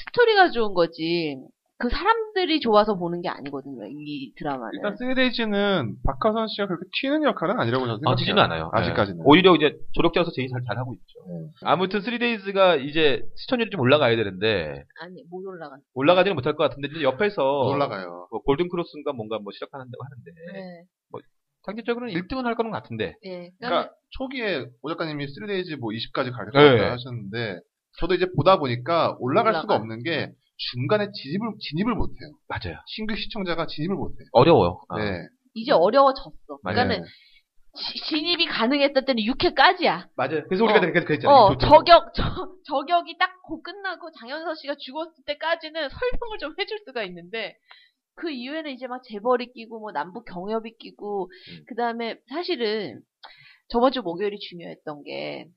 스토리가 0.08 0.52
좋은 0.52 0.74
거지. 0.74 1.38
그 1.84 1.90
사람들이 1.90 2.62
좋아서 2.62 2.96
보는 2.96 3.22
게 3.22 3.28
아니거든요. 3.28 3.86
이 3.90 4.34
드라마는. 4.38 4.72
일단 4.76 4.96
쓰리데이즈는 4.96 5.98
박하선 6.06 6.48
씨가 6.48 6.68
그렇게 6.68 6.86
튀는 7.02 7.24
역할은 7.24 7.60
아니라고 7.60 7.84
저는 7.86 7.98
생각해요. 8.00 8.14
아, 8.14 8.16
튀지는 8.16 8.42
않아요. 8.42 8.70
아직까지는. 8.72 9.18
네. 9.18 9.24
오히려 9.26 9.54
이제 9.54 9.76
조력자로서 9.91 10.32
되게 10.34 10.48
잘, 10.48 10.62
잘 10.66 10.78
하고 10.78 10.94
있죠. 10.94 11.20
네. 11.28 11.50
아무튼 11.64 12.00
3days가 12.00 12.82
이제 12.88 13.22
시청률이 13.36 13.70
좀 13.70 13.82
올라가야 13.82 14.16
되는데 14.16 14.86
아니 15.02 15.24
못 15.30 15.44
올라가. 15.46 15.76
올라가지는 15.94 16.36
못할 16.36 16.56
것 16.56 16.64
같은데 16.64 16.88
이제 16.90 17.04
옆에서 17.04 17.44
올라가요. 17.68 18.30
뭐 18.32 18.42
골든 18.44 18.70
크로스인가 18.70 19.12
뭔가 19.12 19.40
뭐 19.40 19.52
시작한다고 19.52 20.04
하는데 20.06 20.32
네. 20.54 20.84
상대적으로는 21.66 22.14
1등은 22.14 22.44
할 22.44 22.56
거는 22.56 22.72
같은데. 22.72 23.16
예. 23.26 23.30
그러니까 23.30 23.58
그러니까 23.60 23.94
초기에 24.12 24.66
오 24.82 24.90
작가님이 24.90 25.26
3days 25.26 25.78
뭐 25.80 25.90
20까지 25.90 26.32
갈것 26.32 26.54
네. 26.54 26.78
같다 26.78 26.92
하셨는데 26.94 27.60
저도 28.00 28.14
이제 28.16 28.28
보다 28.38 28.58
보니까 28.58 29.18
올라갈 29.20 29.52
올라가. 29.52 29.62
수가 29.62 29.76
없는 29.76 30.02
게 30.04 30.32
중간에 30.58 31.10
진입을 31.12 31.54
진입을 31.60 31.95
못해요. 31.95 32.30
맞아요. 32.47 32.78
신규 32.88 33.16
시청자가 33.16 33.68
진입을 33.68 33.95
못해요. 33.95 34.28
어려워요. 34.32 34.82
아, 34.89 34.99
네. 35.04 35.28
이제 35.54 35.72
어려워졌어. 35.72 36.32
맞아요. 36.64 36.76
그러니까는 36.76 37.04
지- 37.76 37.99
진입이 38.06 38.45
가능했던 38.45 39.06
때는 39.06 39.24
6회까지야. 39.24 40.10
맞아요. 40.16 40.43
그래서 40.47 40.64
우리가 40.64 40.80
어. 40.80 40.91
계속 40.91 41.06
그랬잖아요. 41.08 41.36
어. 41.38 41.58
저격, 41.58 42.14
저, 42.16 42.24
저격이 42.68 43.18
딱 43.18 43.34
고 43.45 43.62
끝나고 43.62 44.10
장현서 44.20 44.56
씨가 44.56 44.76
죽었을 44.80 45.12
때까지는 45.26 45.89
설명을 45.89 46.38
좀 46.39 46.56
해줄 46.58 46.80
수가 46.86 47.04
있는데, 47.04 47.58
그 48.16 48.32
이후에는 48.32 48.72
이제 48.72 48.88
막 48.88 49.01
재벌이 49.04 49.51
끼고, 49.51 49.82
뭐 49.82 49.91
남북 49.91 50.24
경협이 50.26 50.78
끼고, 50.78 51.30
음. 51.30 51.64
그 51.68 51.76
다음에 51.76 52.16
사실은 52.30 53.01
저번 53.68 53.91
주 53.91 54.01
목요일이 54.01 54.38
중요했던 54.39 55.04
게, 55.04 55.47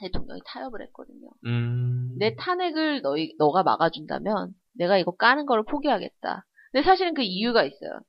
대통령이 0.00 0.40
타협을 0.46 0.82
했거든요. 0.82 1.28
음. 1.46 2.16
내 2.18 2.34
탄핵을 2.36 3.02
너희, 3.02 3.34
너가 3.38 3.62
막아준다면, 3.62 4.52
내가 4.76 4.98
이거 4.98 5.12
까는 5.12 5.46
거를 5.46 5.64
포기하겠다. 5.64 6.44
근데 6.72 6.84
사실은 6.84 7.14
그 7.14 7.22
이유가 7.22 7.64
있어요. 7.64 8.00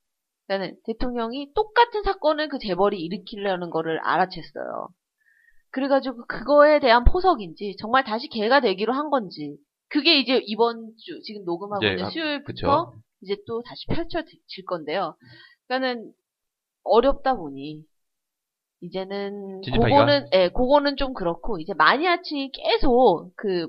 그러니까 0.47 0.77
대통령이 0.85 1.53
똑같은 1.53 2.03
사건을 2.03 2.49
그 2.49 2.59
재벌이 2.59 2.99
일으키려는 2.99 3.69
거를 3.69 3.99
알아챘어요. 4.01 4.89
그래가지고 5.71 6.25
그거에 6.27 6.79
대한 6.79 7.03
포석인지 7.03 7.75
정말 7.79 8.03
다시 8.03 8.29
개가 8.29 8.61
되기로 8.61 8.93
한 8.93 9.09
건지 9.09 9.57
그게 9.89 10.19
이제 10.19 10.39
이번 10.45 10.93
주 10.97 11.21
지금 11.21 11.43
녹음하고 11.45 11.83
이제 11.83 11.91
있는 11.91 12.05
아, 12.05 12.09
수요일부터 12.09 12.45
그쵸. 12.45 12.93
이제 13.21 13.35
또 13.45 13.61
다시 13.61 13.85
펼쳐질 13.87 14.65
건데요. 14.67 15.15
그러니까는 15.67 16.13
어렵다 16.83 17.35
보니 17.35 17.83
이제는? 18.85 19.61
그거는 19.61 20.27
예, 20.33 20.49
그거는 20.49 20.97
좀 20.97 21.13
그렇고 21.13 21.59
이제 21.59 21.73
마니아층이 21.73 22.51
계속 22.51 23.31
그 23.35 23.67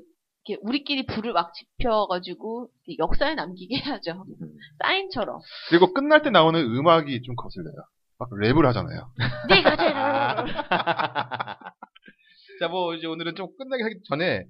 이렇게 0.48 0.60
우리끼리 0.62 1.06
불을 1.06 1.32
막 1.32 1.52
지펴가지고 1.54 2.68
역사에 2.98 3.34
남기게 3.34 3.78
해야죠. 3.78 4.24
음. 4.40 4.52
사인처럼. 4.78 5.40
그리고 5.70 5.92
끝날 5.92 6.22
때 6.22 6.30
나오는 6.30 6.60
음악이 6.60 7.22
좀 7.22 7.34
거슬려요. 7.36 7.74
막 8.18 8.30
랩을 8.30 8.64
하잖아요. 8.66 9.10
내가 9.48 9.76
제를 9.76 9.94
자, 12.60 12.68
뭐, 12.68 12.94
이제 12.94 13.06
오늘은 13.06 13.34
좀 13.34 13.48
끝나기 13.58 13.82
하기 13.82 13.96
전에, 14.08 14.44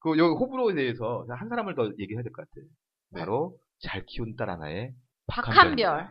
그, 0.00 0.16
요 0.18 0.34
호불호에 0.34 0.74
대해서 0.74 1.24
한 1.28 1.48
사람을 1.48 1.74
더 1.74 1.86
얘기해야 1.98 2.22
될 2.22 2.32
것 2.32 2.48
같아요. 2.48 2.64
네. 3.10 3.20
바로, 3.20 3.56
잘 3.82 4.04
키운 4.06 4.36
딸 4.36 4.50
하나의 4.50 4.92
박한별. 5.26 6.10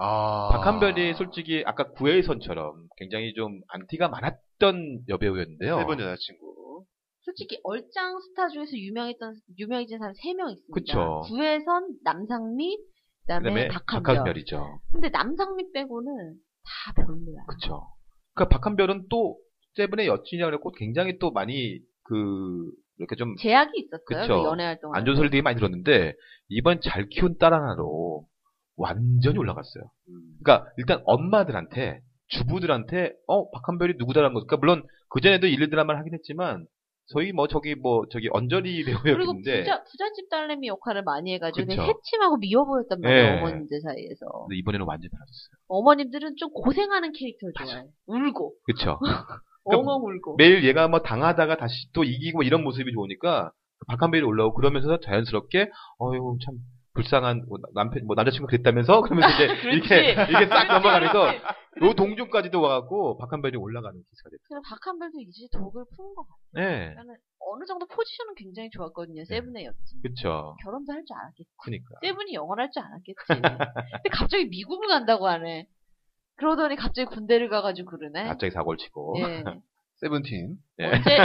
아. 0.00 0.48
박한별이 0.52 1.14
솔직히 1.14 1.62
아까 1.66 1.90
구혜선처럼 1.92 2.88
굉장히 2.96 3.34
좀 3.34 3.60
안티가 3.68 4.08
많았던 4.08 5.04
여배우였는데요. 5.08 5.78
세번 5.78 6.00
여자친구. 6.00 6.86
솔직히 7.22 7.60
얼짱 7.64 8.18
스타 8.20 8.48
중에서 8.48 8.76
유명했던 8.76 9.34
유명해진 9.58 9.98
사람 9.98 10.14
3명 10.14 10.50
있습니다. 10.52 10.72
그쵸. 10.72 11.22
구혜선, 11.26 11.98
남상미, 12.02 12.78
그다음에, 13.22 13.50
그다음에 13.50 13.68
박한별. 13.68 14.16
박한별이죠. 14.16 14.80
근데 14.92 15.10
남상미 15.10 15.70
빼고는 15.72 16.34
다 16.64 16.92
별로야. 16.94 17.44
그쵸. 17.46 17.82
그 18.34 18.48
박한별은 18.48 19.06
또 19.10 19.36
세븐의 19.76 20.06
여친이라 20.06 20.46
그랬고 20.46 20.72
굉장히 20.72 21.18
또 21.18 21.30
많이 21.30 21.78
그 22.04 22.70
이렇게 22.98 23.16
좀안 23.16 23.36
제약이 23.38 23.70
있었어요. 23.76 24.04
그쵸. 24.22 24.42
그 24.42 24.48
연애 24.48 24.64
활동. 24.64 24.92
좋은 25.04 25.16
소리 25.16 25.30
되게 25.30 25.42
많이 25.42 25.56
들었는데 25.56 26.14
이번 26.48 26.80
잘 26.80 27.06
키운 27.08 27.36
딸 27.38 27.52
하나로 27.52 28.26
완전히 28.80 29.38
올라갔어요. 29.38 29.84
그러니까 30.42 30.70
일단 30.76 31.02
엄마들한테 31.04 32.00
주부들한테 32.28 33.12
어 33.26 33.50
박한별이 33.50 33.94
누구다라는 33.98 34.34
거. 34.34 34.40
그러니까 34.40 34.56
물론 34.56 34.86
그 35.08 35.20
전에도 35.20 35.46
일일 35.46 35.70
드라마를 35.70 35.98
하긴 36.00 36.14
했지만 36.14 36.66
저희 37.12 37.32
뭐 37.32 37.48
저기 37.48 37.74
뭐 37.74 38.04
저기 38.10 38.28
언저리 38.32 38.84
그리고 38.84 39.02
배우였는데 39.02 39.60
부자 39.60 39.82
부잣집 39.82 40.30
딸내미 40.30 40.68
역할을 40.68 41.02
많이 41.02 41.34
해가지고 41.34 41.66
그쵸. 41.66 41.82
해침하고 41.82 42.38
미워 42.38 42.64
보였단 42.64 43.00
말이에요 43.00 43.22
네. 43.22 43.38
어머님들 43.38 43.80
사이에서. 43.80 44.26
근데 44.46 44.56
이번에는 44.58 44.86
완전히 44.86 45.10
달라졌어요. 45.10 45.50
어머님들은 45.68 46.36
좀 46.36 46.50
고생하는 46.52 47.12
캐릭터를 47.12 47.52
좋아해. 47.58 47.84
울고 48.06 48.54
그렇죠. 48.64 48.98
엉엉 49.64 50.04
울고. 50.04 50.36
매일 50.36 50.64
얘가 50.64 50.88
뭐 50.88 51.00
당하다가 51.00 51.56
다시 51.56 51.74
또 51.92 52.04
이기고 52.04 52.38
뭐 52.38 52.44
이런 52.44 52.62
모습이 52.62 52.92
좋으니까 52.92 53.52
박한별이 53.88 54.22
올라오고 54.22 54.54
그러면서 54.54 55.00
자연스럽게 55.00 55.70
어유 56.00 56.38
참 56.44 56.54
불쌍한 56.94 57.44
뭐 57.48 57.58
남편 57.74 58.04
뭐 58.06 58.16
남자친구 58.16 58.46
그랬다면서 58.48 59.00
그러면서 59.02 59.28
이제 59.34 59.44
이렇게 59.70 60.12
이렇게 60.12 60.46
싹 60.46 60.66
넘어가면서 60.66 61.34
요 61.82 61.94
동중까지도 61.96 62.60
와갖고 62.60 63.16
박한별이 63.18 63.56
올라가는 63.56 63.94
기사가 63.96 64.30
됐어요. 64.30 64.60
박한별도 64.68 65.20
이제 65.20 65.46
독을 65.52 65.84
푸는 65.96 66.14
것 66.14 66.26
같아요. 66.26 66.38
네, 66.68 66.94
나는 66.94 67.14
어느 67.52 67.64
정도 67.64 67.86
포지션은 67.86 68.34
굉장히 68.36 68.70
좋았거든요. 68.70 69.24
세븐의 69.24 69.64
여친. 69.66 70.02
그렇죠. 70.02 70.56
결혼도 70.64 70.92
할 70.92 71.04
줄 71.04 71.16
알았겠지. 71.16 71.50
그니까. 71.64 71.84
세븐이 72.02 72.34
영어를 72.34 72.64
할 72.64 72.70
줄 72.72 72.82
알았겠지. 72.82 73.16
근데 73.28 74.08
갑자기 74.12 74.46
미국을 74.46 74.88
간다고 74.88 75.28
하네. 75.28 75.66
그러더니 76.36 76.74
갑자기 76.76 77.06
군대를 77.06 77.48
가가지고 77.50 77.90
그러네. 77.90 78.24
갑자기 78.28 78.50
사고를 78.50 78.78
치고. 78.78 79.14
예. 79.18 79.44
세븐틴. 80.00 80.56
예. 80.80 80.86
언제 80.86 81.18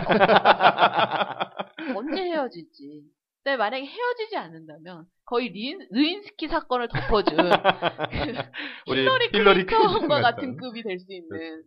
언제 1.95 2.21
헤어질지. 2.23 3.03
근데 3.45 3.57
만약에 3.57 3.85
헤어지지 3.85 4.35
않는다면 4.37 5.05
거의 5.23 5.49
린, 5.49 5.79
르윈스키 5.91 6.47
사건을 6.47 6.87
덮어준 6.87 7.37
그 8.89 8.95
힐러리 8.95 9.29
힐러리 9.31 9.65
클린턴과 9.67 9.93
클린턴 9.93 10.21
같은 10.23 10.57
급이 10.57 10.81
될 10.81 10.97
수 10.99 11.13
있는 11.13 11.63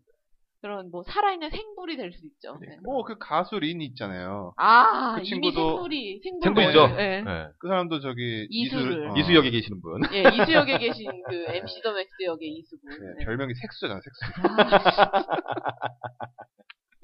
그런 0.60 0.90
뭐 0.90 1.04
살아있는 1.04 1.50
생불이 1.50 1.96
될 1.96 2.10
수 2.12 2.26
있죠. 2.26 2.58
네. 2.60 2.78
뭐그 2.82 3.18
가수 3.20 3.60
린 3.60 3.80
있잖아요. 3.80 4.54
아 4.56 5.14
그 5.16 5.22
친구도 5.22 5.54
생불이 5.54 6.20
생불 6.24 6.42
생불이죠. 6.42 6.96
예. 7.00 7.22
네. 7.22 7.46
그 7.60 7.68
사람도 7.68 8.00
저기 8.00 8.48
이수를. 8.50 8.92
이수, 8.92 9.12
어, 9.12 9.14
이수 9.16 9.34
역에 9.36 9.50
계시는 9.50 9.80
분. 9.80 10.00
예, 10.12 10.22
이수역에 10.34 10.78
계신 10.78 11.06
그 11.30 11.44
MC 11.62 11.80
더 11.82 11.92
맥스 11.92 12.10
역의 12.24 12.48
이수분. 12.48 12.90
네, 12.90 13.06
네. 13.20 13.24
별명이 13.24 13.54
색수잖아, 13.54 14.00
색수. 14.00 14.20
아, 14.48 15.22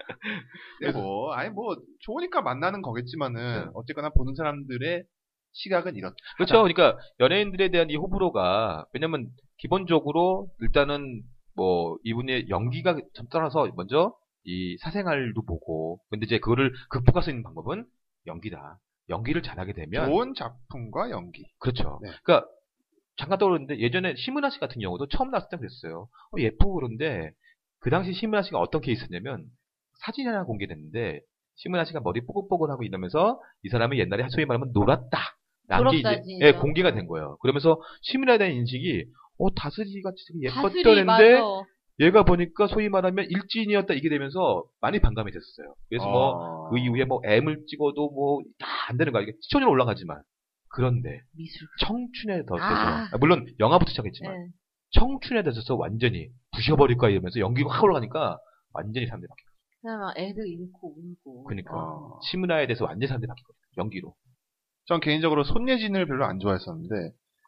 네, 0.80 0.92
뭐, 0.92 1.32
아니 1.32 1.50
뭐 1.50 1.76
좋으니까 2.00 2.42
만나는 2.42 2.82
거겠지만은 2.82 3.64
네. 3.64 3.70
어쨌거나 3.74 4.10
보는 4.10 4.34
사람들의 4.34 5.04
시각은 5.52 5.96
이렇다. 5.96 6.14
그렇죠. 6.36 6.62
그러니까 6.62 6.98
연예인들에 7.20 7.70
대한 7.70 7.90
이 7.90 7.96
호불호가 7.96 8.86
왜냐면 8.92 9.28
기본적으로 9.58 10.48
일단은 10.60 11.22
뭐 11.54 11.96
이분의 12.02 12.48
연기가 12.48 12.98
참 13.14 13.26
따라서 13.30 13.68
먼저 13.76 14.14
이 14.44 14.76
사생활도 14.80 15.42
보고 15.42 16.00
근데 16.10 16.26
이제 16.26 16.38
그거를 16.38 16.72
극복할 16.90 17.22
수 17.22 17.30
있는 17.30 17.42
방법은 17.42 17.86
연기다. 18.26 18.78
연기를 19.08 19.42
잘하게 19.42 19.74
되면 19.74 20.06
좋은 20.06 20.34
작품과 20.34 21.10
연기. 21.10 21.44
그렇죠. 21.58 22.00
네. 22.02 22.10
그러니까 22.22 22.48
잠깐 23.16 23.38
떠오르는데 23.38 23.78
예전에 23.78 24.14
심은하 24.16 24.50
씨 24.50 24.58
같은 24.58 24.80
경우도 24.80 25.08
처음 25.08 25.30
나왔을 25.30 25.48
때 25.50 25.56
그랬어요. 25.56 26.08
어, 26.32 26.38
예쁘고 26.38 26.74
그런데 26.74 27.30
그 27.80 27.90
당시 27.90 28.12
심은하 28.12 28.42
씨가 28.42 28.58
어떤 28.58 28.80
케이스냐면 28.80 29.44
사진이 30.04 30.26
하나 30.26 30.44
공개됐는데 30.44 31.20
심은하 31.56 31.84
씨가 31.84 32.00
머리 32.00 32.20
뽀글뽀글하고 32.26 32.82
이러면서 32.82 33.40
이 33.62 33.68
사람이 33.68 33.98
옛날에 34.00 34.26
소위 34.30 34.44
말하면 34.44 34.70
놀았다. 34.72 35.18
라는 35.68 35.84
게. 35.92 36.02
예, 36.40 36.52
공개가 36.52 36.92
된 36.92 37.06
거예요. 37.06 37.38
그러면서 37.40 37.80
시민에 38.02 38.36
대한 38.38 38.52
인식이 38.54 39.06
어 39.38 39.54
다스리가 39.54 40.10
되게 40.10 40.48
다스리 40.54 40.82
예뻤던 40.84 41.06
맞아. 41.06 41.24
애인데 41.24 41.40
얘가 42.00 42.24
보니까 42.24 42.66
소위 42.66 42.88
말하면 42.88 43.26
일진이었다 43.30 43.94
이게 43.94 44.08
되면서 44.10 44.64
많이 44.80 44.98
반감이 45.00 45.30
됐었어요. 45.32 45.74
그래서 45.88 46.06
뭐 46.10 46.66
아. 46.66 46.70
그 46.70 46.78
이후에 46.78 47.04
뭐 47.04 47.20
M을 47.24 47.64
찍어도 47.68 48.10
뭐 48.10 48.40
다 48.58 48.66
안 48.90 48.98
되는 48.98 49.12
거야. 49.14 49.22
이게 49.22 49.32
시청률 49.40 49.70
올라가지만 49.70 50.20
그런데 50.68 51.20
미술. 51.34 51.66
청춘에 51.80 52.42
더 52.46 52.56
아. 52.60 53.08
아, 53.10 53.16
물론 53.18 53.46
영화부터 53.60 53.88
시작했지만 53.90 54.32
네. 54.34 54.48
청춘에 54.90 55.42
대해서 55.42 55.74
완전히 55.76 56.28
부셔버릴 56.54 56.98
거야 56.98 57.10
이러면서 57.10 57.40
연기가 57.40 57.70
확 57.72 57.82
올라가니까 57.84 58.36
완전히 58.74 59.06
사람들이 59.06 59.28
바뀌고 59.28 59.50
그냥 59.50 59.53
막 59.84 60.14
애들 60.18 60.46
잃고 60.46 60.96
울고. 60.98 61.44
그러니까 61.44 61.72
어. 61.76 62.18
시문화에 62.30 62.66
대해서 62.66 62.84
완전히 62.84 63.06
사람들이 63.08 63.28
바뀌거든요. 63.28 63.60
연기로. 63.78 64.14
전 64.86 65.00
개인적으로 65.00 65.44
손예진을 65.44 66.06
별로 66.06 66.24
안 66.26 66.38
좋아했었는데 66.38 66.94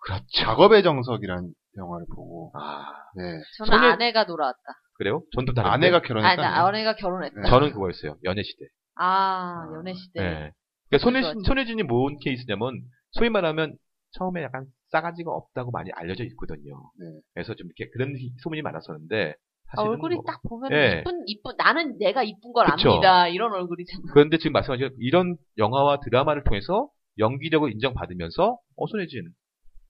그렇죠. 0.05 0.25
작업의 0.39 0.83
정석이라는 0.83 1.53
영화를 1.77 2.07
보고 2.15 2.53
아 2.55 2.85
네. 3.17 3.23
저는 3.59 3.71
손에- 3.79 3.93
아내가 3.93 4.25
돌아왔다. 4.27 4.59
그래요? 4.95 5.23
전도 5.35 5.53
다른데. 5.53 5.75
아내가 5.75 6.01
결혼했다. 6.01 6.37
나 6.43 6.67
아내가 6.67 6.95
결혼했다. 6.97 7.41
네. 7.43 7.49
저는 7.51 7.73
그거였어요. 7.73 8.17
연애 8.25 8.43
시대. 8.43 8.65
아, 8.95 9.69
연애 9.75 9.93
시대. 9.93 10.21
네. 10.23 10.53
그러니까 10.89 11.05
손예진. 11.05 11.43
손예진이 11.45 11.83
뭔 11.83 12.17
케이스냐면 12.23 12.81
소위 13.11 13.29
말하면 13.29 13.77
처음에 14.13 14.43
약간 14.43 14.65
싸가지가 14.89 15.31
없다고 15.31 15.71
많이 15.73 15.91
알려져 15.93 16.25
있거든요. 16.25 16.91
네. 16.99 17.07
그래서 17.35 17.55
좀 17.55 17.67
이렇게 17.67 17.91
그런 17.93 18.17
히- 18.17 18.33
소문이 18.43 18.63
많았었는데 18.63 19.35
아, 19.77 19.83
얼굴이 19.83 20.15
뭐- 20.17 20.25
딱 20.27 20.41
보면 20.49 20.71
예. 20.73 21.01
이쁜, 21.01 21.23
이쁜, 21.27 21.53
나는 21.57 21.99
내가 21.99 22.23
이쁜 22.23 22.53
걸 22.53 22.67
그쵸. 22.67 22.91
압니다. 22.91 23.29
이런 23.29 23.53
얼굴이잖아. 23.53 24.05
그런데 24.13 24.39
지금 24.39 24.53
말씀하신 24.53 24.91
이런 25.01 25.37
영화와 25.59 26.01
드라마를 26.01 26.45
통해서 26.45 26.89
연기력을 27.19 27.71
인정받으면서 27.73 28.59
어 28.77 28.87
손예진 28.87 29.23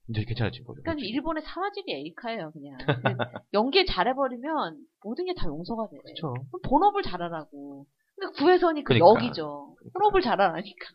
이제 0.09 0.23
괜찮아진 0.25 0.63
거죠. 0.63 0.81
그러니까 0.83 1.05
일본의 1.05 1.43
사와지리 1.43 1.91
에이카예요, 1.93 2.51
그냥. 2.53 2.77
그 2.79 3.15
연기 3.53 3.85
잘해버리면 3.85 4.77
모든 5.03 5.25
게 5.25 5.33
다 5.35 5.45
용서가 5.47 5.87
돼. 5.89 5.97
그렇죠. 6.01 6.33
그럼 6.33 6.61
본업을 6.63 7.03
잘하라고. 7.03 7.85
근데 8.15 8.33
구혜선이 8.39 8.83
그 8.83 8.93
그러니까. 8.97 9.25
역이죠. 9.25 9.75
본업을 9.93 10.21
잘하라니까. 10.21 10.85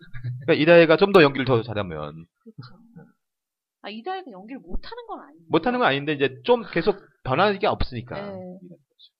그러니까 0.46 0.54
이다혜가 0.62 0.96
좀 0.96 1.12
더 1.12 1.22
연기를 1.22 1.44
더 1.44 1.62
잘하면 1.62 2.24
그렇죠. 2.42 3.06
아, 3.82 3.90
이다혜가 3.90 4.30
연기를 4.30 4.60
못하는 4.60 5.06
건 5.06 5.20
아니에요. 5.20 5.44
못하는 5.50 5.78
건 5.78 5.88
아닌데 5.88 6.14
이제 6.14 6.40
좀 6.44 6.62
계속 6.72 6.96
변하는 7.24 7.58
게 7.58 7.66
없으니까. 7.66 8.20
네. 8.20 8.38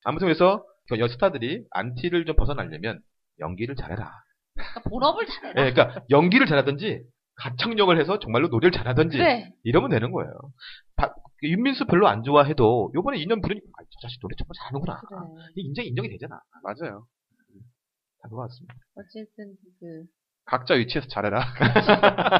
아무튼 0.05 0.27
그래서 0.27 0.65
그 0.89 0.99
여스타들이 0.99 1.65
안티를 1.71 2.25
좀 2.25 2.37
벗어나려면 2.37 3.01
연기를 3.41 3.77
잘해라. 3.77 4.11
그러니까 4.55 4.81
본업을 4.91 5.27
잘해라. 5.27 5.67
예, 5.67 5.73
그러니까 5.73 6.05
연기를 6.11 6.47
잘하든지 6.47 7.03
가창력을 7.37 7.99
해서 7.99 8.19
정말로 8.19 8.49
노래를 8.49 8.73
잘하든지 8.73 9.17
그래. 9.17 9.51
이러면 9.65 9.91
되는 9.91 10.11
거예요. 10.13 10.31
바- 10.97 11.15
윤민수 11.43 11.87
별로 11.87 12.07
안 12.09 12.23
좋아해도 12.23 12.93
요번에 12.95 13.19
2년 13.19 13.43
부르니까 13.43 13.67
아, 13.79 13.83
저 13.83 14.07
자식 14.07 14.21
노래 14.21 14.35
정말 14.37 14.53
잘하는구나. 14.59 15.01
그래. 15.09 15.19
이게 15.57 15.67
인정이 15.69 15.89
인정이 15.89 16.09
되잖아. 16.11 16.41
맞아요. 16.63 17.07
다 18.23 18.29
그거 18.29 18.43
같습니다. 18.43 18.75
어쨌든 18.97 19.55
그 19.81 20.05
각자 20.45 20.75
위치에서 20.75 21.09
잘해라. 21.09 21.43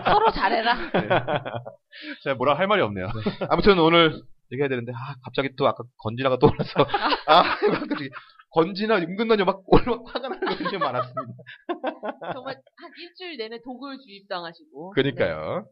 서로 0.05 0.31
잘해라. 0.31 0.77
제가 2.25 2.37
뭐라 2.37 2.55
할 2.57 2.67
말이 2.69 2.83
없네요. 2.83 3.09
아무튼 3.49 3.79
오늘 3.79 4.21
얘기해야 4.53 4.69
되는데 4.69 4.93
아 4.93 5.15
갑자기 5.25 5.51
또 5.57 5.67
아까 5.67 5.83
건진아가 5.99 6.39
떠올라서 6.39 6.71
아 7.29 7.43
갑자기 7.79 8.11
건진아 8.51 9.01
윤근단이 9.01 9.45
막 9.45 9.63
얼마나 9.67 10.03
화가 10.07 10.29
나는 10.29 10.41
것들이 10.41 10.71
좀 10.71 10.81
많았습니다. 10.81 11.33
정말 12.35 12.55
한 12.55 12.91
일주일 12.99 13.37
내내 13.39 13.59
독을 13.65 13.99
주입당하시고. 13.99 14.91
그러니까요. 14.91 15.67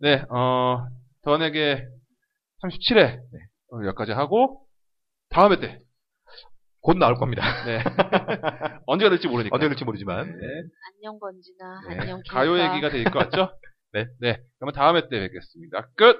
네, 0.00 0.24
어, 0.28 0.86
더넥의 1.22 1.86
37회 2.64 3.18
오늘 3.68 3.86
여기까지 3.88 4.12
하고 4.12 4.66
다음에 5.30 5.58
때 5.60 5.80
곧 6.82 6.98
나올 6.98 7.16
겁니다. 7.16 7.42
네. 7.64 7.80
언제가 8.86 9.10
될지 9.10 9.26
모르니까. 9.26 9.56
언제 9.56 9.66
될지 9.68 9.84
모르지만 9.84 10.24
네. 10.24 10.46
안녕 10.94 11.18
건진아. 11.18 11.80
네. 11.88 11.98
안녕 11.98 12.20
가요. 12.30 12.56
얘기가 12.60 12.90
될 12.90 13.02
것 13.02 13.28
같죠? 13.28 13.50
네. 13.92 14.06
네. 14.20 14.38
그러면 14.60 14.72
다음에 14.72 15.00
때 15.08 15.18
뵙겠습니다. 15.18 15.88
끝! 15.96 16.16